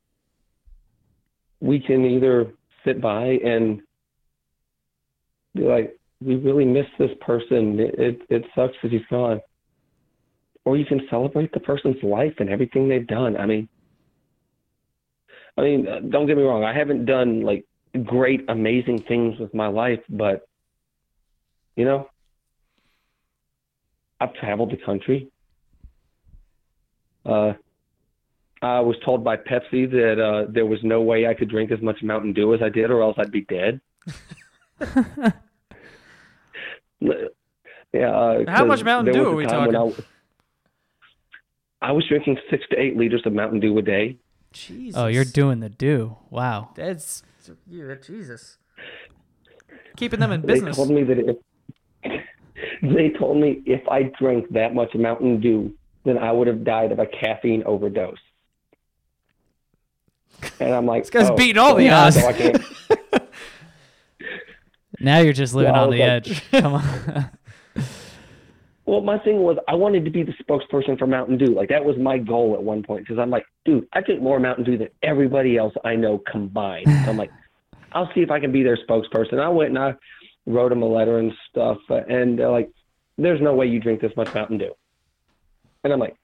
we 1.60 1.80
can 1.80 2.04
either 2.04 2.52
sit 2.84 3.00
by 3.00 3.38
and 3.44 3.80
be 5.54 5.62
like, 5.62 5.98
we 6.20 6.36
really 6.36 6.64
miss 6.64 6.86
this 6.98 7.10
person. 7.20 7.78
It, 7.80 7.94
it, 7.98 8.20
it 8.28 8.44
sucks 8.54 8.74
that 8.82 8.92
he's 8.92 9.00
gone. 9.10 9.40
Or 10.64 10.76
you 10.76 10.84
can 10.84 11.06
celebrate 11.10 11.52
the 11.52 11.60
person's 11.60 12.02
life 12.02 12.34
and 12.38 12.48
everything 12.48 12.88
they've 12.88 13.06
done. 13.06 13.36
I 13.36 13.46
mean, 13.46 13.68
I 15.56 15.62
mean, 15.62 16.10
don't 16.10 16.26
get 16.26 16.36
me 16.36 16.42
wrong. 16.42 16.64
I 16.64 16.76
haven't 16.76 17.04
done 17.06 17.42
like 17.42 17.64
great, 18.04 18.44
amazing 18.48 19.02
things 19.06 19.38
with 19.38 19.54
my 19.54 19.68
life, 19.68 20.00
but 20.08 20.46
you 21.76 21.84
know, 21.84 22.08
I've 24.20 24.34
traveled 24.34 24.70
the 24.72 24.76
country. 24.84 25.28
Uh, 27.24 27.54
I 28.62 28.80
was 28.80 28.96
told 29.04 29.22
by 29.22 29.36
Pepsi 29.36 29.90
that 29.90 30.20
uh, 30.20 30.50
there 30.50 30.66
was 30.66 30.78
no 30.82 31.02
way 31.02 31.26
I 31.26 31.34
could 31.34 31.50
drink 31.50 31.70
as 31.70 31.82
much 31.82 32.02
Mountain 32.02 32.32
Dew 32.32 32.54
as 32.54 32.62
I 32.62 32.68
did, 32.70 32.90
or 32.90 33.02
else 33.02 33.16
I'd 33.18 33.30
be 33.30 33.42
dead. 33.42 33.80
yeah. 37.00 38.10
Uh, 38.10 38.44
How 38.48 38.64
much 38.64 38.82
Mountain 38.82 39.12
Dew 39.12 39.26
are 39.26 39.34
we 39.34 39.44
talking? 39.44 39.76
I, 39.76 39.92
I 41.82 41.92
was 41.92 42.06
drinking 42.08 42.38
six 42.50 42.64
to 42.70 42.80
eight 42.80 42.96
liters 42.96 43.22
of 43.26 43.34
Mountain 43.34 43.60
Dew 43.60 43.76
a 43.76 43.82
day. 43.82 44.16
Jesus. 44.54 44.98
Oh, 44.98 45.06
you're 45.06 45.24
doing 45.26 45.60
the 45.60 45.68
do. 45.68 46.16
Wow. 46.30 46.70
That's 46.74 47.22
yeah, 47.68 47.94
Jesus. 47.96 48.56
Keeping 49.96 50.20
them 50.20 50.32
in 50.32 50.40
business. 50.40 50.60
They 50.60 50.70
business. 50.70 50.76
told 50.76 50.90
me 50.90 51.02
that 51.04 51.18
if 52.02 52.22
they 52.82 53.10
told 53.18 53.36
me 53.36 53.62
if 53.66 53.86
I 53.88 54.04
drank 54.18 54.48
that 54.52 54.74
much 54.74 54.94
Mountain 54.94 55.40
Dew, 55.40 55.74
then 56.04 56.16
I 56.18 56.32
would 56.32 56.46
have 56.46 56.64
died 56.64 56.92
of 56.92 56.98
a 56.98 57.06
caffeine 57.06 57.62
overdose. 57.64 58.16
And 60.60 60.72
I'm 60.74 60.86
like, 60.86 61.02
This 61.04 61.10
guy's 61.10 61.30
oh, 61.30 61.36
beating 61.36 61.58
all 61.58 61.72
so- 61.72 61.78
the 61.78 61.90
odds. 61.90 62.20
so 62.20 63.18
Now 65.00 65.18
you're 65.18 65.32
just 65.32 65.54
living 65.54 65.74
Yeah, 65.74 65.80
I 65.80 65.84
on 65.84 65.90
the 65.90 65.98
like- 65.98 66.08
edge. 66.28 66.42
Come 66.50 66.74
on. 66.74 67.30
Well, 68.86 69.00
my 69.00 69.18
thing 69.18 69.40
was 69.40 69.56
I 69.66 69.74
wanted 69.74 70.04
to 70.04 70.10
be 70.10 70.22
the 70.22 70.32
spokesperson 70.32 70.98
for 70.98 71.06
Mountain 71.06 71.38
Dew. 71.38 71.54
Like 71.54 71.70
that 71.70 71.84
was 71.84 71.96
my 71.96 72.18
goal 72.18 72.54
at 72.54 72.62
one 72.62 72.82
point 72.82 73.04
because 73.04 73.18
I'm 73.18 73.30
like, 73.30 73.46
dude, 73.64 73.88
I 73.92 74.02
drink 74.02 74.22
more 74.22 74.38
Mountain 74.38 74.64
Dew 74.64 74.76
than 74.76 74.88
everybody 75.02 75.56
else 75.56 75.72
I 75.84 75.96
know 75.96 76.22
combined. 76.30 76.88
I'm 76.88 77.16
like, 77.16 77.30
I'll 77.92 78.10
see 78.14 78.20
if 78.20 78.30
I 78.30 78.40
can 78.40 78.52
be 78.52 78.62
their 78.62 78.76
spokesperson. 78.76 79.40
I 79.40 79.48
went 79.48 79.70
and 79.70 79.78
I 79.78 79.94
wrote 80.46 80.68
them 80.68 80.82
a 80.82 80.86
letter 80.86 81.18
and 81.18 81.32
stuff, 81.48 81.78
and 81.88 82.38
they're 82.38 82.50
like, 82.50 82.70
there's 83.16 83.40
no 83.40 83.54
way 83.54 83.66
you 83.66 83.80
drink 83.80 84.00
this 84.00 84.12
much 84.16 84.34
Mountain 84.34 84.58
Dew. 84.58 84.72
And 85.84 85.92
I'm 85.92 86.00
like, 86.00 86.16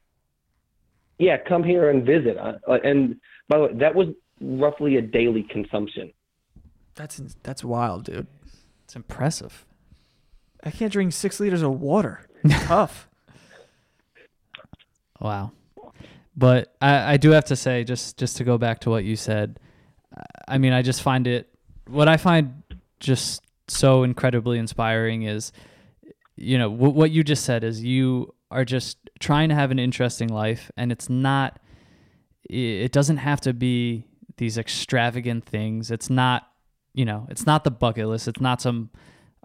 yeah, 1.19 1.37
come 1.37 1.63
here 1.63 1.91
and 1.91 2.05
visit. 2.05 2.37
I, 2.39 2.77
and 2.79 3.21
by 3.49 3.59
the 3.59 3.65
way, 3.65 3.73
that 3.75 3.95
was 3.95 4.09
roughly 4.41 4.97
a 4.97 5.03
daily 5.03 5.43
consumption. 5.43 6.13
That's 6.95 7.21
that's 7.43 7.63
wild, 7.63 8.05
dude. 8.05 8.27
It's 8.85 8.97
impressive. 8.97 9.65
I 10.65 10.71
can't 10.71 10.93
drink 10.93 11.13
six 11.13 11.41
liters 11.41 11.63
of 11.63 11.81
water. 11.81 12.27
Tough. 12.51 13.09
Wow. 15.21 15.53
But 16.37 16.75
I, 16.81 17.15
I 17.15 17.17
do 17.17 17.31
have 17.31 17.45
to 17.47 17.57
say, 17.57 17.85
just 17.85 18.17
just 18.17 18.37
to 18.39 18.45
go 18.45 18.57
back 18.57 18.81
to 18.81 18.91
what 18.91 19.05
you 19.05 19.17
said, 19.17 19.61
I 20.49 20.59
mean, 20.59 20.73
I 20.73 20.83
just 20.83 21.03
find 21.03 21.27
it 21.27 21.49
what 21.91 22.09
I 22.09 22.17
find 22.17 22.63
just 23.01 23.43
so 23.69 24.03
incredibly 24.03 24.59
inspiring 24.59 25.23
is, 25.23 25.53
you 26.37 26.59
know, 26.59 26.71
w- 26.71 26.93
what 26.93 27.11
you 27.11 27.25
just 27.25 27.45
said 27.45 27.65
is 27.65 27.83
you 27.83 28.35
are 28.51 28.65
just 28.65 28.99
trying 29.19 29.49
to 29.49 29.55
have 29.55 29.71
an 29.71 29.79
interesting 29.79 30.29
life, 30.29 30.71
and 30.77 30.91
it's 30.93 31.09
not. 31.09 31.61
It 32.49 32.91
doesn't 32.91 33.19
have 33.19 33.41
to 33.43 33.53
be 33.53 34.07
these 34.39 34.59
extravagant 34.59 35.45
things. 35.45 35.91
It's 35.93 36.11
not, 36.11 36.49
you 36.95 37.05
know, 37.05 37.29
it's 37.31 37.47
not 37.47 37.63
the 37.63 37.71
bucket 37.71 38.09
list. 38.09 38.27
It's 38.27 38.41
not 38.41 38.61
some 38.61 38.91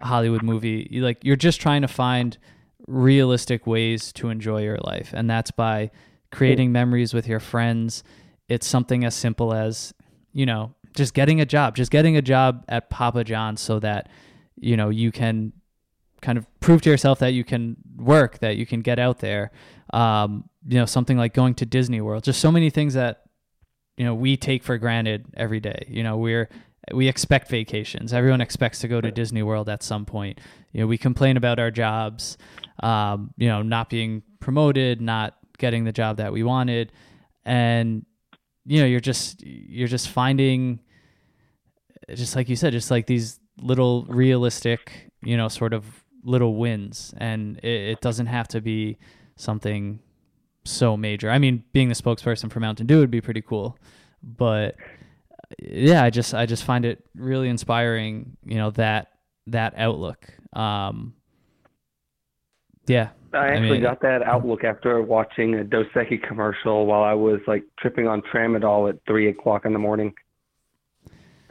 Hollywood 0.00 0.42
movie. 0.42 0.88
Like 0.92 1.22
you're 1.22 1.36
just 1.36 1.60
trying 1.60 1.82
to 1.82 1.88
find 1.88 2.36
realistic 2.86 3.66
ways 3.66 4.12
to 4.12 4.28
enjoy 4.28 4.62
your 4.62 4.78
life, 4.78 5.12
and 5.12 5.28
that's 5.28 5.50
by 5.50 5.90
creating 6.30 6.72
memories 6.72 7.14
with 7.14 7.26
your 7.26 7.40
friends. 7.40 8.04
It's 8.48 8.66
something 8.66 9.04
as 9.04 9.14
simple 9.14 9.52
as, 9.52 9.94
you 10.32 10.46
know, 10.46 10.74
just 10.94 11.14
getting 11.14 11.40
a 11.40 11.46
job, 11.46 11.76
just 11.76 11.90
getting 11.90 12.16
a 12.16 12.22
job 12.22 12.64
at 12.68 12.90
Papa 12.90 13.24
John's 13.24 13.60
so 13.60 13.80
that, 13.80 14.08
you 14.56 14.76
know, 14.76 14.88
you 14.88 15.12
can 15.12 15.52
kind 16.22 16.38
of 16.38 16.46
prove 16.60 16.82
to 16.82 16.90
yourself 16.90 17.18
that 17.18 17.34
you 17.34 17.44
can 17.44 17.76
work, 17.96 18.38
that 18.38 18.56
you 18.56 18.66
can 18.66 18.80
get 18.80 18.98
out 18.98 19.18
there. 19.18 19.50
Um, 19.92 20.48
you 20.66 20.78
know, 20.78 20.86
something 20.86 21.16
like 21.16 21.34
going 21.34 21.54
to 21.54 21.66
Disney 21.66 22.00
World, 22.00 22.24
just 22.24 22.40
so 22.40 22.50
many 22.50 22.70
things 22.70 22.94
that, 22.94 23.22
you 23.96 24.04
know, 24.04 24.14
we 24.14 24.36
take 24.36 24.64
for 24.64 24.78
granted 24.78 25.26
every 25.36 25.60
day. 25.60 25.86
You 25.88 26.02
know, 26.02 26.16
we're, 26.16 26.48
we 26.92 27.08
expect 27.08 27.48
vacations. 27.48 28.12
Everyone 28.12 28.40
expects 28.40 28.80
to 28.80 28.88
go 28.88 29.00
to 29.00 29.10
Disney 29.10 29.42
World 29.42 29.68
at 29.68 29.82
some 29.82 30.04
point. 30.04 30.40
You 30.72 30.80
know, 30.80 30.86
we 30.86 30.98
complain 30.98 31.36
about 31.36 31.58
our 31.58 31.70
jobs, 31.70 32.38
um, 32.80 33.32
you 33.36 33.48
know, 33.48 33.62
not 33.62 33.90
being 33.90 34.22
promoted, 34.40 35.00
not 35.00 35.36
getting 35.58 35.84
the 35.84 35.92
job 35.92 36.18
that 36.18 36.32
we 36.32 36.42
wanted, 36.42 36.92
and 37.44 38.04
you 38.64 38.80
know, 38.80 38.86
you're 38.86 39.00
just 39.00 39.42
you're 39.44 39.88
just 39.88 40.08
finding, 40.08 40.80
just 42.14 42.36
like 42.36 42.48
you 42.48 42.56
said, 42.56 42.72
just 42.72 42.90
like 42.90 43.06
these 43.06 43.40
little 43.60 44.04
realistic, 44.08 45.10
you 45.22 45.36
know, 45.36 45.48
sort 45.48 45.72
of 45.72 46.04
little 46.22 46.54
wins, 46.56 47.14
and 47.16 47.58
it, 47.58 47.90
it 47.90 48.00
doesn't 48.00 48.26
have 48.26 48.48
to 48.48 48.60
be 48.60 48.98
something 49.36 50.00
so 50.64 50.96
major. 50.96 51.30
I 51.30 51.38
mean, 51.38 51.64
being 51.72 51.88
the 51.88 51.94
spokesperson 51.94 52.50
for 52.50 52.60
Mountain 52.60 52.86
Dew 52.86 52.98
would 52.98 53.10
be 53.10 53.20
pretty 53.20 53.42
cool, 53.42 53.78
but 54.22 54.76
yeah, 55.60 56.02
I 56.02 56.10
just 56.10 56.34
I 56.34 56.46
just 56.46 56.64
find 56.64 56.84
it 56.84 57.04
really 57.14 57.48
inspiring, 57.48 58.36
you 58.44 58.56
know, 58.56 58.70
that 58.72 59.08
that 59.48 59.74
outlook. 59.76 60.26
Um 60.52 61.14
yeah. 62.86 63.10
I 63.32 63.38
I 63.38 63.48
actually 63.48 63.70
mean- 63.72 63.82
got 63.82 64.00
that 64.02 64.22
outlook 64.22 64.64
after 64.64 65.02
watching 65.02 65.54
a 65.54 65.64
Dos 65.64 65.86
Equis 65.94 66.22
commercial 66.26 66.86
while 66.86 67.02
I 67.02 67.12
was 67.14 67.40
like 67.46 67.64
tripping 67.78 68.06
on 68.08 68.22
tramadol 68.22 68.88
at 68.88 68.96
three 69.06 69.28
o'clock 69.28 69.64
in 69.66 69.72
the 69.72 69.78
morning. 69.78 70.14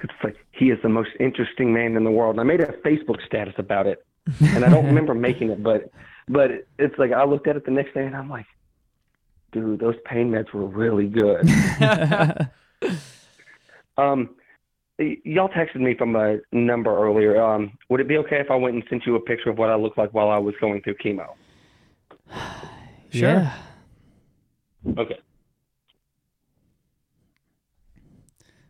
It's 0.04 0.14
like 0.24 0.36
he 0.52 0.70
is 0.72 0.78
the 0.84 0.90
most 0.90 1.10
interesting 1.20 1.74
man 1.74 1.96
in 1.96 2.04
the 2.04 2.12
world. 2.12 2.36
And 2.36 2.42
I 2.42 2.44
made 2.44 2.62
a 2.62 2.74
Facebook 2.86 3.26
status 3.26 3.56
about 3.58 3.88
it, 3.88 4.06
and 4.40 4.64
I 4.64 4.70
don't 4.70 4.86
remember 4.94 5.14
making 5.14 5.52
it, 5.52 5.64
but 5.64 5.90
but 6.28 6.52
it's 6.78 6.98
like 6.98 7.12
I 7.12 7.24
looked 7.24 7.48
at 7.48 7.56
it 7.56 7.66
the 7.66 7.72
next 7.72 7.94
day 7.94 8.06
and 8.06 8.16
I'm 8.16 8.30
like, 8.30 8.46
dude, 9.52 9.80
those 9.80 9.96
pain 10.06 10.32
meds 10.32 10.52
were 10.54 10.66
really 10.66 11.08
good. 11.08 11.50
um, 13.98 14.30
y- 15.00 15.18
y'all 15.24 15.50
texted 15.50 15.82
me 15.82 15.96
from 15.96 16.16
a 16.16 16.38
number 16.52 16.96
earlier. 16.96 17.42
Um, 17.42 17.78
would 17.90 18.00
it 18.00 18.08
be 18.08 18.18
okay 18.18 18.40
if 18.40 18.52
I 18.52 18.56
went 18.56 18.76
and 18.76 18.84
sent 18.90 19.06
you 19.06 19.16
a 19.16 19.20
picture 19.20 19.50
of 19.50 19.58
what 19.58 19.70
I 19.70 19.76
looked 19.76 19.98
like 19.98 20.14
while 20.14 20.30
I 20.30 20.38
was 20.38 20.56
going 20.60 20.82
through 20.82 20.96
chemo? 20.96 21.28
Sure. 23.12 23.30
Yeah. 23.30 23.54
Okay. 24.98 25.18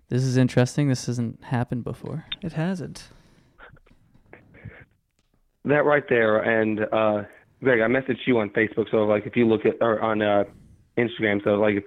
This 0.10 0.24
is 0.24 0.38
interesting. 0.38 0.88
This 0.88 1.08
hasn't 1.08 1.44
happened 1.46 1.84
before. 1.84 2.26
It 2.44 2.54
hasn't. 2.54 3.10
That 5.64 5.84
right 5.84 6.04
there, 6.08 6.38
and 6.38 6.82
uh, 6.82 7.24
Greg, 7.64 7.82
I 7.82 7.88
messaged 7.88 8.28
you 8.28 8.38
on 8.38 8.52
Facebook. 8.52 8.92
So 8.92 8.98
like, 8.98 9.26
if 9.26 9.36
you 9.36 9.48
look 9.48 9.66
at 9.66 9.78
or 9.82 10.00
on 10.00 10.22
uh, 10.22 10.44
Instagram, 10.96 11.44
so 11.44 11.56
like, 11.56 11.78
if, 11.78 11.84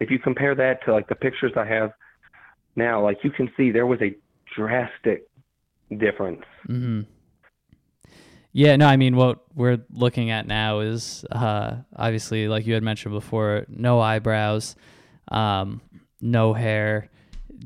if 0.00 0.10
you 0.10 0.18
compare 0.18 0.54
that 0.54 0.82
to 0.86 0.94
like 0.94 1.08
the 1.08 1.14
pictures 1.14 1.52
I 1.56 1.66
have 1.66 1.92
now, 2.76 3.02
like 3.02 3.18
you 3.22 3.30
can 3.30 3.50
see 3.56 3.70
there 3.70 3.86
was 3.86 4.00
a 4.02 4.14
drastic 4.56 5.28
difference. 5.96 6.42
hmm 6.66 7.02
Yeah, 8.52 8.76
no, 8.76 8.86
I 8.86 8.96
mean 8.96 9.16
what 9.16 9.40
we're 9.54 9.78
looking 9.90 10.30
at 10.30 10.46
now 10.46 10.80
is 10.80 11.24
uh, 11.30 11.76
obviously, 11.96 12.48
like 12.48 12.66
you 12.66 12.74
had 12.74 12.82
mentioned 12.82 13.14
before, 13.14 13.66
no 13.68 14.00
eyebrows, 14.00 14.76
um, 15.28 15.80
no 16.20 16.52
hair. 16.54 17.10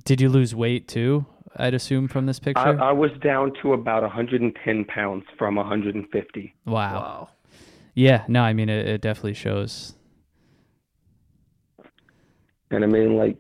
Did 0.05 0.21
you 0.21 0.29
lose 0.29 0.55
weight 0.55 0.89
too? 0.89 1.27
I'd 1.57 1.75
assume 1.75 2.09
from 2.09 2.27
this 2.27 2.39
I, 2.41 2.45
picture. 2.45 2.81
I 2.83 2.93
was 2.93 3.11
down 3.23 3.53
to 3.61 3.75
about 3.75 4.03
110 4.03 4.85
pounds 4.87 5.25
from 5.39 5.57
150. 5.57 6.55
wow. 6.65 6.73
Wow. 6.73 7.29
Yeah, 7.95 8.25
no, 8.27 8.41
I 8.43 8.55
mean 8.55 8.71
it, 8.71 8.89
it 8.89 9.01
definitely 9.03 9.35
shows. 9.35 9.95
And 12.71 12.85
I 12.85 12.87
mean, 12.87 13.17
like, 13.17 13.37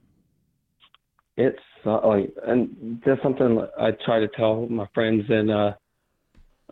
it's 1.37 1.59
uh, 1.85 2.07
like, 2.07 2.33
and 2.47 3.01
that's 3.05 3.22
something 3.22 3.66
I 3.78 3.93
try 4.05 4.20
to 4.20 4.28
tell 4.28 4.66
my 4.68 4.87
friends. 4.95 5.24
And 5.28 5.51
uh, 5.51 5.72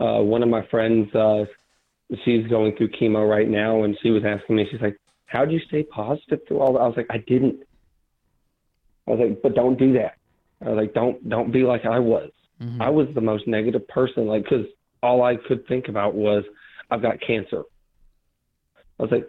uh, 0.01 0.23
one 0.23 0.43
of 0.43 0.49
my 0.49 0.67
friends, 0.67 1.15
uh, 1.15 1.45
she's 2.25 2.47
going 2.47 2.77
through 2.77 2.91
chemo 2.91 3.29
right 3.29 3.49
now, 3.49 3.85
and 3.85 3.97
she 4.03 4.11
was 4.11 4.23
asking 4.25 4.57
me, 4.57 4.67
she's 4.71 4.81
like, 4.81 4.99
"How 5.27 5.45
do 5.45 5.53
you 5.53 5.61
stay 5.61 5.83
positive 5.85 6.41
through 6.47 6.61
all 6.61 6.73
that?" 6.75 6.81
I 6.81 6.87
was 6.87 6.97
like, 6.97 7.07
"I 7.11 7.19
didn't." 7.19 7.63
I 9.07 9.13
was 9.13 9.21
like, 9.21 9.43
"But 9.43 9.55
don't 9.55 9.79
do 9.79 9.93
that." 9.95 10.17
I 10.65 10.71
was 10.71 10.77
like, 10.77 10.95
"Don't 10.95 11.29
don't 11.29 11.51
be 11.53 11.63
like 11.63 11.85
I 11.85 11.99
was." 11.99 12.31
Mhm. 12.61 12.81
I 12.81 12.91
was 12.91 13.09
the 13.15 13.21
most 13.21 13.47
negative 13.47 13.87
person, 13.89 14.27
like, 14.27 14.45
because 14.45 14.67
all 15.03 15.23
I 15.23 15.37
could 15.37 15.67
think 15.67 15.89
about 15.89 16.15
was, 16.15 16.45
I've 16.91 17.03
got 17.03 17.21
cancer. 17.21 17.63
I 18.99 19.03
was 19.03 19.11
like, 19.11 19.29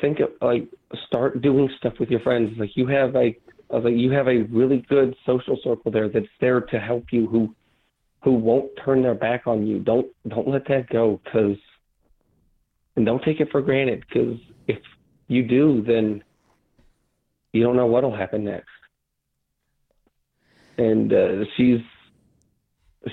think 0.00 0.20
of 0.20 0.30
like, 0.40 0.68
start 1.06 1.42
doing 1.42 1.68
stuff 1.78 1.94
with 1.98 2.10
your 2.10 2.20
friends. 2.20 2.56
Like, 2.58 2.76
you 2.76 2.86
have 2.86 3.16
a, 3.16 3.36
I 3.70 3.76
was 3.76 3.84
like, 3.84 3.94
you 3.94 4.10
have 4.12 4.28
a 4.28 4.42
really 4.42 4.84
good 4.88 5.14
social 5.24 5.58
circle 5.62 5.90
there 5.90 6.08
that's 6.08 6.26
there 6.40 6.60
to 6.60 6.78
help 6.78 7.06
you, 7.10 7.26
who, 7.26 7.54
who 8.22 8.32
won't 8.32 8.70
turn 8.84 9.02
their 9.02 9.14
back 9.14 9.46
on 9.46 9.66
you. 9.66 9.80
Don't 9.80 10.06
don't 10.28 10.48
let 10.48 10.66
that 10.68 10.88
go, 10.88 11.20
because, 11.24 11.56
and 12.94 13.04
don't 13.04 13.22
take 13.24 13.40
it 13.40 13.48
for 13.50 13.60
granted, 13.60 14.04
because 14.08 14.38
if 14.68 14.78
you 15.28 15.42
do, 15.42 15.82
then 15.86 16.22
you 17.52 17.62
don't 17.62 17.76
know 17.76 17.86
what'll 17.86 18.16
happen 18.16 18.44
next. 18.44 18.68
And 20.78 21.12
uh, 21.12 21.44
she's 21.56 21.80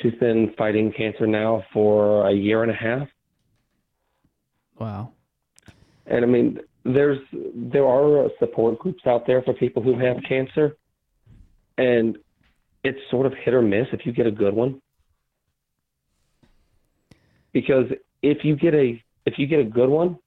she's 0.01 0.13
been 0.19 0.53
fighting 0.57 0.91
cancer 0.91 1.27
now 1.27 1.63
for 1.71 2.27
a 2.27 2.33
year 2.33 2.63
and 2.63 2.71
a 2.71 2.75
half 2.75 3.07
Wow. 4.79 5.11
and 6.07 6.25
i 6.25 6.27
mean 6.27 6.59
there's 6.85 7.19
there 7.55 7.85
are 7.85 8.25
uh, 8.25 8.29
support 8.39 8.77
groups 8.79 9.03
out 9.05 9.25
there 9.25 9.41
for 9.41 9.53
people 9.53 9.81
who 9.81 9.97
have 9.97 10.17
cancer 10.27 10.75
and 11.77 12.17
it's 12.83 12.99
sort 13.09 13.25
of 13.25 13.33
hit 13.43 13.53
or 13.53 13.61
miss 13.61 13.87
if 13.93 14.05
you 14.05 14.11
get 14.11 14.27
a 14.27 14.31
good 14.31 14.53
one. 14.53 14.81
Because 17.53 17.85
if 18.21 18.43
you 18.43 18.55
get 18.55 18.73
a 18.73 19.01
if 19.25 19.35
you 19.37 19.47
get 19.47 19.59
a 19.59 19.63
good 19.63 19.89
one 19.89 20.17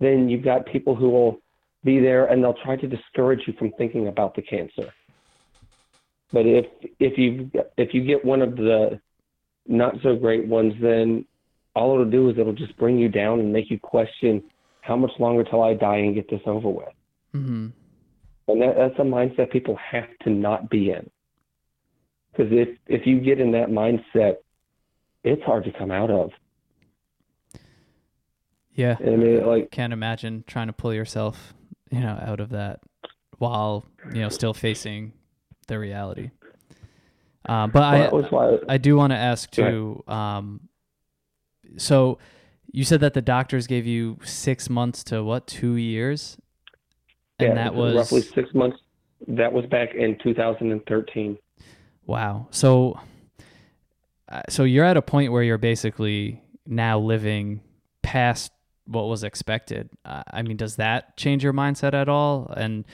then 0.00 0.28
you've 0.28 0.44
got 0.44 0.66
people 0.66 0.94
who 0.94 1.08
will 1.08 1.38
be 1.84 2.00
there 2.00 2.26
and 2.26 2.42
they'll 2.42 2.56
try 2.64 2.76
to 2.76 2.86
discourage 2.86 3.40
you 3.46 3.54
from 3.54 3.72
thinking 3.72 4.08
about 4.08 4.34
the 4.34 4.42
cancer. 4.42 4.92
But 6.32 6.46
if 6.46 6.66
if 7.00 7.16
you 7.16 7.50
if 7.78 7.94
you 7.94 8.04
get 8.04 8.24
one 8.24 8.42
of 8.42 8.56
the 8.56 9.00
not 9.66 9.94
so 10.02 10.16
great 10.16 10.46
ones 10.46 10.74
then 10.82 11.24
all 11.74 11.94
it'll 11.94 12.10
do 12.10 12.28
is 12.28 12.38
it'll 12.38 12.52
just 12.52 12.76
bring 12.76 12.98
you 12.98 13.08
down 13.08 13.40
and 13.40 13.52
make 13.52 13.70
you 13.70 13.78
question 13.78 14.42
how 14.84 14.96
much 14.96 15.12
longer 15.18 15.42
till 15.44 15.62
I 15.62 15.72
die 15.72 15.96
and 15.96 16.14
get 16.14 16.28
this 16.28 16.42
over 16.44 16.68
with. 16.68 16.92
hmm 17.32 17.68
And 18.48 18.62
that, 18.62 18.76
that's 18.76 18.98
a 18.98 19.02
mindset 19.02 19.50
people 19.50 19.76
have 19.76 20.08
to 20.24 20.30
not 20.30 20.68
be 20.68 20.90
in. 20.90 21.08
Because 22.30 22.52
if 22.52 22.68
if 22.86 23.06
you 23.06 23.20
get 23.20 23.40
in 23.40 23.52
that 23.52 23.68
mindset, 23.68 24.36
it's 25.22 25.42
hard 25.42 25.64
to 25.64 25.72
come 25.72 25.90
out 25.90 26.10
of. 26.10 26.30
Yeah. 28.74 28.96
I 29.00 29.10
mean, 29.10 29.46
like 29.46 29.70
Can't 29.70 29.92
imagine 29.92 30.44
trying 30.46 30.66
to 30.66 30.72
pull 30.72 30.92
yourself, 30.92 31.54
you 31.90 32.00
know, 32.00 32.18
out 32.20 32.40
of 32.40 32.50
that 32.50 32.80
while 33.38 33.86
you 34.12 34.20
know 34.20 34.28
still 34.28 34.52
facing 34.52 35.12
the 35.66 35.78
reality. 35.78 36.30
Um, 37.46 37.70
but 37.70 37.82
I 37.82 37.98
that 38.00 38.12
was 38.12 38.26
why. 38.30 38.58
I 38.68 38.76
do 38.76 38.96
want 38.96 39.12
to 39.12 39.16
ask 39.16 39.50
too. 39.50 40.02
Um, 40.06 40.68
so 41.78 42.18
you 42.72 42.84
said 42.84 43.00
that 43.00 43.14
the 43.14 43.22
doctors 43.22 43.66
gave 43.66 43.86
you 43.86 44.18
six 44.24 44.68
months 44.68 45.04
to 45.04 45.22
what? 45.22 45.46
Two 45.46 45.74
years, 45.76 46.36
and 47.38 47.50
yeah, 47.50 47.54
that 47.54 47.74
was 47.74 47.94
roughly 47.96 48.22
six 48.22 48.52
months. 48.54 48.78
That 49.28 49.52
was 49.52 49.64
back 49.66 49.94
in 49.94 50.18
2013. 50.22 51.38
wow. 52.06 52.46
So, 52.50 52.98
uh, 54.28 54.42
so 54.48 54.64
you're 54.64 54.84
at 54.84 54.96
a 54.96 55.02
point 55.02 55.32
where 55.32 55.42
you're 55.42 55.56
basically 55.58 56.42
now 56.66 56.98
living 56.98 57.60
past 58.02 58.52
what 58.86 59.04
was 59.04 59.24
expected. 59.24 59.88
Uh, 60.04 60.22
I 60.30 60.42
mean, 60.42 60.56
does 60.58 60.76
that 60.76 61.16
change 61.16 61.42
your 61.42 61.54
mindset 61.54 61.94
at 61.94 62.08
all? 62.08 62.52
And 62.56 62.84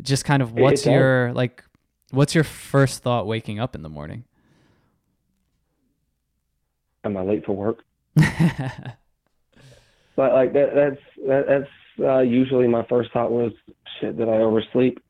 just 0.00 0.24
kind 0.24 0.42
of 0.42 0.56
It 0.56 0.62
what's 0.62 0.82
does. 0.82 0.92
your 0.92 1.32
like? 1.32 1.64
What's 2.12 2.34
your 2.34 2.44
first 2.44 3.02
thought 3.02 3.26
waking 3.26 3.58
up 3.60 3.74
in 3.74 3.82
the 3.82 3.88
morning? 3.88 4.24
Am 7.04 7.16
I 7.16 7.22
late 7.22 7.44
for 7.46 7.52
work? 7.52 7.78
But 10.20 10.34
like 10.34 10.52
that, 10.52 10.74
that's 10.74 11.26
that, 11.26 11.44
that's 11.48 12.06
uh, 12.06 12.18
usually 12.18 12.68
my 12.68 12.84
first 12.90 13.10
thought 13.10 13.32
was 13.32 13.52
shit. 13.98 14.18
Did 14.18 14.28
I 14.28 14.32
oversleep? 14.32 15.02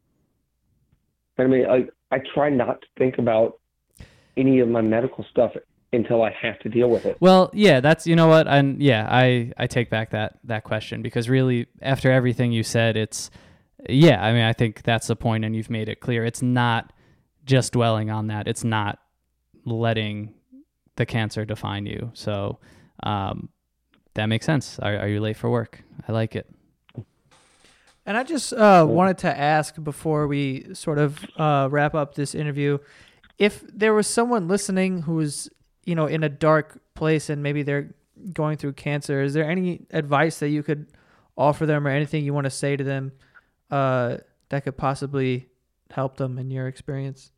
I 1.37 1.49
mean, 1.49 1.67
I 1.67 1.89
I 2.15 2.21
try 2.33 2.49
not 2.49 2.81
to 2.83 2.87
think 2.97 3.19
about 3.19 3.59
any 4.37 4.61
of 4.61 4.69
my 4.69 4.83
medical 4.83 5.27
stuff 5.29 5.51
until 5.93 6.23
I 6.23 6.31
have 6.41 6.61
to 6.61 6.69
deal 6.69 6.89
with 6.89 7.07
it. 7.07 7.17
Well, 7.19 7.51
yeah, 7.53 7.81
that's 7.81 8.07
you 8.07 8.15
know 8.15 8.29
what, 8.29 8.47
and 8.47 8.81
yeah, 8.81 9.09
I 9.11 9.51
I 9.57 9.67
take 9.67 9.91
back 9.91 10.11
that 10.11 10.39
that 10.45 10.63
question 10.63 11.03
because 11.03 11.29
really, 11.29 11.67
after 11.83 12.13
everything 12.13 12.53
you 12.53 12.63
said, 12.63 12.97
it's 12.97 13.33
yeah. 13.89 14.25
I 14.25 14.33
mean, 14.33 14.45
I 14.45 14.53
think 14.53 14.85
that's 14.85 15.09
the 15.09 15.17
point, 15.17 15.45
and 15.45 15.57
you've 15.57 15.71
made 15.71 15.89
it 15.89 15.99
clear. 15.99 16.25
It's 16.25 16.41
not 16.41 16.93
just 17.45 17.73
dwelling 17.73 18.11
on 18.11 18.29
that. 18.29 18.47
It's 18.47 18.63
not 18.63 19.01
letting 19.65 20.35
the 20.95 21.05
cancer 21.05 21.45
define 21.45 21.87
you. 21.87 22.13
So 22.15 22.61
um, 23.03 23.49
that 24.15 24.27
makes 24.27 24.47
sense. 24.47 24.79
Are, 24.79 24.97
are 24.99 25.09
you 25.09 25.21
late 25.21 25.37
for 25.37 25.51
work? 25.51 25.83
I 26.07 26.13
like 26.13 26.37
it. 26.37 26.51
And 28.07 28.17
I 28.17 28.25
just 28.25 28.53
uh, 28.53 28.87
wanted 28.89 29.19
to 29.19 29.39
ask 29.39 29.83
before 29.83 30.27
we 30.27 30.75
sort 30.75 30.99
of 30.99 31.25
uh, 31.37 31.69
wrap 31.71 31.95
up 31.95 32.15
this 32.15 32.35
interview, 32.35 32.79
if 33.39 33.61
there 33.73 33.95
was 33.95 34.07
someone 34.07 34.49
listening 34.49 35.03
who's 35.03 35.49
you 35.85 35.95
know 35.95 36.07
in 36.07 36.23
a 36.23 36.29
dark 36.29 36.81
place 36.95 37.31
and 37.31 37.43
maybe 37.43 37.63
they're 37.63 37.95
going 38.33 38.57
through 38.57 38.73
cancer, 38.73 39.23
is 39.23 39.35
there 39.35 39.49
any 39.49 39.87
advice 39.91 40.39
that 40.41 40.49
you 40.49 40.63
could 40.63 40.87
offer 41.37 41.67
them 41.67 41.87
or 41.87 41.91
anything 41.91 42.25
you 42.25 42.35
want 42.35 42.45
to 42.45 42.51
say 42.51 42.77
to 42.77 42.85
them 42.85 43.13
uh, 43.71 44.17
that 44.49 44.65
could 44.65 44.77
possibly 44.77 45.49
help 45.91 46.17
them 46.17 46.39
in 46.39 46.51
your 46.51 46.67
experience? 46.67 47.33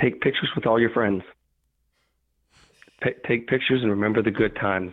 Take 0.00 0.20
pictures 0.20 0.50
with 0.54 0.66
all 0.66 0.80
your 0.80 0.90
friends. 0.90 1.22
Ta 3.02 3.10
take 3.26 3.46
pictures 3.46 3.82
and 3.82 3.90
remember 3.90 4.22
the 4.22 4.30
good 4.30 4.56
times, 4.56 4.92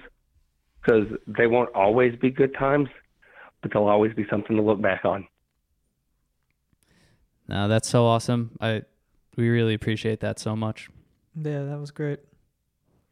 because 0.85 1.07
they 1.27 1.47
won't 1.47 1.73
always 1.73 2.15
be 2.17 2.29
good 2.29 2.53
times, 2.55 2.89
but 3.61 3.71
they'll 3.73 3.87
always 3.87 4.13
be 4.13 4.25
something 4.29 4.55
to 4.55 4.61
look 4.61 4.81
back 4.81 5.03
on. 5.05 5.27
No, 7.47 7.67
that's 7.67 7.87
so 7.87 8.05
awesome. 8.05 8.51
I 8.59 8.83
we 9.37 9.49
really 9.49 9.73
appreciate 9.73 10.19
that 10.21 10.39
so 10.39 10.55
much. 10.55 10.89
Yeah, 11.35 11.63
that 11.65 11.79
was 11.79 11.91
great. 11.91 12.19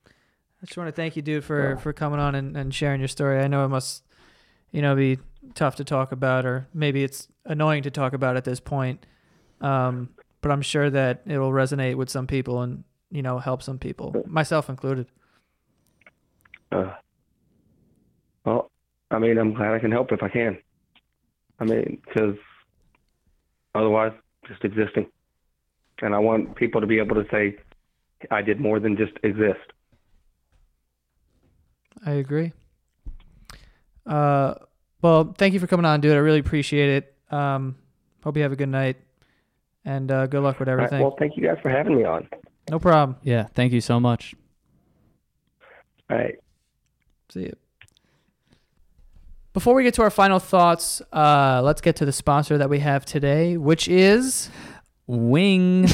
I 0.08 0.66
just 0.66 0.78
want 0.78 0.88
to 0.88 0.94
thank 0.94 1.16
you, 1.16 1.22
dude, 1.22 1.44
for 1.44 1.72
Yeah. 1.72 1.76
for 1.78 1.94
coming 1.94 2.20
on 2.20 2.36
and, 2.36 2.56
and 2.56 2.74
sharing 2.74 3.00
your 3.02 3.08
story. 3.10 3.40
I 3.40 3.48
know 3.48 3.66
it 3.66 3.70
must, 3.70 4.04
you 4.72 4.82
know, 4.82 4.96
be 4.96 5.20
tough 5.56 5.76
to 5.76 5.84
talk 5.84 6.12
about, 6.12 6.46
or 6.46 6.68
maybe 6.74 7.04
it's 7.04 7.28
annoying 7.46 7.84
to 7.84 7.92
talk 7.92 8.14
about 8.14 8.38
at 8.38 8.46
this 8.46 8.60
point. 8.60 9.06
Um, 9.62 10.10
but 10.42 10.52
I'm 10.52 10.62
sure 10.62 10.90
that 10.90 11.22
it'll 11.26 11.52
resonate 11.52 11.96
with 11.96 12.10
some 12.10 12.28
people 12.28 12.62
and 12.62 12.84
you 13.12 13.22
know 13.22 13.40
help 13.40 13.62
some 13.62 13.78
people, 13.78 14.24
myself 14.26 14.70
included. 14.70 15.08
Uh, 16.72 16.78
well, 16.82 16.98
I 19.14 19.20
mean, 19.20 19.38
I'm 19.38 19.54
glad 19.54 19.74
I 19.74 19.80
can 19.80 19.92
help 19.92 20.12
if 20.12 20.24
I 20.24 20.30
can. 20.30 20.58
I 21.60 21.66
mean, 21.66 22.02
because 22.04 22.36
otherwise, 23.76 24.12
just 24.48 24.64
existing. 24.66 25.08
And 26.02 26.16
I 26.16 26.20
want 26.20 26.56
people 26.56 26.82
to 26.82 26.88
be 26.88 27.00
able 27.00 27.16
to 27.16 27.26
say, 27.32 27.56
I 28.32 28.42
did 28.42 28.60
more 28.60 28.80
than 28.80 28.98
just 28.98 29.14
exist. 29.24 29.60
I 32.06 32.14
agree. 32.14 32.52
Uh, 34.06 34.56
well, 35.02 35.34
thank 35.38 35.54
you 35.54 35.60
for 35.60 35.68
coming 35.68 35.86
on, 35.86 36.02
dude. 36.02 36.14
I 36.14 36.18
really 36.18 36.40
appreciate 36.40 36.90
it. 36.90 37.34
Um, 37.34 37.76
hope 38.24 38.36
you 38.36 38.44
have 38.44 38.52
a 38.52 38.58
good 38.58 38.70
night, 38.70 38.98
and 39.86 40.12
uh, 40.12 40.28
good 40.28 40.42
luck 40.42 40.60
with 40.60 40.68
All 40.68 40.76
right, 40.76 40.86
everything. 40.86 41.02
well, 41.02 41.16
thank 41.20 41.38
you 41.38 41.44
guys 41.44 41.58
for 41.62 41.70
having 41.70 41.96
me 41.96 42.04
on. 42.04 42.28
no 42.70 42.80
problem. 42.80 43.18
Yeah, 43.24 43.48
thank 43.54 43.74
you 43.74 43.82
so 43.82 44.00
much. 44.00 44.36
All 46.10 46.18
right. 46.18 46.36
See 47.30 47.42
you. 47.42 47.56
Before 49.54 49.76
we 49.76 49.84
get 49.84 49.94
to 49.96 50.02
our 50.02 50.10
final 50.10 50.40
thoughts, 50.40 51.00
uh, 51.12 51.62
let's 51.64 51.80
get 51.80 51.98
to 51.98 52.06
the 52.06 52.12
sponsor 52.12 52.58
that 52.58 52.72
we 52.72 52.80
have 52.80 53.06
today, 53.06 53.56
which 53.56 53.88
is 53.88 54.50
Wing. 55.06 55.86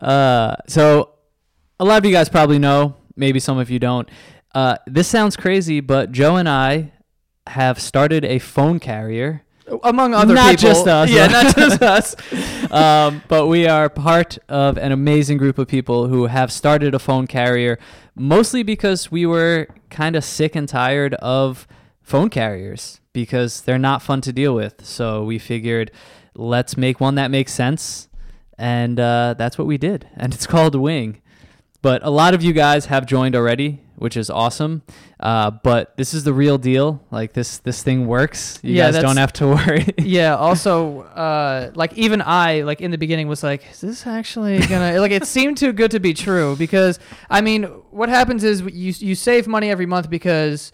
uh, 0.00 0.54
so 0.68 1.14
a 1.80 1.84
lot 1.84 1.98
of 1.98 2.04
you 2.04 2.12
guys 2.12 2.28
probably 2.28 2.60
know, 2.60 2.94
maybe 3.16 3.40
some 3.40 3.58
of 3.58 3.70
you 3.70 3.80
don't. 3.80 4.08
Uh, 4.54 4.76
this 4.86 5.08
sounds 5.08 5.36
crazy, 5.36 5.80
but 5.80 6.12
Joe 6.12 6.36
and 6.36 6.48
I 6.48 6.92
have 7.48 7.80
started 7.80 8.24
a 8.24 8.38
phone 8.38 8.78
carrier. 8.78 9.42
Among 9.84 10.14
other 10.14 10.34
Not 10.34 10.50
people. 10.56 10.62
just 10.70 10.86
us. 10.86 11.10
Yeah, 11.10 11.26
not 11.26 11.56
just 11.56 11.82
us. 11.82 12.72
um, 12.72 13.22
but 13.28 13.46
we 13.48 13.66
are 13.66 13.88
part 13.88 14.38
of 14.48 14.76
an 14.78 14.92
amazing 14.92 15.38
group 15.38 15.58
of 15.58 15.68
people 15.68 16.06
who 16.08 16.26
have 16.26 16.50
started 16.52 16.94
a 16.94 16.98
phone 16.98 17.26
carrier, 17.26 17.78
mostly 18.14 18.62
because 18.62 19.10
we 19.10 19.26
were 19.26 19.68
kind 19.90 20.16
of 20.16 20.24
sick 20.24 20.56
and 20.56 20.68
tired 20.68 21.14
of 21.14 21.66
phone 22.02 22.30
carriers 22.30 23.00
because 23.12 23.60
they're 23.62 23.78
not 23.78 24.00
fun 24.02 24.20
to 24.22 24.32
deal 24.32 24.54
with. 24.54 24.84
So 24.86 25.24
we 25.24 25.38
figured, 25.38 25.90
let's 26.34 26.76
make 26.76 27.00
one 27.00 27.16
that 27.16 27.30
makes 27.30 27.52
sense, 27.52 28.08
and 28.56 28.98
uh, 28.98 29.34
that's 29.36 29.58
what 29.58 29.66
we 29.66 29.76
did. 29.78 30.08
And 30.16 30.32
it's 30.34 30.46
called 30.46 30.74
Wing. 30.74 31.20
But 31.82 32.02
a 32.04 32.10
lot 32.10 32.34
of 32.34 32.42
you 32.42 32.52
guys 32.52 32.86
have 32.86 33.06
joined 33.06 33.36
already, 33.36 33.82
which 33.98 34.16
is 34.16 34.30
awesome. 34.30 34.82
Uh, 35.20 35.50
but 35.50 35.96
this 35.96 36.14
is 36.14 36.24
the 36.24 36.32
real 36.32 36.56
deal. 36.58 37.02
Like 37.10 37.32
this, 37.32 37.58
this 37.58 37.82
thing 37.82 38.06
works. 38.06 38.58
You 38.62 38.74
Yeah, 38.74 38.90
guys 38.92 39.02
don't 39.02 39.16
have 39.16 39.32
to 39.34 39.46
worry. 39.56 39.86
yeah 39.98 40.36
also 40.36 41.02
uh 41.02 41.70
like 41.74 41.92
even 41.94 42.22
i 42.22 42.62
like 42.62 42.80
in 42.80 42.90
the 42.90 42.98
beginning 42.98 43.28
was 43.28 43.42
like 43.42 43.68
is 43.70 43.80
this 43.80 44.06
actually 44.06 44.58
gonna 44.60 45.00
like 45.04 45.10
it 45.12 45.26
seemed 45.26 45.56
too 45.56 45.72
good 45.72 45.90
to 45.90 46.00
be 46.00 46.14
true 46.14 46.56
because 46.56 46.98
i 47.30 47.40
mean 47.40 47.64
what 47.90 48.08
happens 48.08 48.44
is 48.44 48.60
you 48.62 48.92
you 48.98 49.14
save 49.14 49.46
money 49.46 49.70
every 49.70 49.86
month 49.86 50.08
because 50.08 50.72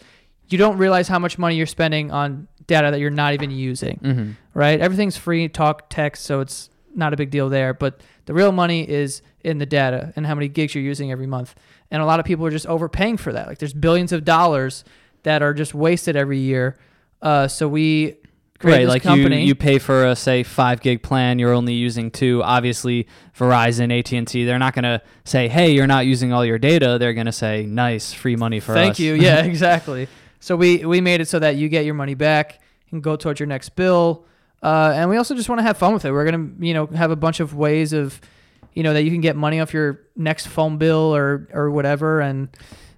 you 0.48 0.58
don't 0.58 0.76
realize 0.76 1.08
how 1.08 1.18
much 1.18 1.38
money 1.38 1.56
you're 1.56 1.66
spending 1.66 2.10
on 2.10 2.46
data 2.66 2.90
that 2.90 3.00
you're 3.00 3.10
not 3.10 3.32
even 3.34 3.50
using 3.50 3.98
mm-hmm. 4.02 4.30
right 4.52 4.80
everything's 4.80 5.16
free 5.16 5.48
talk 5.48 5.88
text 5.88 6.24
so 6.24 6.40
it's 6.40 6.70
not 6.94 7.12
a 7.12 7.16
big 7.16 7.30
deal 7.30 7.48
there 7.48 7.72
but 7.74 8.00
the 8.26 8.34
real 8.34 8.52
money 8.52 8.88
is 8.88 9.22
in 9.42 9.58
the 9.58 9.66
data 9.66 10.12
and 10.16 10.26
how 10.26 10.34
many 10.34 10.48
gigs 10.48 10.74
you're 10.74 10.84
using 10.84 11.10
every 11.10 11.26
month 11.26 11.54
and 11.94 12.02
a 12.02 12.06
lot 12.06 12.18
of 12.18 12.26
people 12.26 12.44
are 12.44 12.50
just 12.50 12.66
overpaying 12.66 13.16
for 13.16 13.32
that 13.32 13.46
like 13.46 13.58
there's 13.58 13.72
billions 13.72 14.10
of 14.10 14.24
dollars 14.24 14.84
that 15.22 15.42
are 15.42 15.54
just 15.54 15.72
wasted 15.74 16.16
every 16.16 16.38
year 16.38 16.76
uh, 17.22 17.46
so 17.46 17.68
we 17.68 18.16
right 18.62 18.88
like 18.88 19.02
company. 19.02 19.42
you 19.42 19.48
you 19.48 19.54
pay 19.54 19.78
for 19.78 20.06
a 20.06 20.16
say 20.16 20.42
five 20.42 20.80
gig 20.80 21.02
plan 21.02 21.38
you're 21.38 21.52
only 21.52 21.74
using 21.74 22.10
two 22.10 22.42
obviously 22.42 23.06
verizon 23.36 23.96
at&t 23.96 24.44
they're 24.44 24.58
not 24.58 24.74
going 24.74 24.82
to 24.84 25.00
say 25.24 25.48
hey 25.48 25.72
you're 25.72 25.86
not 25.86 26.06
using 26.06 26.32
all 26.32 26.44
your 26.44 26.58
data 26.58 26.96
they're 26.98 27.14
going 27.14 27.26
to 27.26 27.32
say 27.32 27.66
nice 27.66 28.12
free 28.12 28.36
money 28.36 28.60
for 28.60 28.74
Thank 28.74 28.92
us 28.92 28.96
Thank 28.96 29.06
you. 29.06 29.14
Yeah, 29.24 29.44
exactly. 29.44 30.08
So 30.40 30.56
we 30.56 30.84
we 30.84 31.00
made 31.00 31.20
it 31.22 31.28
so 31.28 31.38
that 31.38 31.56
you 31.56 31.70
get 31.70 31.86
your 31.86 31.94
money 31.94 32.14
back 32.14 32.60
and 32.90 33.02
go 33.02 33.16
towards 33.16 33.40
your 33.40 33.46
next 33.46 33.70
bill. 33.70 34.26
Uh, 34.62 34.92
and 34.94 35.10
we 35.10 35.16
also 35.16 35.34
just 35.34 35.48
want 35.48 35.58
to 35.58 35.62
have 35.62 35.76
fun 35.76 35.92
with 35.94 36.04
it. 36.04 36.12
We're 36.12 36.24
gonna 36.24 36.50
you 36.58 36.74
know 36.74 36.86
have 36.86 37.10
a 37.10 37.16
bunch 37.16 37.40
of 37.40 37.54
ways 37.54 37.92
of 37.92 38.20
you 38.74 38.82
know 38.82 38.92
that 38.92 39.02
you 39.02 39.10
can 39.10 39.20
get 39.20 39.36
money 39.36 39.60
off 39.60 39.72
your 39.72 40.00
next 40.16 40.48
phone 40.48 40.78
bill 40.78 41.14
or 41.14 41.48
or 41.52 41.70
whatever. 41.70 42.20
And 42.20 42.48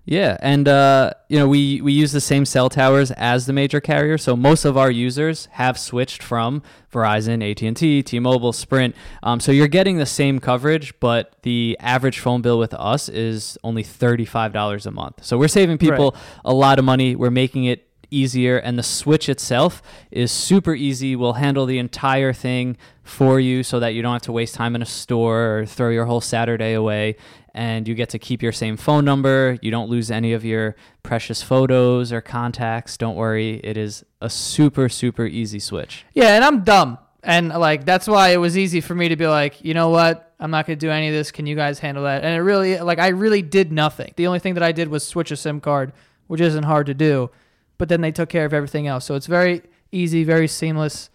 Yeah, 0.05 0.37
and 0.41 0.68
uh, 0.68 1.12
you 1.29 1.39
know 1.39 1.49
we 1.49 1.81
we 1.81 1.93
use 1.93 2.12
the 2.12 2.20
same 2.20 2.45
cell 2.45 2.68
towers 2.68 3.11
as 3.12 3.47
the 3.47 3.53
major 3.53 3.81
carrier, 3.81 4.18
so 4.18 4.37
most 4.37 4.64
of 4.64 4.77
our 4.77 4.91
users 4.91 5.47
have 5.53 5.79
switched 5.79 6.22
from 6.22 6.62
Verizon, 6.93 7.49
AT 7.49 7.61
and 7.62 7.77
T, 7.77 8.03
T-Mobile, 8.03 8.53
Sprint. 8.53 8.95
Um, 9.22 9.41
so 9.41 9.53
you're 9.53 9.68
getting 9.68 9.99
the 9.99 10.07
same 10.07 10.39
coverage, 10.39 10.99
but 11.01 11.37
the 11.43 11.77
average 11.81 12.20
phone 12.20 12.41
bill 12.41 12.59
with 12.59 12.72
us 12.74 13.09
is 13.09 13.59
only 13.62 13.83
thirty-five 13.83 14.53
dollars 14.53 14.87
a 14.87 14.91
month. 14.91 15.24
So 15.24 15.37
we're 15.37 15.49
saving 15.49 15.79
people 15.79 16.16
a 16.45 16.55
lot 16.55 16.79
of 16.79 16.85
money. 16.85 17.16
We're 17.16 17.31
making 17.31 17.64
it 17.64 17.87
easier 18.11 18.57
and 18.57 18.79
the 18.79 18.83
switch 18.83 19.29
itself 19.29 19.83
is 20.11 20.31
super 20.31 20.74
easy 20.74 21.16
we'll 21.16 21.35
handle 21.35 21.66
the 21.66 21.79
entire 21.79 22.33
thing 22.33 22.77
for 23.07 23.38
you 23.38 23.62
so 23.62 23.80
that 23.80 23.94
you 23.94 24.02
don't 24.02 24.12
have 24.12 24.22
to 24.22 24.32
waste 24.32 24.54
time 24.54 24.74
in 24.74 24.82
a 24.82 24.86
store 24.86 25.59
or 25.59 25.66
throw 25.66 25.90
your 25.90 26.04
whole 26.04 26.20
saturday 26.20 26.74
away 26.74 27.16
and 27.54 27.88
you 27.88 27.94
get 27.94 28.11
to 28.11 28.18
keep 28.18 28.42
your 28.42 28.52
same 28.52 28.76
phone 28.76 29.04
number 29.04 29.59
you 29.62 29.70
don't 29.70 29.88
lose 29.88 30.11
any 30.11 30.32
of 30.32 30.44
your 30.44 30.76
precious 31.02 31.42
photos 31.42 32.12
or 32.12 32.20
contacts 32.20 32.96
don't 32.96 33.16
worry 33.16 33.61
it 33.62 33.76
is 33.76 34.04
a 34.20 34.28
super 34.28 34.88
super 34.88 35.24
easy 35.24 35.59
switch 35.59 36.04
yeah, 36.16 36.34
and 36.34 36.44
I'm 36.44 36.64
dumb. 36.64 36.98
And 37.22 37.50
like 37.50 37.84
that's 37.84 38.09
why 38.09 38.30
it 38.30 38.38
was 38.38 38.57
easy 38.57 38.80
for 38.80 38.94
me 38.94 39.11
to 39.11 39.16
be 39.16 39.26
like, 39.26 39.62
you 39.62 39.74
know 39.74 39.90
what? 39.90 40.32
I'm 40.40 40.50
not 40.50 40.66
gonna 40.66 40.76
do 40.76 40.90
any 40.90 41.09
of 41.09 41.14
this. 41.14 41.30
Can 41.30 41.46
you 41.46 41.54
guys 41.54 41.78
handle 41.78 42.04
that? 42.04 42.24
And 42.24 42.34
it 42.34 42.40
really 42.40 42.78
like 42.78 42.98
I 42.98 43.09
really 43.09 43.42
did 43.42 43.70
nothing. 43.70 44.14
The 44.16 44.26
only 44.26 44.38
thing 44.38 44.54
that 44.54 44.62
I 44.62 44.72
did 44.72 44.88
was 44.88 45.07
switch 45.07 45.30
a 45.30 45.36
SIM 45.36 45.61
card, 45.61 45.92
which 46.26 46.40
isn't 46.40 46.62
hard 46.62 46.86
to 46.86 46.94
do. 46.94 47.30
But 47.76 47.90
then 47.90 48.00
they 48.00 48.12
took 48.12 48.30
care 48.30 48.46
of 48.46 48.54
everything 48.54 48.86
else. 48.86 49.04
So 49.04 49.14
it's 49.14 49.26
very 49.26 49.62
easy, 49.92 50.24
very 50.24 50.48
seamless, 50.48 51.11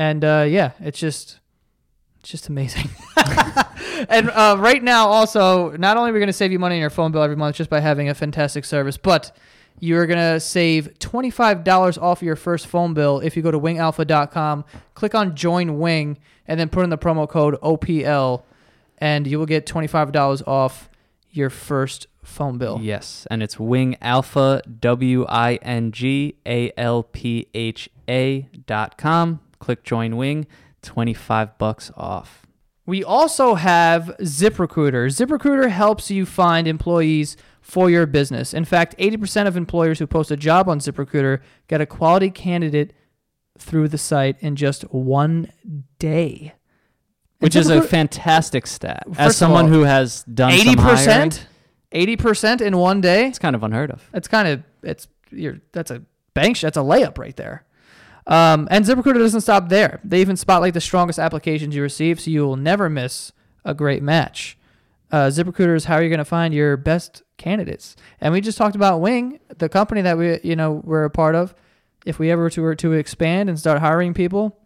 and 0.00 0.24
uh, 0.24 0.46
yeah, 0.48 0.70
it's 0.80 0.98
just 0.98 1.40
it's 2.20 2.30
just 2.30 2.48
amazing. 2.48 2.88
and 4.08 4.30
uh, 4.30 4.56
right 4.58 4.82
now, 4.82 5.06
also, 5.08 5.76
not 5.76 5.98
only 5.98 6.08
are 6.10 6.14
we 6.14 6.18
going 6.20 6.26
to 6.28 6.32
save 6.32 6.50
you 6.52 6.58
money 6.58 6.76
on 6.76 6.80
your 6.80 6.88
phone 6.88 7.12
bill 7.12 7.22
every 7.22 7.36
month 7.36 7.56
just 7.56 7.68
by 7.68 7.80
having 7.80 8.08
a 8.08 8.14
fantastic 8.14 8.64
service, 8.64 8.96
but 8.96 9.36
you're 9.78 10.06
going 10.06 10.18
to 10.18 10.40
save 10.40 10.98
$25 11.00 12.00
off 12.00 12.22
your 12.22 12.34
first 12.34 12.66
phone 12.66 12.94
bill 12.94 13.20
if 13.20 13.36
you 13.36 13.42
go 13.42 13.50
to 13.50 13.60
wingalpha.com, 13.60 14.64
click 14.94 15.14
on 15.14 15.36
join 15.36 15.78
Wing, 15.78 16.16
and 16.48 16.58
then 16.58 16.70
put 16.70 16.82
in 16.82 16.88
the 16.88 16.96
promo 16.98 17.28
code 17.28 17.60
OPL, 17.60 18.42
and 18.98 19.26
you 19.26 19.38
will 19.38 19.44
get 19.46 19.66
$25 19.66 20.48
off 20.48 20.88
your 21.30 21.50
first 21.50 22.06
phone 22.22 22.58
bill. 22.58 22.78
yes 22.80 23.26
and 23.30 23.42
it's 23.42 23.58
wing 23.58 23.96
alpha 24.02 24.62
w-i-n-g-a-l-p-h-a 24.80 25.28
dot 28.66 28.98
com 28.98 29.40
click 29.60 29.84
join 29.84 30.16
wing 30.16 30.46
25 30.82 31.56
bucks 31.58 31.92
off 31.96 32.46
We 32.86 33.04
also 33.04 33.54
have 33.54 34.10
ZipRecruiter. 34.20 35.06
ZipRecruiter 35.14 35.70
helps 35.70 36.10
you 36.10 36.26
find 36.26 36.66
employees 36.66 37.36
for 37.60 37.88
your 37.88 38.06
business. 38.06 38.52
In 38.52 38.64
fact, 38.64 38.96
80% 38.98 39.46
of 39.46 39.56
employers 39.56 39.98
who 40.00 40.06
post 40.08 40.30
a 40.32 40.36
job 40.36 40.68
on 40.68 40.80
ZipRecruiter 40.80 41.40
get 41.68 41.80
a 41.80 41.86
quality 41.86 42.30
candidate 42.30 42.92
through 43.58 43.88
the 43.88 43.98
site 43.98 44.36
in 44.40 44.56
just 44.56 44.82
one 44.92 45.52
day. 45.98 46.54
which 47.38 47.54
is 47.54 47.68
a 47.70 47.82
fantastic 47.82 48.66
stat. 48.66 49.04
First 49.06 49.20
As 49.20 49.36
someone 49.36 49.66
all, 49.66 49.70
who 49.70 49.82
has 49.82 50.24
done 50.24 50.50
some 50.58 50.78
hiring, 50.78 51.30
80%? 51.30 51.46
80% 51.92 52.60
in 52.60 52.76
one 52.76 53.00
day? 53.00 53.26
it's 53.26 53.38
kind 53.38 53.54
of 53.54 53.62
unheard 53.62 53.90
of. 53.90 54.08
It's 54.14 54.28
kind 54.28 54.48
of 54.48 54.62
it's 54.82 55.06
you're 55.30 55.60
that's 55.72 55.90
a 55.90 56.02
bank 56.34 56.56
sh- 56.56 56.62
that's 56.62 56.76
a 56.76 56.80
layup 56.80 57.18
right 57.18 57.36
there. 57.36 57.64
Um, 58.30 58.68
and 58.70 58.84
ZipRecruiter 58.84 59.18
doesn't 59.18 59.40
stop 59.40 59.68
there. 59.68 60.00
They 60.04 60.20
even 60.20 60.36
spotlight 60.36 60.72
the 60.72 60.80
strongest 60.80 61.18
applications 61.18 61.74
you 61.74 61.82
receive, 61.82 62.20
so 62.20 62.30
you 62.30 62.46
will 62.46 62.56
never 62.56 62.88
miss 62.88 63.32
a 63.64 63.74
great 63.74 64.02
match. 64.02 64.56
Uh, 65.10 65.26
ZipRecruiter 65.26 65.74
is 65.74 65.86
how 65.86 65.98
you're 65.98 66.08
going 66.08 66.18
to 66.18 66.24
find 66.24 66.54
your 66.54 66.76
best 66.76 67.24
candidates. 67.36 67.96
And 68.20 68.32
we 68.32 68.40
just 68.40 68.56
talked 68.56 68.76
about 68.76 69.00
Wing, 69.00 69.40
the 69.58 69.68
company 69.68 70.00
that 70.02 70.16
we 70.16 70.38
you 70.44 70.54
know 70.54 70.80
we're 70.84 71.04
a 71.04 71.10
part 71.10 71.34
of. 71.34 71.54
If 72.06 72.18
we 72.18 72.30
ever 72.30 72.48
were 72.56 72.74
to 72.76 72.92
expand 72.92 73.50
and 73.50 73.58
start 73.58 73.80
hiring 73.80 74.14
people, 74.14 74.56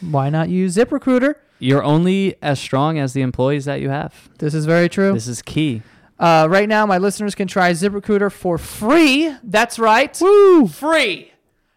why 0.00 0.28
not 0.28 0.48
use 0.48 0.76
ZipRecruiter? 0.76 1.36
You're 1.58 1.84
only 1.84 2.34
as 2.42 2.58
strong 2.58 2.98
as 2.98 3.12
the 3.12 3.22
employees 3.22 3.66
that 3.66 3.80
you 3.80 3.88
have. 3.88 4.28
This 4.38 4.52
is 4.52 4.66
very 4.66 4.88
true. 4.88 5.12
This 5.12 5.28
is 5.28 5.40
key. 5.42 5.82
Uh, 6.18 6.48
right 6.50 6.68
now, 6.68 6.84
my 6.86 6.98
listeners 6.98 7.34
can 7.34 7.48
try 7.48 7.70
ZipRecruiter 7.70 8.30
for 8.30 8.58
free. 8.58 9.34
That's 9.44 9.78
right. 9.78 10.16
Woo! 10.20 10.66
Free. 10.66 11.31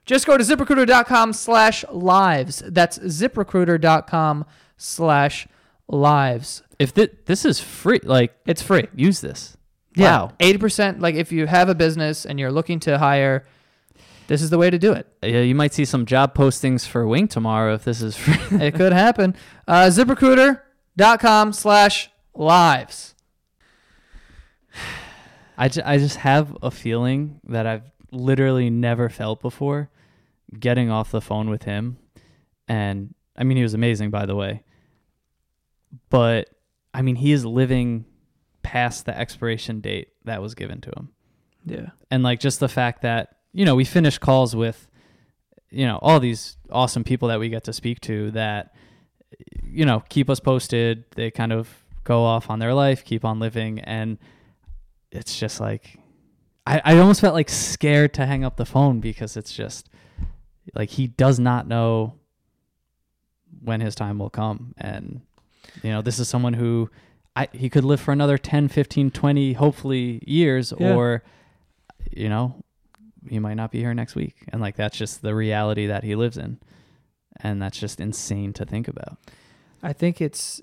Just 0.06 0.26
go 0.28 0.38
to 0.38 0.44
ziprecruiter.com 0.44 1.34
slash 1.34 1.84
lives. 1.90 2.62
That's 2.68 2.98
ziprecruiter.com 3.00 4.46
slash 4.78 5.48
lives. 5.88 6.62
If 6.78 6.92
thi- 6.92 7.10
this 7.26 7.46
is 7.46 7.60
free, 7.60 8.00
like 8.04 8.36
It's 8.46 8.62
free. 8.62 8.88
use 8.96 9.22
this. 9.22 9.58
Yeah. 9.96 10.24
Wow. 10.24 10.32
80%, 10.40 11.00
like 11.00 11.16
if 11.16 11.32
you 11.32 11.48
have 11.48 11.70
a 11.70 11.76
business 11.76 12.26
and 12.26 12.40
you're 12.40 12.52
looking 12.52 12.80
to 12.82 12.98
hire, 12.98 13.46
this 14.28 14.42
is 14.42 14.50
the 14.50 14.58
way 14.58 14.70
to 14.70 14.78
do 14.78 14.92
it. 14.92 15.08
Yeah, 15.24 15.40
you 15.42 15.56
might 15.56 15.74
see 15.74 15.86
some 15.86 16.06
job 16.06 16.36
postings 16.36 16.86
for 16.88 17.08
Wing 17.08 17.28
tomorrow 17.28 17.74
if 17.76 17.84
this 17.86 18.02
is 18.02 18.16
free. 18.18 18.58
it 18.60 18.76
could 18.76 18.92
happen. 18.94 19.36
Uh, 19.68 19.86
ziprecruiter.com 19.86 21.54
slash 21.54 22.10
lives. 22.34 23.16
I, 25.58 25.70
ju- 25.70 25.82
I 25.86 25.98
just 25.98 26.18
have 26.18 26.56
a 26.62 26.70
feeling 26.72 27.40
that 27.46 27.66
I've 27.66 27.90
literally 28.12 28.70
never 28.70 29.10
felt 29.10 29.42
before 29.42 29.90
getting 30.60 30.90
off 30.90 31.12
the 31.12 31.22
phone 31.22 31.50
with 31.50 31.64
him. 31.64 31.98
And 32.68 33.14
I 33.36 33.44
mean, 33.44 33.58
he 33.58 33.64
was 33.64 33.74
amazing, 33.74 34.10
by 34.10 34.26
the 34.26 34.36
way. 34.36 34.64
But 36.10 36.50
I 36.94 37.02
mean, 37.02 37.16
he 37.16 37.32
is 37.32 37.46
living 37.46 38.06
past 38.64 39.06
the 39.06 39.18
expiration 39.18 39.82
date 39.82 40.10
that 40.24 40.42
was 40.42 40.56
given 40.56 40.82
to 40.82 40.90
him. 40.96 41.10
Yeah. 41.66 41.90
And 42.10 42.24
like 42.24 42.40
just 42.40 42.60
the 42.60 42.70
fact 42.70 43.02
that, 43.02 43.36
you 43.54 43.66
know, 43.66 43.76
we 43.76 43.86
finish 43.86 44.18
calls 44.18 44.56
with, 44.56 44.88
you 45.70 45.86
know, 45.86 46.00
all 46.02 46.20
these 46.20 46.58
awesome 46.72 47.04
people 47.04 47.28
that 47.30 47.40
we 47.40 47.50
get 47.50 47.64
to 47.66 47.74
speak 47.74 48.02
to 48.02 48.32
that, 48.32 48.74
you 49.64 49.86
know, 49.86 50.04
keep 50.10 50.30
us 50.30 50.40
posted. 50.40 51.06
They 51.16 51.32
kind 51.32 51.52
of 51.52 51.84
go 52.04 52.24
off 52.24 52.50
on 52.50 52.60
their 52.60 52.74
life, 52.74 53.04
keep 53.04 53.26
on 53.26 53.40
living. 53.40 53.80
And 53.80 54.18
it's 55.12 55.38
just 55.38 55.60
like, 55.60 56.00
I, 56.68 56.82
I 56.84 56.98
almost 56.98 57.22
felt 57.22 57.34
like 57.34 57.50
scared 57.50 58.14
to 58.16 58.26
hang 58.26 58.44
up 58.44 58.58
the 58.58 58.66
phone 58.66 59.00
because 59.00 59.38
it's 59.38 59.54
just 59.54 59.90
like 60.74 60.90
he 60.90 61.08
does 61.08 61.40
not 61.40 61.68
know 61.68 62.16
when 63.62 63.82
his 63.82 63.96
time 63.96 64.20
will 64.20 64.30
come. 64.30 64.74
And, 64.78 65.22
you 65.84 65.92
know, 65.92 66.02
this 66.02 66.20
is 66.20 66.28
someone 66.28 66.54
who 66.54 66.90
I, 67.36 67.48
he 67.52 67.70
could 67.70 67.84
live 67.84 68.00
for 68.00 68.12
another 68.12 68.38
10, 68.38 68.68
15, 68.70 69.12
20, 69.12 69.54
hopefully 69.54 70.22
years, 70.26 70.74
Yeah. 70.80 70.94
or, 70.96 71.24
you 72.12 72.30
know, 72.30 72.64
he 73.30 73.40
might 73.40 73.56
not 73.56 73.72
be 73.72 73.80
here 73.80 73.94
next 73.94 74.16
week. 74.16 74.36
And 74.50 74.62
like, 74.62 74.76
that's 74.76 74.98
just 74.98 75.22
the 75.22 75.36
reality 75.36 75.88
that 75.88 76.04
he 76.04 76.16
lives 76.16 76.38
in. 76.38 76.60
And 77.42 77.62
that's 77.62 77.78
just 77.78 78.00
insane 78.00 78.54
to 78.54 78.66
think 78.66 78.88
about. 78.88 79.18
I 79.84 79.94
think 79.94 80.22
it's 80.22 80.62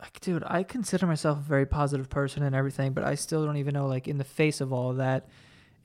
like, 0.00 0.20
dude, 0.20 0.44
I 0.46 0.62
consider 0.62 1.06
myself 1.06 1.38
a 1.38 1.42
very 1.42 1.66
positive 1.66 2.08
person 2.08 2.42
and 2.42 2.54
everything, 2.54 2.92
but 2.92 3.04
I 3.04 3.14
still 3.14 3.44
don't 3.44 3.56
even 3.56 3.74
know, 3.74 3.86
like, 3.86 4.06
in 4.08 4.18
the 4.18 4.24
face 4.24 4.60
of 4.60 4.72
all 4.72 4.90
of 4.90 4.96
that, 4.98 5.28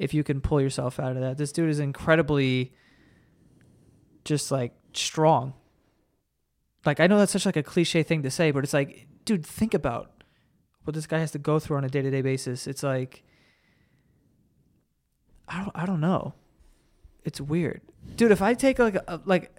if 0.04 0.14
you 0.14 0.24
can 0.24 0.42
pull 0.42 0.62
yourself 0.62 1.00
out 1.00 1.16
of 1.16 1.22
that. 1.22 1.38
This 1.38 1.52
dude 1.52 1.70
is 1.70 1.80
incredibly 1.80 2.74
just 4.26 4.52
like 4.52 4.74
strong. 4.94 5.54
Like, 6.86 7.00
I 7.00 7.08
know 7.08 7.18
that's 7.18 7.32
such 7.32 7.46
like 7.46 7.56
a 7.56 7.64
cliche 7.64 8.04
thing 8.04 8.24
to 8.24 8.30
say, 8.30 8.52
but 8.52 8.64
it's 8.64 8.74
like, 8.74 9.08
dude, 9.26 9.46
think 9.46 9.74
about 9.74 10.24
what 10.84 10.94
this 10.94 11.08
guy 11.08 11.20
has 11.20 11.32
to 11.32 11.40
go 11.40 11.60
through 11.60 11.78
on 11.78 11.86
a 11.86 11.90
day 11.90 12.02
to 12.02 12.12
day 12.12 12.22
basis. 12.22 12.68
It's 12.68 12.84
like, 12.84 13.24
I 15.48 15.62
don't, 15.62 15.72
I 15.74 15.86
don't 15.86 16.02
know. 16.02 16.34
It's 17.24 17.40
weird, 17.40 17.82
dude. 18.18 18.32
If 18.32 18.42
I 18.42 18.54
take 18.54 18.80
like 18.80 18.96
a, 18.96 19.22
like, 19.24 19.56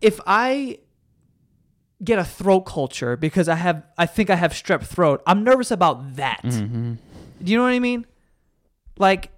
if 0.00 0.20
I 0.26 0.78
get 2.02 2.18
a 2.18 2.24
throat 2.24 2.62
culture 2.62 3.14
because 3.14 3.46
I 3.46 3.56
have, 3.56 3.84
I 3.98 4.06
think 4.06 4.30
I 4.30 4.36
have 4.36 4.52
strep 4.52 4.84
throat. 4.84 5.22
I'm 5.26 5.44
nervous 5.44 5.70
about 5.70 6.16
that. 6.16 6.40
Mm-hmm. 6.42 6.94
Do 7.42 7.52
you 7.52 7.58
know 7.58 7.64
what 7.64 7.72
I 7.72 7.78
mean? 7.78 8.06
Like, 9.00 9.30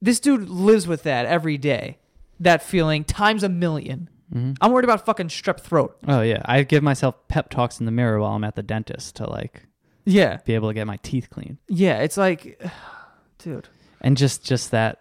this 0.00 0.20
dude 0.20 0.48
lives 0.48 0.86
with 0.86 1.02
that 1.02 1.26
every 1.26 1.58
day. 1.58 1.98
That 2.38 2.62
feeling 2.62 3.04
times 3.04 3.42
a 3.42 3.48
million. 3.48 4.08
Mm-hmm. 4.34 4.52
I'm 4.60 4.72
worried 4.72 4.84
about 4.84 5.04
fucking 5.04 5.28
strep 5.28 5.60
throat. 5.60 5.96
Oh, 6.08 6.22
yeah. 6.22 6.40
I 6.44 6.62
give 6.62 6.82
myself 6.82 7.16
pep 7.28 7.50
talks 7.50 7.80
in 7.80 7.86
the 7.86 7.92
mirror 7.92 8.20
while 8.20 8.32
I'm 8.32 8.44
at 8.44 8.54
the 8.56 8.62
dentist 8.62 9.16
to 9.16 9.28
like 9.28 9.66
Yeah. 10.06 10.38
be 10.46 10.54
able 10.54 10.68
to 10.68 10.74
get 10.74 10.86
my 10.86 10.96
teeth 11.02 11.28
clean. 11.28 11.58
Yeah. 11.68 11.98
It's 11.98 12.16
like, 12.16 12.62
dude. 13.38 13.68
and 14.00 14.16
just 14.16 14.44
just 14.44 14.70
that 14.70 15.00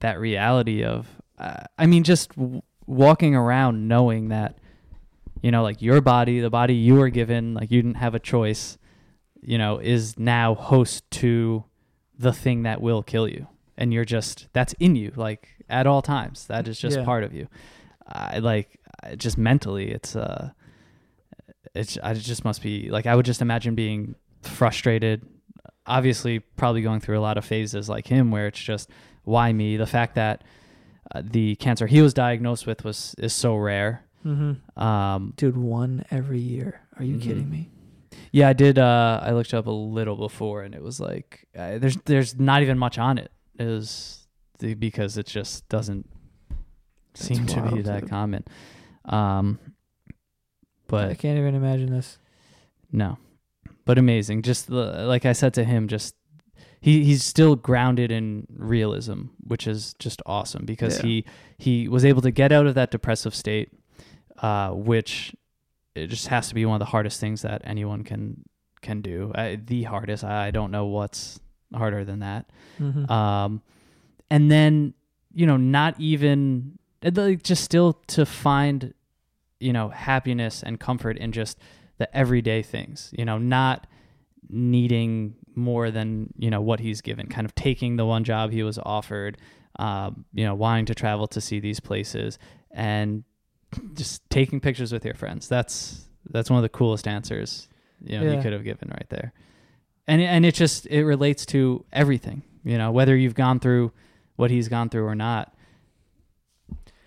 that 0.00 0.18
reality 0.20 0.82
of 0.84 1.06
uh, 1.38 1.62
i 1.78 1.86
mean 1.86 2.02
just 2.02 2.28
w- 2.36 2.60
walking 2.86 3.34
around 3.34 3.88
knowing 3.88 4.28
that 4.28 4.58
you 5.42 5.50
know 5.50 5.62
like 5.62 5.80
your 5.80 6.00
body 6.02 6.40
the 6.40 6.50
body 6.50 6.74
you 6.74 6.94
were 6.96 7.08
given 7.08 7.54
like 7.54 7.70
you 7.70 7.80
didn't 7.80 7.96
have 7.96 8.14
a 8.14 8.18
choice 8.18 8.76
you 9.42 9.56
know 9.56 9.78
is 9.78 10.18
now 10.18 10.54
host 10.54 11.10
to 11.10 11.64
the 12.24 12.32
thing 12.44 12.58
that 12.68 12.80
will 12.80 13.02
kill 13.02 13.26
you 13.28 13.46
and 13.76 13.92
you're 13.94 14.04
just 14.18 14.48
that's 14.52 14.74
in 14.86 14.96
you 14.96 15.10
like 15.16 15.42
at 15.68 15.86
all 15.86 16.02
times 16.02 16.46
that 16.46 16.66
is 16.68 16.76
just 16.84 16.96
Yeah. 16.98 17.04
part 17.04 17.22
of 17.26 17.32
you 17.38 17.46
i 18.06 18.38
like 18.38 18.68
just 19.16 19.36
mentally 19.38 19.86
it's 19.96 20.14
uh 20.16 20.50
it's 21.74 21.98
i 22.02 22.14
just 22.14 22.44
must 22.44 22.62
be 22.62 22.88
like 22.90 23.06
i 23.06 23.14
would 23.16 23.26
just 23.26 23.42
imagine 23.42 23.74
being 23.74 24.14
frustrated 24.42 25.22
obviously 25.86 26.38
probably 26.60 26.82
going 26.82 27.00
through 27.00 27.18
a 27.18 27.24
lot 27.28 27.36
of 27.36 27.44
phases 27.44 27.88
like 27.88 28.06
him 28.06 28.30
where 28.30 28.46
it's 28.46 28.58
just 28.72 28.88
why 29.24 29.52
me 29.52 29.76
the 29.76 29.86
fact 29.86 30.14
that 30.14 30.42
uh, 31.14 31.22
the 31.24 31.54
cancer 31.56 31.86
he 31.86 32.00
was 32.02 32.14
diagnosed 32.14 32.66
with 32.66 32.84
was 32.84 33.14
is 33.18 33.32
so 33.32 33.56
rare 33.56 34.00
Mm-hmm. 34.24 34.80
um 34.82 35.34
Dude, 35.36 35.54
one 35.58 36.06
every 36.10 36.38
year. 36.40 36.80
Are 36.98 37.04
you 37.04 37.16
Mhm. 37.16 37.22
kidding 37.22 37.50
me? 37.50 37.68
Yeah 38.32 38.48
i 38.48 38.52
did 38.52 38.78
uh 38.78 39.20
i 39.22 39.30
looked 39.32 39.52
up 39.54 39.66
a 39.66 39.70
little 39.70 40.16
before 40.16 40.62
and 40.62 40.74
it 40.74 40.82
was 40.82 41.00
like 41.00 41.46
uh, 41.56 41.78
there's 41.78 41.96
there's 42.04 42.38
not 42.38 42.62
even 42.62 42.78
much 42.78 42.98
on 42.98 43.18
it 43.18 43.30
is 43.58 44.26
the, 44.58 44.74
because 44.74 45.16
it 45.18 45.26
just 45.26 45.68
doesn't 45.68 46.08
That's 47.14 47.26
seem 47.26 47.46
to 47.46 47.62
be 47.72 47.82
that 47.82 48.00
dude. 48.02 48.10
common 48.10 48.44
um 49.04 49.58
but 50.86 51.08
I 51.10 51.14
can't 51.14 51.38
even 51.38 51.54
imagine 51.54 51.90
this. 51.90 52.18
No, 52.92 53.16
but 53.86 53.96
amazing. 53.98 54.42
Just 54.42 54.66
the, 54.68 55.04
like 55.06 55.24
I 55.24 55.32
said 55.32 55.54
to 55.54 55.64
him, 55.64 55.88
just 55.88 56.14
he 56.80 57.02
he's 57.04 57.24
still 57.24 57.56
grounded 57.56 58.12
in 58.12 58.46
realism, 58.54 59.22
which 59.42 59.66
is 59.66 59.94
just 59.98 60.20
awesome 60.26 60.64
because 60.66 60.98
Yeah. 60.98 61.02
he 61.06 61.24
he 61.58 61.88
was 61.88 62.04
able 62.04 62.20
to 62.22 62.30
get 62.30 62.52
out 62.52 62.66
of 62.66 62.74
that 62.74 62.90
depressive 62.90 63.34
state, 63.34 63.70
uh, 64.42 64.70
which 64.72 65.34
it 65.94 66.08
just 66.08 66.28
has 66.28 66.48
to 66.48 66.54
be 66.54 66.64
one 66.66 66.76
of 66.76 66.80
the 66.80 66.90
hardest 66.90 67.20
things 67.20 67.42
that 67.42 67.62
anyone 67.64 68.04
can 68.04 68.44
can 68.82 69.00
do. 69.00 69.32
I, 69.34 69.56
the 69.56 69.84
hardest. 69.84 70.24
I, 70.24 70.48
I 70.48 70.50
don't 70.50 70.70
know 70.70 70.86
what's 70.86 71.40
harder 71.74 72.04
than 72.04 72.20
that. 72.20 72.50
Mm-hmm. 72.80 73.10
Um, 73.10 73.62
and 74.30 74.50
then 74.50 74.94
you 75.32 75.46
know, 75.46 75.56
not 75.56 75.98
even 75.98 76.78
like 77.02 77.42
just 77.42 77.64
still 77.64 77.94
to 78.08 78.24
find 78.24 78.94
you 79.60 79.72
know 79.72 79.88
happiness 79.88 80.62
and 80.62 80.78
comfort 80.78 81.16
in 81.18 81.32
just 81.32 81.58
the 81.98 82.14
everyday 82.16 82.62
things. 82.62 83.10
You 83.16 83.24
know, 83.24 83.38
not 83.38 83.86
needing 84.48 85.36
more 85.54 85.90
than 85.90 86.32
you 86.36 86.50
know 86.50 86.60
what 86.60 86.80
he's 86.80 87.00
given. 87.00 87.26
Kind 87.26 87.44
of 87.44 87.54
taking 87.54 87.96
the 87.96 88.06
one 88.06 88.24
job 88.24 88.50
he 88.50 88.62
was 88.62 88.78
offered. 88.78 89.38
Um, 89.76 90.24
you 90.32 90.44
know, 90.44 90.54
wanting 90.54 90.86
to 90.86 90.94
travel 90.94 91.26
to 91.28 91.40
see 91.40 91.58
these 91.58 91.80
places 91.80 92.38
and 92.70 93.24
just 93.94 94.28
taking 94.30 94.60
pictures 94.60 94.92
with 94.92 95.04
your 95.04 95.14
friends. 95.14 95.48
That's 95.48 96.08
that's 96.30 96.48
one 96.50 96.58
of 96.58 96.62
the 96.62 96.68
coolest 96.70 97.06
answers 97.06 97.68
you 98.02 98.18
know 98.18 98.24
Yeah. 98.24 98.36
he 98.36 98.42
could 98.42 98.52
have 98.52 98.64
given 98.64 98.88
right 98.90 99.06
there. 99.10 99.32
And 100.06 100.20
and 100.20 100.44
it 100.44 100.54
just 100.54 100.86
it 100.86 101.04
relates 101.04 101.46
to 101.46 101.84
everything. 101.92 102.42
You 102.64 102.78
know, 102.78 102.90
whether 102.92 103.16
you've 103.16 103.34
gone 103.34 103.60
through 103.60 103.92
what 104.36 104.50
he's 104.50 104.68
gone 104.68 104.88
through 104.88 105.04
or 105.06 105.14
not. 105.14 105.54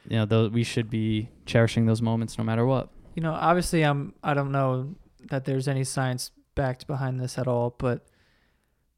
You 0.10 0.18
know, 0.18 0.26
though 0.26 0.48
we 0.48 0.64
should 0.64 0.90
be 0.90 1.30
cherishing 1.46 1.86
those 1.86 2.02
moments 2.02 2.38
no 2.38 2.44
matter 2.44 2.66
what. 2.66 2.90
You 3.16 3.22
know, 3.24 3.34
obviously, 3.34 3.84
I'm. 3.84 4.14
I 4.24 4.34
don't 4.34 4.52
know 4.52 4.96
that 5.30 5.46
there's 5.46 5.68
any 5.68 5.84
science 5.84 6.32
backed 6.56 6.88
behind 6.88 7.20
this 7.20 7.38
at 7.38 7.48
all, 7.48 7.76
but 7.78 8.06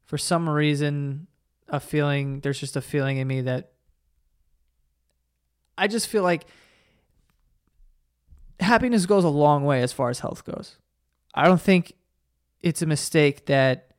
for 0.04 0.16
some 0.18 0.48
reason, 0.48 1.26
a 1.68 1.80
feeling. 1.80 2.40
There's 2.40 2.60
just 2.60 2.76
a 2.76 2.80
feeling 2.80 3.16
in 3.16 3.26
me 3.26 3.40
that 3.40 3.72
I 5.76 5.88
just 5.88 6.08
feel 6.08 6.22
like 6.22 6.44
happiness 8.60 9.06
goes 9.06 9.24
a 9.24 9.28
long 9.28 9.64
way 9.64 9.82
as 9.82 9.92
far 9.92 10.10
as 10.10 10.20
health 10.20 10.44
goes. 10.44 10.76
I 11.34 11.46
don't 11.46 11.60
think 11.60 11.94
it's 12.62 12.82
a 12.82 12.86
mistake 12.86 13.46
that 13.46 13.92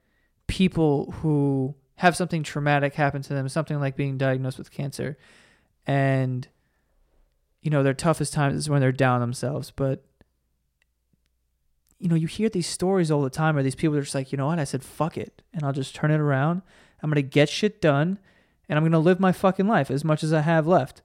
people 0.47 1.12
who 1.20 1.76
have 1.95 2.16
something 2.16 2.43
traumatic 2.43 2.95
happen 2.95 3.22
to 3.22 3.34
them, 3.34 3.47
something 3.47 3.80
like 3.80 3.95
being 3.95 4.18
diagnosed 4.18 4.57
with 4.57 4.72
cancer, 4.72 5.18
and 5.86 6.47
you 7.62 7.70
know 7.70 7.84
their 7.84 7.93
toughest 7.93 8.34
times 8.34 8.55
is 8.57 8.70
when 8.70 8.82
they're 8.82 8.91
down 8.91 9.22
themselves. 9.22 9.72
But 9.72 10.03
you 11.99 12.09
know, 12.09 12.16
you 12.16 12.28
hear 12.28 12.49
these 12.49 12.68
stories 12.68 13.12
all 13.12 13.22
the 13.22 13.30
time 13.30 13.55
where 13.55 13.64
these 13.64 13.76
people 13.76 13.95
are 13.95 14.01
just 14.01 14.16
like, 14.16 14.32
you 14.32 14.38
know 14.38 14.47
what, 14.47 14.59
I 14.59 14.64
said 14.64 14.84
fuck 14.84 15.18
it, 15.18 15.41
and 15.53 15.64
I'll 15.64 15.74
just 15.74 15.95
turn 15.95 16.12
it 16.12 16.20
around. 16.20 16.64
I'm 17.01 17.09
gonna 17.09 17.22
get 17.22 17.49
shit 17.49 17.82
done, 17.82 18.20
and 18.68 18.78
I'm 18.78 18.84
gonna 18.84 18.99
live 18.99 19.20
my 19.20 19.32
fucking 19.32 19.68
life 19.68 19.91
as 19.91 20.03
much 20.03 20.24
as 20.24 20.34
I 20.34 20.41
have 20.41 20.68
left. 20.68 21.01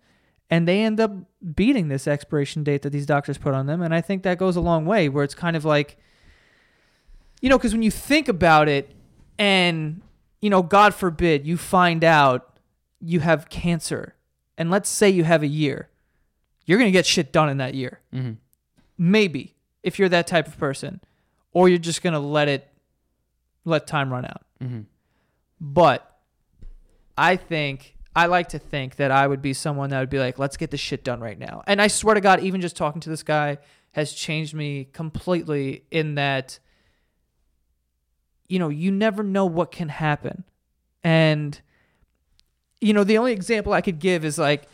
And 0.48 0.68
they 0.68 0.82
end 0.82 1.00
up 1.00 1.10
beating 1.56 1.88
this 1.88 2.06
expiration 2.06 2.62
date 2.62 2.82
that 2.82 2.90
these 2.90 3.06
doctors 3.06 3.36
put 3.38 3.52
on 3.54 3.66
them, 3.66 3.82
and 3.82 3.92
I 3.94 4.00
think 4.00 4.22
that 4.22 4.38
goes 4.38 4.54
a 4.56 4.60
long 4.60 4.86
way. 4.86 5.08
Where 5.08 5.24
it's 5.24 5.34
kind 5.34 5.56
of 5.56 5.64
like, 5.64 5.96
you 7.40 7.48
know, 7.48 7.58
because 7.58 7.72
when 7.72 7.82
you 7.82 7.90
think 7.90 8.28
about 8.28 8.68
it, 8.68 8.92
and 9.38 10.02
you 10.40 10.48
know, 10.50 10.62
God 10.62 10.94
forbid 10.94 11.46
you 11.46 11.56
find 11.56 12.04
out 12.04 12.58
you 13.00 13.20
have 13.20 13.48
cancer, 13.48 14.14
and 14.56 14.70
let's 14.70 14.88
say 14.88 15.10
you 15.10 15.24
have 15.24 15.42
a 15.42 15.46
year, 15.48 15.88
you're 16.64 16.78
gonna 16.78 16.90
get 16.92 17.06
shit 17.06 17.32
done 17.32 17.48
in 17.48 17.56
that 17.58 17.74
year 17.74 18.00
Mm-hmm. 18.14 18.32
maybe 18.98 19.54
if 19.82 19.98
you're 19.98 20.08
that 20.08 20.26
type 20.26 20.46
of 20.46 20.56
person 20.58 21.00
or 21.52 21.68
you're 21.68 21.78
just 21.78 22.02
going 22.02 22.12
to 22.12 22.18
let 22.18 22.48
it 22.48 22.68
let 23.64 23.86
time 23.86 24.10
run 24.12 24.24
out 24.24 24.42
Mm-hmm. 24.62 24.80
but 25.60 26.18
i 27.18 27.36
think 27.36 27.95
i 28.16 28.26
like 28.26 28.48
to 28.48 28.58
think 28.58 28.96
that 28.96 29.10
i 29.10 29.26
would 29.26 29.42
be 29.42 29.52
someone 29.52 29.90
that 29.90 30.00
would 30.00 30.10
be 30.10 30.18
like 30.18 30.38
let's 30.38 30.56
get 30.56 30.70
this 30.70 30.80
shit 30.80 31.04
done 31.04 31.20
right 31.20 31.38
now. 31.38 31.62
And 31.66 31.80
i 31.80 31.86
swear 31.86 32.14
to 32.14 32.20
god 32.20 32.40
even 32.40 32.60
just 32.60 32.76
talking 32.76 33.00
to 33.02 33.10
this 33.10 33.22
guy 33.22 33.58
has 33.92 34.12
changed 34.12 34.54
me 34.54 34.88
completely 34.92 35.84
in 35.90 36.16
that 36.16 36.58
you 38.48 38.58
know 38.58 38.68
you 38.68 38.90
never 38.90 39.22
know 39.22 39.46
what 39.46 39.70
can 39.70 39.88
happen. 39.88 40.44
And 41.04 41.60
you 42.80 42.92
know 42.92 43.04
the 43.04 43.18
only 43.18 43.32
example 43.32 43.72
i 43.72 43.80
could 43.80 43.98
give 43.98 44.24
is 44.24 44.38
like 44.38 44.66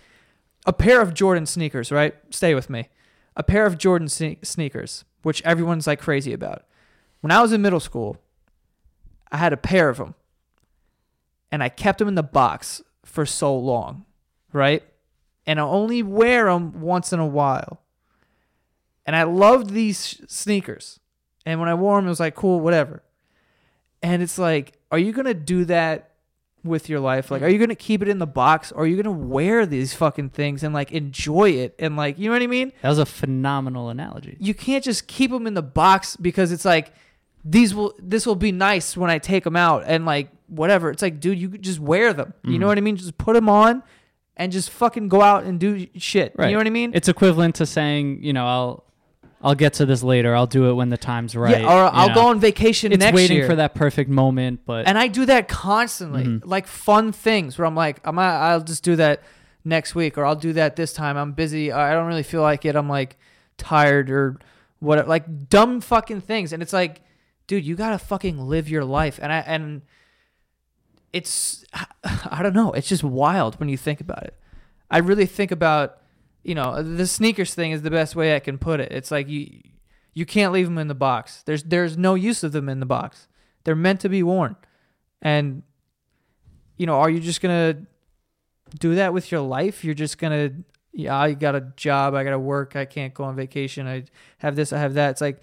a 0.64 0.72
pair 0.72 1.00
of 1.00 1.12
jordan 1.12 1.46
sneakers 1.46 1.92
right? 1.92 2.14
Stay 2.30 2.54
with 2.54 2.70
me. 2.70 2.88
A 3.34 3.42
pair 3.42 3.64
of 3.64 3.78
Jordan 3.78 4.08
sne- 4.08 4.44
sneakers, 4.44 5.04
which 5.22 5.42
everyone's 5.42 5.86
like 5.86 6.00
crazy 6.00 6.32
about. 6.32 6.64
When 7.20 7.30
I 7.30 7.40
was 7.40 7.52
in 7.52 7.62
middle 7.62 7.80
school, 7.80 8.18
I 9.30 9.38
had 9.38 9.52
a 9.52 9.56
pair 9.56 9.88
of 9.88 9.96
them 9.96 10.14
and 11.50 11.62
I 11.62 11.68
kept 11.68 11.98
them 11.98 12.08
in 12.08 12.14
the 12.14 12.22
box 12.22 12.82
for 13.04 13.26
so 13.26 13.56
long, 13.56 14.04
right? 14.52 14.82
And 15.46 15.58
I 15.58 15.64
only 15.64 16.02
wear 16.02 16.46
them 16.46 16.80
once 16.80 17.12
in 17.12 17.18
a 17.18 17.26
while. 17.26 17.80
And 19.04 19.16
I 19.16 19.24
loved 19.24 19.70
these 19.70 20.22
sneakers. 20.28 21.00
And 21.44 21.58
when 21.58 21.68
I 21.68 21.74
wore 21.74 21.98
them, 21.98 22.06
it 22.06 22.10
was 22.10 22.20
like, 22.20 22.36
cool, 22.36 22.60
whatever. 22.60 23.02
And 24.02 24.22
it's 24.22 24.38
like, 24.38 24.74
are 24.92 24.98
you 24.98 25.12
going 25.12 25.26
to 25.26 25.34
do 25.34 25.64
that 25.64 26.12
with 26.64 26.88
your 26.88 27.00
life? 27.00 27.30
Like, 27.30 27.42
are 27.42 27.48
you 27.48 27.58
gonna 27.58 27.74
keep 27.74 28.02
it 28.02 28.08
in 28.08 28.18
the 28.18 28.26
box, 28.26 28.72
or 28.72 28.84
are 28.84 28.86
you 28.86 29.00
gonna 29.00 29.16
wear 29.16 29.66
these 29.66 29.94
fucking 29.94 30.30
things 30.30 30.62
and 30.62 30.72
like 30.72 30.92
enjoy 30.92 31.50
it 31.50 31.74
and 31.78 31.96
like, 31.96 32.18
you 32.18 32.28
know 32.28 32.34
what 32.34 32.42
I 32.42 32.46
mean? 32.46 32.72
That 32.82 32.88
was 32.88 32.98
a 32.98 33.06
phenomenal 33.06 33.88
analogy. 33.88 34.36
You 34.40 34.54
can't 34.54 34.84
just 34.84 35.06
keep 35.06 35.30
them 35.30 35.46
in 35.46 35.54
the 35.54 35.62
box 35.62 36.16
because 36.16 36.52
it's 36.52 36.64
like 36.64 36.92
these 37.44 37.74
will 37.74 37.94
this 37.98 38.26
will 38.26 38.36
be 38.36 38.52
nice 38.52 38.96
when 38.96 39.10
I 39.10 39.18
take 39.18 39.44
them 39.44 39.56
out 39.56 39.84
and 39.86 40.06
like 40.06 40.28
whatever. 40.48 40.90
It's 40.90 41.02
like, 41.02 41.18
dude, 41.20 41.38
you 41.38 41.48
could 41.48 41.62
just 41.62 41.80
wear 41.80 42.12
them. 42.12 42.34
You 42.44 42.58
know 42.58 42.66
Mhm. 42.66 42.68
what 42.68 42.78
I 42.78 42.80
mean? 42.82 42.96
Just 42.96 43.16
put 43.18 43.34
them 43.34 43.48
on 43.48 43.82
and 44.36 44.52
just 44.52 44.70
fucking 44.70 45.08
go 45.08 45.22
out 45.22 45.44
and 45.44 45.58
do 45.58 45.86
shit. 45.96 46.34
Right. 46.36 46.46
You 46.48 46.52
know 46.52 46.58
what 46.58 46.66
I 46.66 46.70
mean? 46.70 46.92
It's 46.94 47.08
equivalent 47.08 47.54
to 47.56 47.66
saying, 47.66 48.22
you 48.22 48.32
know, 48.32 48.46
I'll 48.46 48.84
I'll 49.44 49.56
get 49.56 49.72
to 49.74 49.86
this 49.86 50.04
later. 50.04 50.36
I'll 50.36 50.46
do 50.46 50.70
it 50.70 50.74
when 50.74 50.90
the 50.90 50.96
time's 50.96 51.34
right. 51.34 51.62
yeah, 51.62 51.66
or 51.66 51.90
I'll 51.92 52.10
know. 52.10 52.14
go 52.14 52.20
on 52.28 52.38
vacation 52.38 52.92
It's 52.92 53.00
next 53.00 53.16
waiting 53.16 53.38
year. 53.38 53.46
for 53.48 53.56
that 53.56 53.74
perfect 53.74 54.08
moment, 54.08 54.60
but 54.64 54.86
And 54.86 54.96
I 54.96 55.08
do 55.08 55.26
that 55.26 55.48
constantly, 55.48 56.24
Mhm. 56.24 56.42
like 56.44 56.68
fun 56.68 57.10
things 57.10 57.58
where 57.58 57.66
I'm 57.66 57.74
like, 57.74 57.98
I'm 58.04 58.20
I'll 58.20 58.60
just 58.60 58.84
do 58.84 58.94
that 58.96 59.20
next 59.64 59.96
week, 59.96 60.16
or 60.16 60.24
I'll 60.24 60.36
do 60.36 60.52
that 60.52 60.76
this 60.76 60.92
time. 60.92 61.16
I'm 61.16 61.32
busy. 61.32 61.72
I 61.72 61.92
don't 61.92 62.06
really 62.06 62.22
feel 62.22 62.42
like 62.42 62.64
it. 62.64 62.76
I'm 62.76 62.88
like 62.88 63.16
tired 63.58 64.10
or 64.12 64.38
what, 64.78 65.08
like 65.08 65.48
dumb 65.48 65.80
fucking 65.80 66.20
things. 66.20 66.52
And 66.52 66.62
it's 66.62 66.72
like, 66.72 67.00
dude, 67.52 67.66
you 67.66 67.76
gotta 67.76 67.98
fucking 67.98 68.48
live 68.48 68.70
your 68.70 68.82
life. 68.82 69.18
And 69.20 69.30
I 69.30 69.40
and 69.40 69.82
it's, 71.12 71.66
I 72.04 72.42
don't 72.42 72.54
know. 72.54 72.72
It's 72.72 72.88
just 72.88 73.04
wild 73.04 73.60
when 73.60 73.68
you 73.68 73.76
think 73.76 74.00
about 74.00 74.22
it. 74.22 74.38
I 74.90 74.98
really 74.98 75.26
think 75.26 75.50
about, 75.50 75.98
you 76.42 76.54
know, 76.54 76.82
the 76.82 77.06
sneakers 77.06 77.54
thing 77.54 77.72
is 77.72 77.82
the 77.82 77.90
best 77.90 78.16
way 78.16 78.34
I 78.34 78.40
can 78.40 78.56
put 78.56 78.80
it. 78.80 78.90
It's 78.90 79.10
like 79.10 79.28
you, 79.28 79.60
you 80.14 80.24
can't 80.24 80.50
leave 80.50 80.64
them 80.64 80.78
in 80.78 80.88
the 80.88 80.94
box. 80.94 81.42
There's 81.42 81.64
there's 81.64 81.98
no 81.98 82.14
use 82.14 82.42
of 82.42 82.52
them 82.52 82.70
in 82.70 82.80
the 82.80 82.86
box. 82.86 83.28
They're 83.64 83.76
meant 83.76 84.00
to 84.00 84.08
be 84.08 84.22
worn. 84.22 84.56
And 85.20 85.62
you 86.78 86.86
know, 86.86 86.94
are 86.94 87.10
you 87.10 87.20
just 87.20 87.42
to 87.74 87.86
do 88.78 88.94
that 88.94 89.12
with 89.12 89.30
your 89.30 89.42
life? 89.42 89.84
You're 89.84 89.92
just 89.92 90.18
to 90.32 90.54
yeah, 90.94 91.14
I 91.14 91.34
got 91.34 91.54
a 91.54 91.60
job, 91.76 92.14
I 92.14 92.24
got 92.24 92.30
to 92.30 92.38
work, 92.38 92.76
I 92.76 92.86
can't 92.86 93.12
go 93.12 93.24
on 93.24 93.36
vacation. 93.36 93.86
I 93.86 94.04
have 94.38 94.56
this, 94.56 94.72
I 94.72 94.78
have 94.78 94.94
that. 94.94 95.10
It's 95.10 95.20
like 95.20 95.42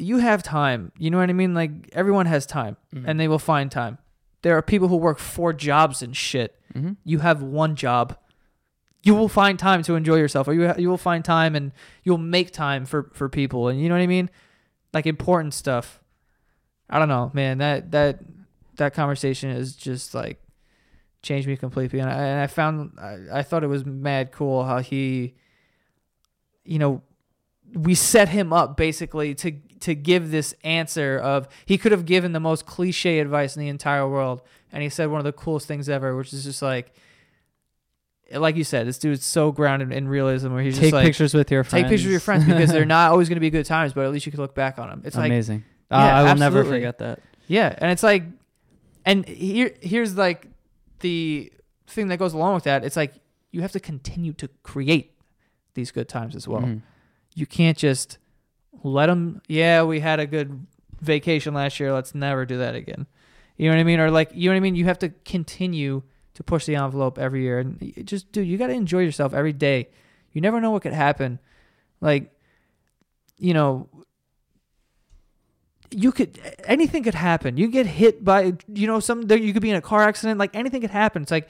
you 0.00 0.18
have 0.18 0.42
time. 0.42 0.92
You 0.98 1.10
know 1.10 1.18
what 1.18 1.30
I 1.30 1.32
mean? 1.32 1.54
Like 1.54 1.70
everyone 1.92 2.26
has 2.26 2.46
time 2.46 2.76
Mhm. 2.94 3.04
and 3.06 3.20
they 3.20 3.28
will 3.28 3.38
find 3.38 3.70
time. 3.70 3.98
There 4.42 4.56
are 4.56 4.62
people 4.62 4.88
who 4.88 4.96
work 4.96 5.18
four 5.18 5.52
jobs 5.52 6.02
and 6.02 6.16
shit. 6.16 6.56
Mhm. 6.74 6.96
You 7.04 7.18
have 7.18 7.42
one 7.42 7.76
job. 7.76 8.16
You 9.02 9.14
will 9.14 9.28
find 9.28 9.58
time 9.58 9.82
to 9.84 9.94
enjoy 9.94 10.16
yourself, 10.16 10.46
or 10.48 10.54
you 10.54 10.72
you 10.76 10.88
will 10.88 10.98
find 10.98 11.24
time 11.24 11.54
and 11.54 11.72
you'll 12.04 12.18
make 12.18 12.50
time 12.52 12.84
for 12.86 13.10
for 13.12 13.28
people, 13.28 13.68
and 13.68 13.80
you 13.80 13.88
know 13.88 13.94
what 13.94 14.02
I 14.02 14.06
mean, 14.06 14.28
like 14.92 15.06
important 15.06 15.54
stuff. 15.54 16.00
I 16.88 16.98
don't 16.98 17.08
know, 17.08 17.30
man. 17.34 17.58
That 17.58 17.90
that 17.92 18.20
that 18.76 18.94
conversation 18.94 19.50
is 19.50 19.74
just 19.76 20.14
like 20.14 20.40
changed 21.22 21.46
me 21.48 21.56
completely, 21.56 21.98
and 22.00 22.10
I, 22.10 22.14
and 22.14 22.40
I 22.40 22.46
found 22.46 22.92
I, 22.98 23.40
I 23.40 23.42
thought 23.42 23.62
it 23.64 23.68
was 23.68 23.84
mad 23.86 24.32
cool 24.32 24.64
how 24.64 24.78
he, 24.80 25.34
you 26.64 26.78
know, 26.78 27.02
we 27.74 27.94
set 27.94 28.28
him 28.30 28.52
up 28.52 28.76
basically 28.76 29.34
to 29.36 29.50
to 29.80 29.94
give 29.94 30.30
this 30.30 30.54
answer 30.64 31.18
of 31.18 31.48
he 31.66 31.78
could 31.78 31.92
have 31.92 32.04
given 32.06 32.32
the 32.32 32.40
most 32.40 32.66
cliche 32.66 33.18
advice 33.18 33.56
in 33.56 33.60
the 33.60 33.68
entire 33.68 34.08
world, 34.08 34.42
and 34.72 34.82
he 34.82 34.88
said 34.88 35.08
one 35.10 35.18
of 35.18 35.24
the 35.24 35.32
coolest 35.32 35.66
things 35.66 35.88
ever, 35.88 36.16
which 36.16 36.32
is 36.32 36.44
just 36.44 36.62
like. 36.62 36.92
Like 38.32 38.54
you 38.54 38.62
said, 38.62 38.86
this 38.86 38.98
dude's 38.98 39.24
so 39.24 39.50
grounded 39.50 39.90
in 39.90 40.06
realism, 40.06 40.52
where 40.52 40.62
he's 40.62 40.74
take 40.76 40.82
just 40.82 40.92
like, 40.92 41.06
pictures 41.06 41.34
with 41.34 41.50
your 41.50 41.64
friends. 41.64 41.82
take 41.82 41.90
pictures 41.90 42.04
of 42.06 42.10
your 42.12 42.20
friends 42.20 42.44
because 42.44 42.70
they're 42.70 42.84
not 42.98 43.10
always 43.10 43.28
going 43.28 43.34
to 43.36 43.40
be 43.40 43.50
good 43.50 43.66
times, 43.66 43.92
but 43.92 44.04
at 44.04 44.12
least 44.12 44.24
you 44.24 44.30
can 44.30 44.40
look 44.40 44.54
back 44.54 44.78
on 44.78 44.88
them. 44.88 45.02
It's 45.04 45.16
like 45.16 45.26
amazing. 45.26 45.64
Uh, 45.90 45.96
Yeah, 45.96 46.16
I 46.16 46.22
will 46.22 46.38
never 46.38 46.64
forget 46.64 46.98
that. 46.98 47.18
yeah, 47.48 47.74
and 47.76 47.90
it's 47.90 48.04
like, 48.04 48.22
and 49.04 49.26
here 49.26 49.72
here's 49.80 50.16
like 50.16 50.46
the 51.00 51.52
thing 51.88 52.06
that 52.06 52.18
goes 52.20 52.32
along 52.32 52.54
with 52.54 52.62
that. 52.64 52.84
It's 52.84 52.94
like 52.94 53.14
you 53.50 53.62
have 53.62 53.72
to 53.72 53.80
continue 53.80 54.32
to 54.34 54.48
create 54.62 55.16
these 55.74 55.90
good 55.90 56.08
times 56.08 56.36
as 56.36 56.46
well. 56.46 56.62
Mhm. 56.62 56.82
You 57.34 57.46
can't 57.46 57.76
just 57.76 58.18
let 58.82 59.06
them. 59.06 59.42
Yeah, 59.48 59.82
we 59.82 60.00
had 60.00 60.20
a 60.20 60.26
good 60.26 60.66
vacation 61.00 61.54
last 61.54 61.80
year. 61.80 61.92
Let's 61.92 62.14
never 62.14 62.44
do 62.44 62.58
that 62.58 62.74
again. 62.74 63.06
You 63.56 63.68
know 63.68 63.76
what 63.76 63.80
I 63.80 63.84
mean? 63.84 64.00
Or 64.00 64.10
like, 64.10 64.30
you 64.34 64.48
know 64.48 64.54
what 64.54 64.58
I 64.58 64.60
mean? 64.60 64.76
You 64.76 64.86
have 64.86 64.98
to 65.00 65.10
continue 65.24 66.02
to 66.34 66.42
push 66.42 66.64
the 66.64 66.76
envelope 66.76 67.18
every 67.18 67.42
year, 67.42 67.58
and 67.58 67.92
just 68.04 68.32
dude, 68.32 68.46
you 68.46 68.56
got 68.56 68.68
to 68.68 68.72
enjoy 68.72 69.00
yourself 69.00 69.34
every 69.34 69.52
day. 69.52 69.88
You 70.32 70.40
never 70.40 70.60
know 70.60 70.70
what 70.70 70.82
could 70.82 70.92
happen. 70.92 71.38
Like, 72.00 72.32
you 73.38 73.52
know, 73.52 73.88
you 75.90 76.12
could 76.12 76.40
anything 76.64 77.02
could 77.02 77.14
happen. 77.14 77.56
You 77.56 77.68
get 77.68 77.86
hit 77.86 78.24
by 78.24 78.54
you 78.72 78.86
know 78.86 79.00
some 79.00 79.28
you 79.30 79.52
could 79.52 79.62
be 79.62 79.70
in 79.70 79.76
a 79.76 79.82
car 79.82 80.02
accident. 80.02 80.38
Like 80.38 80.54
anything 80.54 80.80
could 80.80 80.90
happen. 80.90 81.22
It's 81.22 81.30
like, 81.30 81.48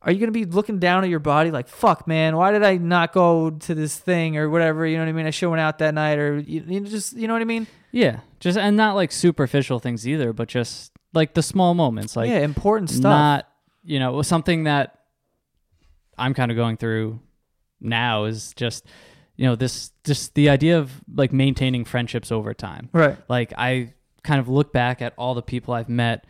are 0.00 0.12
you 0.12 0.18
gonna 0.20 0.32
be 0.32 0.44
looking 0.44 0.78
down 0.78 1.04
at 1.04 1.10
your 1.10 1.18
body 1.18 1.50
like 1.50 1.68
fuck 1.68 2.06
man? 2.06 2.36
Why 2.36 2.52
did 2.52 2.62
I 2.62 2.76
not 2.76 3.12
go 3.12 3.50
to 3.50 3.74
this 3.74 3.98
thing 3.98 4.36
or 4.36 4.48
whatever? 4.48 4.86
You 4.86 4.96
know 4.96 5.04
what 5.04 5.10
I 5.10 5.12
mean? 5.12 5.26
I 5.26 5.30
should 5.30 5.50
went 5.50 5.60
out 5.60 5.78
that 5.78 5.94
night 5.94 6.18
or 6.18 6.38
you, 6.38 6.64
you 6.66 6.80
just 6.80 7.14
you 7.14 7.26
know 7.26 7.34
what 7.34 7.42
I 7.42 7.46
mean? 7.46 7.66
Yeah, 7.90 8.20
just 8.40 8.58
and 8.58 8.76
not 8.76 8.94
like 8.94 9.12
superficial 9.12 9.78
things 9.78 10.06
either, 10.06 10.32
but 10.32 10.48
just 10.48 10.92
like 11.14 11.34
the 11.34 11.42
small 11.42 11.74
moments, 11.74 12.16
like 12.16 12.30
yeah, 12.30 12.40
important 12.40 12.90
stuff. 12.90 13.02
not 13.02 13.48
you 13.82 13.98
know 13.98 14.22
something 14.22 14.64
that 14.64 14.98
I'm 16.16 16.34
kind 16.34 16.50
of 16.50 16.56
going 16.56 16.76
through 16.76 17.20
now 17.80 18.24
is 18.24 18.52
just 18.54 18.84
you 19.36 19.46
know 19.46 19.56
this 19.56 19.92
just 20.04 20.34
the 20.34 20.50
idea 20.50 20.78
of 20.78 20.92
like 21.12 21.32
maintaining 21.32 21.84
friendships 21.84 22.30
over 22.30 22.54
time. 22.54 22.88
right. 22.92 23.16
Like 23.28 23.52
I 23.56 23.94
kind 24.22 24.40
of 24.40 24.48
look 24.48 24.72
back 24.72 25.00
at 25.00 25.14
all 25.16 25.34
the 25.34 25.42
people 25.42 25.74
I've 25.74 25.88
met, 25.88 26.26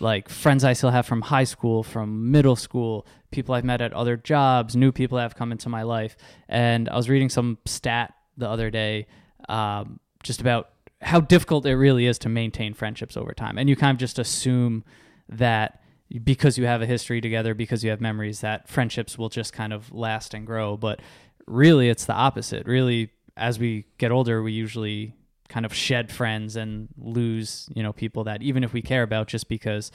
like 0.00 0.28
friends 0.28 0.64
I 0.64 0.72
still 0.72 0.90
have 0.90 1.06
from 1.06 1.22
high 1.22 1.44
school, 1.44 1.82
from 1.82 2.30
middle 2.30 2.56
school, 2.56 3.06
people 3.30 3.54
I've 3.54 3.64
met 3.64 3.80
at 3.80 3.92
other 3.92 4.16
jobs, 4.16 4.76
new 4.76 4.92
people 4.92 5.16
that 5.16 5.22
have 5.22 5.36
come 5.36 5.52
into 5.52 5.68
my 5.68 5.82
life. 5.82 6.16
And 6.48 6.88
I 6.88 6.96
was 6.96 7.08
reading 7.08 7.28
some 7.28 7.58
stat 7.66 8.14
the 8.36 8.48
other 8.48 8.70
day 8.70 9.06
um, 9.48 10.00
just 10.22 10.40
about 10.40 10.70
how 11.00 11.20
difficult 11.20 11.66
it 11.66 11.76
really 11.76 12.06
is 12.06 12.18
to 12.20 12.28
maintain 12.28 12.74
friendships 12.74 13.16
over 13.16 13.32
time. 13.32 13.58
And 13.58 13.68
you 13.68 13.76
kind 13.76 13.94
of 13.94 13.98
just 13.98 14.18
assume 14.18 14.84
that 15.28 15.82
because 16.24 16.58
you 16.58 16.66
have 16.66 16.82
a 16.82 16.86
history 16.86 17.20
together, 17.20 17.54
because 17.54 17.82
you 17.82 17.90
have 17.90 18.00
memories, 18.00 18.40
that 18.40 18.68
friendships 18.68 19.18
will 19.18 19.28
just 19.28 19.52
kind 19.52 19.72
of 19.72 19.92
last 19.92 20.34
and 20.34 20.46
grow. 20.46 20.76
But 20.76 21.00
really, 21.46 21.88
it's 21.88 22.04
the 22.04 22.12
opposite. 22.12 22.66
Really, 22.66 23.10
as 23.36 23.58
we 23.58 23.86
get 23.98 24.12
older, 24.12 24.42
we 24.42 24.52
usually 24.52 25.14
kind 25.52 25.66
of 25.66 25.72
shed 25.74 26.10
friends 26.10 26.56
and 26.56 26.88
lose, 26.96 27.68
you 27.76 27.82
know, 27.82 27.92
people 27.92 28.24
that 28.24 28.42
even 28.42 28.64
if 28.64 28.72
we 28.72 28.80
care 28.82 29.02
about, 29.02 29.28
just 29.28 29.46
because 29.48 29.92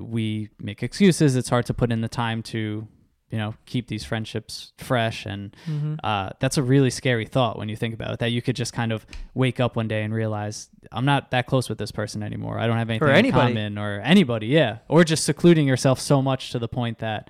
we 0.00 0.48
make 0.58 0.82
excuses, 0.82 1.36
it's 1.36 1.50
hard 1.50 1.66
to 1.66 1.74
put 1.74 1.92
in 1.92 2.00
the 2.00 2.08
time 2.08 2.42
to, 2.42 2.88
you 3.30 3.38
know, 3.38 3.54
keep 3.66 3.88
these 3.88 4.04
friendships 4.04 4.72
fresh. 4.78 5.26
And 5.26 5.54
Mm-hmm. 5.68 5.94
uh, 6.02 6.30
that's 6.40 6.56
a 6.56 6.62
really 6.62 6.90
scary 6.90 7.26
thought 7.26 7.58
when 7.58 7.68
you 7.68 7.76
think 7.76 7.92
about 7.94 8.12
it. 8.14 8.18
That 8.20 8.30
you 8.32 8.40
could 8.42 8.56
just 8.56 8.72
kind 8.72 8.92
of 8.92 9.06
wake 9.34 9.60
up 9.60 9.76
one 9.76 9.88
day 9.88 10.02
and 10.04 10.14
realize 10.14 10.68
I'm 10.90 11.04
not 11.04 11.30
that 11.32 11.46
close 11.46 11.68
with 11.68 11.78
this 11.78 11.92
person 11.92 12.22
anymore. 12.22 12.58
I 12.58 12.66
don't 12.66 12.78
have 12.78 12.88
anything 12.90 13.08
in 13.08 13.14
anybody. 13.14 13.52
common, 13.54 13.78
or 13.78 14.00
anybody, 14.00 14.46
yeah, 14.48 14.78
or 14.88 15.04
just 15.04 15.24
secluding 15.24 15.66
yourself 15.68 16.00
so 16.00 16.22
much 16.22 16.50
to 16.52 16.58
the 16.58 16.68
point 16.68 16.98
that 17.00 17.28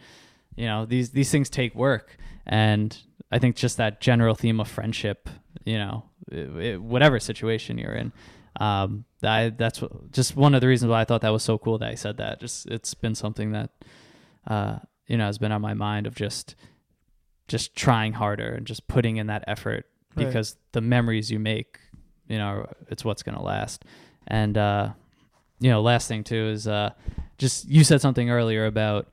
you 0.57 0.67
know 0.67 0.87
these 0.87 1.11
these 1.11 1.31
things 1.31 1.51
take 1.51 1.75
work. 1.75 2.17
And 2.47 2.97
I 3.35 3.39
think 3.41 3.57
just 3.57 3.77
that 3.79 4.01
general 4.01 4.35
theme 4.35 4.61
of 4.61 4.69
friendship, 4.69 5.29
you 5.65 5.77
know, 5.79 6.05
it, 6.31 6.57
it- 6.57 6.83
whatever 6.83 7.19
situation 7.21 7.79
you're 7.79 7.95
in. 7.95 8.13
Um, 8.61 9.05
I, 9.23 9.49
that's 9.49 9.83
what, 9.83 10.13
just 10.13 10.37
one 10.37 10.55
of 10.55 10.61
the 10.61 10.69
reasons 10.69 10.91
why 10.91 11.01
I 11.01 11.05
thought 11.05 11.23
that 11.23 11.33
was 11.33 11.43
so 11.43 11.59
cool 11.59 11.79
that 11.79 11.89
I 11.89 11.97
said 11.97 12.19
that. 12.19 12.39
Just 12.41 12.67
it's 12.67 12.95
been 12.95 13.15
something 13.17 13.51
that, 13.53 13.71
uh, 14.47 14.79
you 15.09 15.17
know, 15.19 15.27
has 15.27 15.39
been 15.39 15.51
on 15.51 15.61
my 15.61 15.75
mind 15.75 16.07
of 16.07 16.15
just, 16.15 16.55
just 17.49 17.75
trying 17.75 18.13
harder 18.13 18.53
and 18.55 18.65
just 18.67 18.87
putting 18.87 19.17
in 19.17 19.27
that 19.27 19.43
effort 19.49 19.87
Right. 20.17 20.27
because 20.27 20.57
the 20.73 20.81
memories 20.81 21.31
you 21.33 21.41
make, 21.41 21.81
you 22.29 22.39
know, 22.39 22.67
it's 22.89 23.05
what's 23.05 23.25
gonna 23.25 23.43
last. 23.43 23.85
And 24.29 24.57
uh, 24.57 24.91
you 25.59 25.71
know, 25.71 25.83
last 25.83 26.07
thing 26.07 26.23
too 26.23 26.47
is 26.55 26.69
uh, 26.69 26.91
just 27.39 27.69
you 27.69 27.83
said 27.83 28.01
something 28.01 28.31
earlier 28.31 28.65
about 28.67 29.09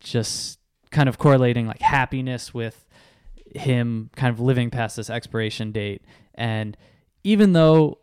just 0.00 0.58
kind 0.90 1.08
of 1.08 1.18
correlating 1.18 1.66
like 1.66 1.82
happiness 1.82 2.54
with 2.54 2.85
him 3.56 4.10
kind 4.16 4.32
of 4.32 4.40
living 4.40 4.70
past 4.70 4.96
this 4.96 5.10
expiration 5.10 5.72
date. 5.72 6.02
And 6.34 6.76
even 7.24 7.52
though 7.52 7.98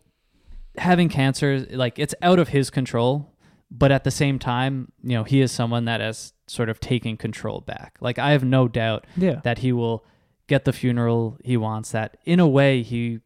having 0.78 1.08
cancer 1.10 1.66
like 1.72 1.99
it's 1.99 2.16
out 2.24 2.39
of 2.39 2.49
his 2.49 2.72
control 2.72 3.32
but 3.70 3.91
at 3.91 4.04
the 4.04 4.10
same 4.10 4.39
time 4.39 4.91
you 5.04 5.12
know 5.16 5.24
he 5.24 5.39
is 5.39 5.51
someone 5.51 5.86
that 5.86 6.01
has 6.01 6.34
sort 6.47 6.68
of 6.68 6.80
taken 6.80 7.16
control 7.16 7.62
back. 7.62 7.95
Like 8.01 8.18
i 8.18 8.32
have 8.32 8.43
no 8.43 8.68
doubt 8.68 9.06
Yeah. 9.16 9.39
that 9.43 9.60
he 9.60 9.72
will 9.72 10.04
get 10.47 10.66
the 10.66 10.74
funeral 10.74 11.38
he 11.43 11.58
wants 11.58 11.91
that 11.91 12.18
in 12.26 12.39
a 12.39 12.47
way 12.47 12.82
he 12.82 13.20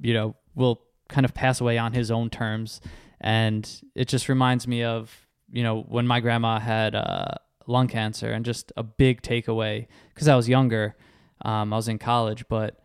you 0.00 0.14
know 0.14 0.36
will 0.54 0.80
kind 1.08 1.24
of 1.24 1.34
pass 1.34 1.60
away 1.60 1.76
on 1.78 1.92
his 1.92 2.10
own 2.10 2.30
terms. 2.30 2.80
And 3.20 3.68
it 3.94 4.06
just 4.08 4.28
reminds 4.28 4.66
me 4.68 4.82
of 4.84 5.26
you 5.52 5.62
know 5.64 5.80
when 5.82 6.06
my 6.06 6.20
grandma 6.20 6.58
had 6.60 6.94
uh, 6.94 7.34
lung 7.66 7.88
cancer 7.88 8.30
and 8.32 8.44
just 8.44 8.72
a 8.76 8.82
big 8.82 9.22
takeaway 9.22 9.86
because 10.14 10.26
i 10.28 10.34
was 10.34 10.48
younger 10.48 10.96
um, 11.44 11.72
i 11.72 11.76
was 11.76 11.88
in 11.88 11.98
college 11.98 12.44
but 12.48 12.80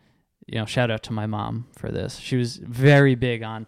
you 0.46 0.58
know 0.58 0.66
shout 0.66 0.92
out 0.92 1.04
to 1.04 1.14
my 1.14 1.26
mom 1.26 1.68
for 1.78 1.92
this 1.92 2.18
she 2.18 2.36
was 2.36 2.58
very 2.58 3.16
big 3.16 3.44
on 3.44 3.68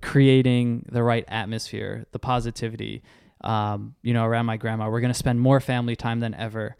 creating 0.00 0.86
the 0.90 1.02
right 1.02 1.24
atmosphere 1.28 2.06
the 2.12 2.18
positivity 2.18 3.02
um, 3.42 3.94
you 4.02 4.14
know, 4.14 4.24
around 4.24 4.46
my 4.46 4.56
grandma. 4.56 4.88
We're 4.88 5.00
going 5.00 5.12
to 5.12 5.18
spend 5.18 5.40
more 5.40 5.60
family 5.60 5.96
time 5.96 6.20
than 6.20 6.34
ever. 6.34 6.76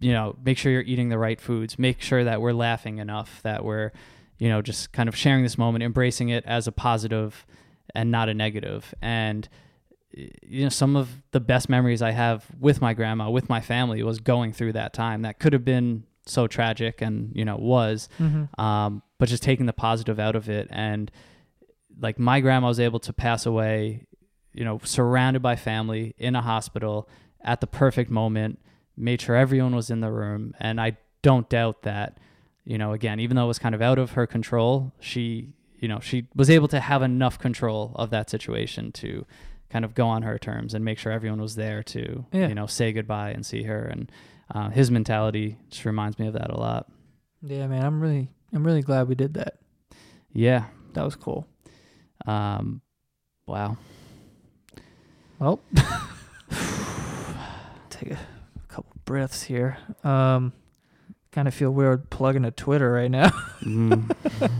You 0.00 0.12
know, 0.12 0.36
make 0.44 0.58
sure 0.58 0.72
you're 0.72 0.82
eating 0.82 1.08
the 1.08 1.18
right 1.18 1.40
foods. 1.40 1.78
Make 1.78 2.00
sure 2.00 2.24
that 2.24 2.40
we're 2.40 2.52
laughing 2.52 2.98
enough, 2.98 3.40
that 3.42 3.64
we're, 3.64 3.92
you 4.38 4.48
know, 4.48 4.60
just 4.62 4.92
kind 4.92 5.08
of 5.08 5.16
sharing 5.16 5.42
this 5.42 5.56
moment, 5.56 5.84
embracing 5.84 6.28
it 6.28 6.44
as 6.44 6.66
a 6.66 6.72
positive 6.72 7.46
and 7.94 8.10
not 8.10 8.28
a 8.28 8.34
negative. 8.34 8.94
And, 9.00 9.48
you 10.12 10.64
know, 10.64 10.68
some 10.68 10.96
of 10.96 11.22
the 11.30 11.40
best 11.40 11.68
memories 11.68 12.02
I 12.02 12.10
have 12.10 12.44
with 12.58 12.80
my 12.80 12.92
grandma, 12.92 13.30
with 13.30 13.48
my 13.48 13.60
family, 13.60 14.02
was 14.02 14.18
going 14.18 14.52
through 14.52 14.72
that 14.72 14.92
time. 14.92 15.22
That 15.22 15.38
could 15.38 15.52
have 15.52 15.64
been 15.64 16.04
so 16.26 16.46
tragic 16.46 17.00
and, 17.02 17.32
you 17.34 17.44
know, 17.44 17.56
was, 17.56 18.08
Mm-hmm. 18.18 18.60
um, 18.60 19.02
but 19.18 19.28
just 19.28 19.42
taking 19.42 19.66
the 19.66 19.72
positive 19.72 20.18
out 20.20 20.36
of 20.36 20.48
it. 20.50 20.68
And 20.70 21.10
like 22.00 22.18
my 22.18 22.40
grandma 22.40 22.68
was 22.68 22.80
able 22.80 22.98
to 23.00 23.12
pass 23.12 23.46
away, 23.46 24.06
you 24.52 24.64
know, 24.64 24.78
surrounded 24.84 25.40
by 25.42 25.56
family 25.56 26.14
in 26.18 26.34
a 26.36 26.42
hospital 26.42 27.08
at 27.42 27.60
the 27.60 27.66
perfect 27.66 28.10
moment, 28.10 28.58
made 28.96 29.20
sure 29.22 29.36
everyone 29.36 29.74
was 29.74 29.88
in 29.90 30.00
the 30.00 30.10
room. 30.10 30.54
And 30.60 30.80
I 30.80 30.98
don't 31.22 31.48
doubt 31.48 31.82
that, 31.82 32.18
you 32.64 32.76
know, 32.76 32.92
again, 32.92 33.20
even 33.20 33.36
though 33.36 33.44
it 33.44 33.48
was 33.48 33.58
kind 33.58 33.74
of 33.74 33.80
out 33.80 33.98
of 33.98 34.12
her 34.12 34.26
control, 34.26 34.92
she, 35.00 35.54
you 35.78 35.88
know, 35.88 36.00
she 36.00 36.26
was 36.34 36.50
able 36.50 36.68
to 36.68 36.80
have 36.80 37.02
enough 37.02 37.38
control 37.38 37.92
of 37.96 38.10
that 38.10 38.28
situation 38.28 38.92
to 38.92 39.24
kind 39.70 39.84
of 39.84 39.94
go 39.94 40.06
on 40.06 40.22
her 40.22 40.38
terms 40.38 40.74
and 40.74 40.84
make 40.84 40.98
sure 40.98 41.12
everyone 41.12 41.40
was 41.40 41.56
there 41.56 41.82
to, 41.82 42.24
Yeah. 42.32 42.48
you 42.48 42.54
know, 42.54 42.66
say 42.66 42.92
goodbye 42.92 43.30
and 43.30 43.44
see 43.44 43.64
her. 43.64 43.82
And 43.84 44.10
uh, 44.54 44.70
his 44.70 44.90
mentality 44.90 45.58
just 45.70 45.84
reminds 45.84 46.18
me 46.18 46.26
of 46.28 46.34
that 46.34 46.50
a 46.50 46.56
lot. 46.58 46.86
Yeah, 47.42 47.66
man, 47.66 47.84
I'm 47.84 48.00
really, 48.00 48.28
I'm 48.52 48.64
really 48.64 48.82
glad 48.82 49.08
we 49.08 49.14
did 49.14 49.34
that. 49.34 49.58
Yeah. 50.32 50.66
That 50.94 51.04
was 51.04 51.16
cool. 51.16 51.46
Um, 52.26 52.80
wow. 53.46 53.76
Well, 55.38 55.60
take 57.90 58.12
a 58.12 58.18
couple 58.68 58.92
breaths 59.04 59.42
here. 59.42 59.76
Um, 60.04 60.52
kind 61.32 61.46
of 61.48 61.54
feel 61.54 61.70
weird 61.70 62.08
plugging 62.10 62.44
a 62.44 62.50
Twitter 62.50 62.90
right 62.92 63.10
now. 63.10 63.30
Mm. 63.62 64.50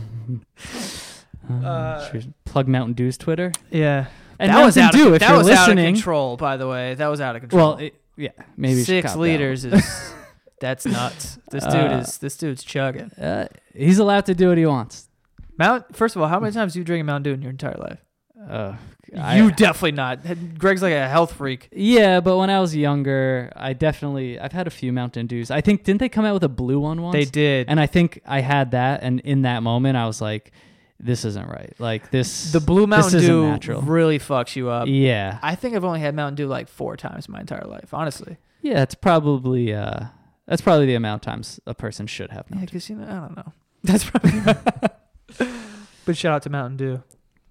Uh, 1.49 2.11
plug 2.43 2.67
Mountain 2.67 2.93
Dew's 2.93 3.17
Twitter. 3.17 3.53
yeah, 3.71 4.07
And 4.39 4.51
that 4.51 4.63
was 4.65 4.77
out 4.77 4.93
of, 4.93 5.13
if 5.13 5.19
that 5.21 5.35
was 5.37 5.49
out 5.49 5.69
of 5.69 5.77
control. 5.77 6.37
By 6.37 6.57
the 6.57 6.67
way, 6.67 6.93
that 6.95 7.07
was 7.07 7.21
out 7.21 7.35
of 7.35 7.41
control. 7.41 7.69
Well, 7.69 7.77
it, 7.79 7.95
yeah, 8.15 8.29
maybe 8.55 8.81
six 8.83 9.15
liters 9.15 9.65
is 9.65 10.13
that's 10.59 10.85
nuts. 10.85 11.37
This 11.51 11.63
dude 11.63 11.73
Uh, 11.73 11.99
is 12.03 12.17
this 12.17 12.37
dude's 12.37 12.63
chugging. 12.63 13.11
Uh, 13.11 13.47
he's 13.75 13.99
allowed 13.99 14.25
to 14.27 14.33
do 14.35 14.49
what 14.49 14.57
he 14.57 14.65
wants. 14.65 15.07
Mount. 15.57 15.95
First 15.95 16.15
of 16.15 16.21
all, 16.21 16.27
how 16.27 16.39
many 16.39 16.51
times 16.53 16.73
have 16.73 16.79
you 16.79 16.83
drank 16.83 17.05
Mountain 17.05 17.23
Dew 17.23 17.33
in 17.33 17.41
your 17.41 17.51
entire 17.51 17.75
life? 17.77 17.99
Uh, 18.49 18.75
I- 19.17 19.37
you 19.37 19.51
definitely 19.51 19.93
not. 19.93 20.19
Greg's 20.59 20.81
like 20.81 20.93
a 20.93 21.07
health 21.07 21.33
freak. 21.33 21.69
yeah, 21.71 22.19
but 22.19 22.37
when 22.37 22.49
I 22.49 22.59
was 22.59 22.75
younger, 22.75 23.51
I 23.55 23.73
definitely 23.73 24.39
I've 24.39 24.51
had 24.51 24.67
a 24.67 24.69
few 24.71 24.91
Mountain 24.93 25.27
Dews. 25.27 25.49
I 25.49 25.61
think 25.61 25.83
didn't 25.83 25.99
they 25.99 26.09
come 26.09 26.25
out 26.25 26.33
with 26.33 26.43
a 26.43 26.49
blue 26.49 26.79
one 26.79 27.01
once? 27.01 27.13
They 27.13 27.25
did. 27.25 27.67
And 27.69 27.79
I 27.79 27.87
think 27.87 28.21
I 28.25 28.41
had 28.41 28.71
that, 28.71 29.01
and 29.03 29.19
in 29.21 29.41
that 29.43 29.63
moment, 29.63 29.97
I 29.97 30.05
was 30.05 30.21
like, 30.21 30.51
"This 30.99 31.25
isn't 31.25 31.47
right. 31.47 31.73
Like 31.79 32.11
this." 32.11 32.51
the 32.51 32.59
blue 32.59 32.87
Mountain 32.87 33.21
Dew 33.21 33.43
natural. 33.43 33.81
really 33.81 34.19
fucks 34.19 34.55
you 34.55 34.69
up. 34.69 34.87
yeah, 34.87 35.39
I 35.41 35.55
think 35.55 35.75
I've 35.75 35.85
only 35.85 35.99
had 35.99 36.15
Mountain 36.15 36.35
Dew 36.35 36.47
like 36.47 36.67
four 36.67 36.97
times 36.97 37.27
in 37.27 37.33
my 37.33 37.39
entire 37.39 37.65
life, 37.65 37.93
honestly. 37.93 38.37
yeah. 38.61 38.81
It's 38.81 38.95
probably 38.95 39.73
uh, 39.73 40.05
that's 40.47 40.61
probably 40.61 40.85
the 40.85 40.95
amount 40.95 41.25
of 41.25 41.31
times 41.31 41.59
a 41.67 41.73
person 41.73 42.07
should 42.07 42.31
have. 42.31 42.45
Yeah, 42.49 42.55
Mountain 42.55 42.65
because 42.65 42.89
you 42.89 42.95
know, 42.95 43.05
I 43.05 43.13
don't 43.13 43.35
know. 43.37 43.53
That's 43.83 44.09
probably. 44.09 44.41
but 46.05 46.17
shout 46.17 46.33
out 46.33 46.43
to 46.43 46.49
Mountain 46.49 46.77
Dew. 46.77 47.03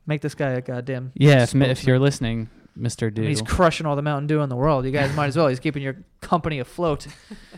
Make 0.07 0.23
this 0.23 0.35
guy 0.35 0.51
a 0.51 0.61
goddamn. 0.61 1.13
Yeah, 1.15 1.43
if, 1.43 1.55
if 1.55 1.87
you're 1.87 1.99
listening, 1.99 2.51
Mister 2.75 3.11
Dew. 3.11 3.23
he's 3.23 3.43
crushing 3.43 3.87
all 3.87 3.97
the 3.97 4.03
Mountain 4.03 4.27
Dew 4.27 4.41
in 4.41 4.49
the 4.49 4.57
world. 4.57 4.85
You 4.85 4.91
guys 4.91 5.15
might 5.15 5.29
as 5.29 5.37
well. 5.37 5.49
He's 5.49 5.61
keeping 5.61 5.83
your 5.83 5.97
company 6.21 6.59
afloat. 6.59 7.07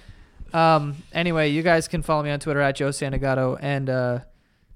um. 0.52 0.96
Anyway, 1.12 1.48
you 1.48 1.62
guys 1.62 1.88
can 1.88 2.02
follow 2.02 2.22
me 2.22 2.30
on 2.30 2.40
Twitter 2.40 2.60
at 2.60 2.76
Joe 2.76 2.90
Santagato 2.90 3.58
and 3.60 3.88
uh, 3.88 4.18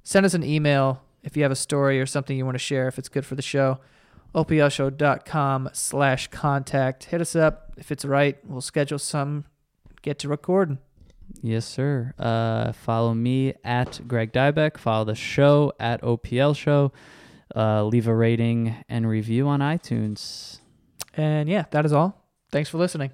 send 0.03 0.27
us 0.27 0.35
an 0.35 0.43
email 0.43 1.03
if 1.23 1.37
you 1.37 1.43
have 1.43 1.53
a 1.53 1.57
story 1.57 2.01
or 2.01 2.07
something 2.07 2.37
you 2.37 2.45
want 2.45 2.57
to 2.57 2.61
share. 2.61 2.89
If 2.89 2.99
it's 2.99 3.09
good 3.09 3.25
for 3.25 3.35
the 3.35 3.43
show, 3.43 3.79
oplshow.com 4.35 5.71
slash 5.73 6.29
contact. 6.29 7.05
Hit 7.05 7.21
us 7.21 7.37
up 7.37 7.73
if 7.77 7.93
it's 7.93 8.05
right. 8.05 8.39
We'll 8.45 8.61
schedule 8.61 8.99
some. 8.99 9.45
Get 10.03 10.19
to 10.21 10.29
recording. 10.29 10.79
Yes, 11.41 11.65
sir. 11.65 12.13
Uh, 12.19 12.73
follow 12.73 13.15
me 13.15 13.55
at 13.65 14.01
Greg 14.07 14.33
Dybec. 14.33 14.77
Follow 14.77 15.05
the 15.05 15.15
show 15.15 15.73
at 15.79 16.03
OPL 16.03 16.57
Show. 16.57 16.93
Uh, 17.55 17.85
leave 17.85 18.07
a 18.09 18.15
rating 18.15 18.75
and 18.89 19.09
review 19.09 19.47
on 19.49 19.61
iTunes. 19.61 20.59
And 21.15 21.49
yeah, 21.49 21.67
that 21.71 21.85
is 21.85 21.93
all. 21.93 22.27
Thanks 22.51 22.69
for 22.69 22.79
listening. 22.79 23.13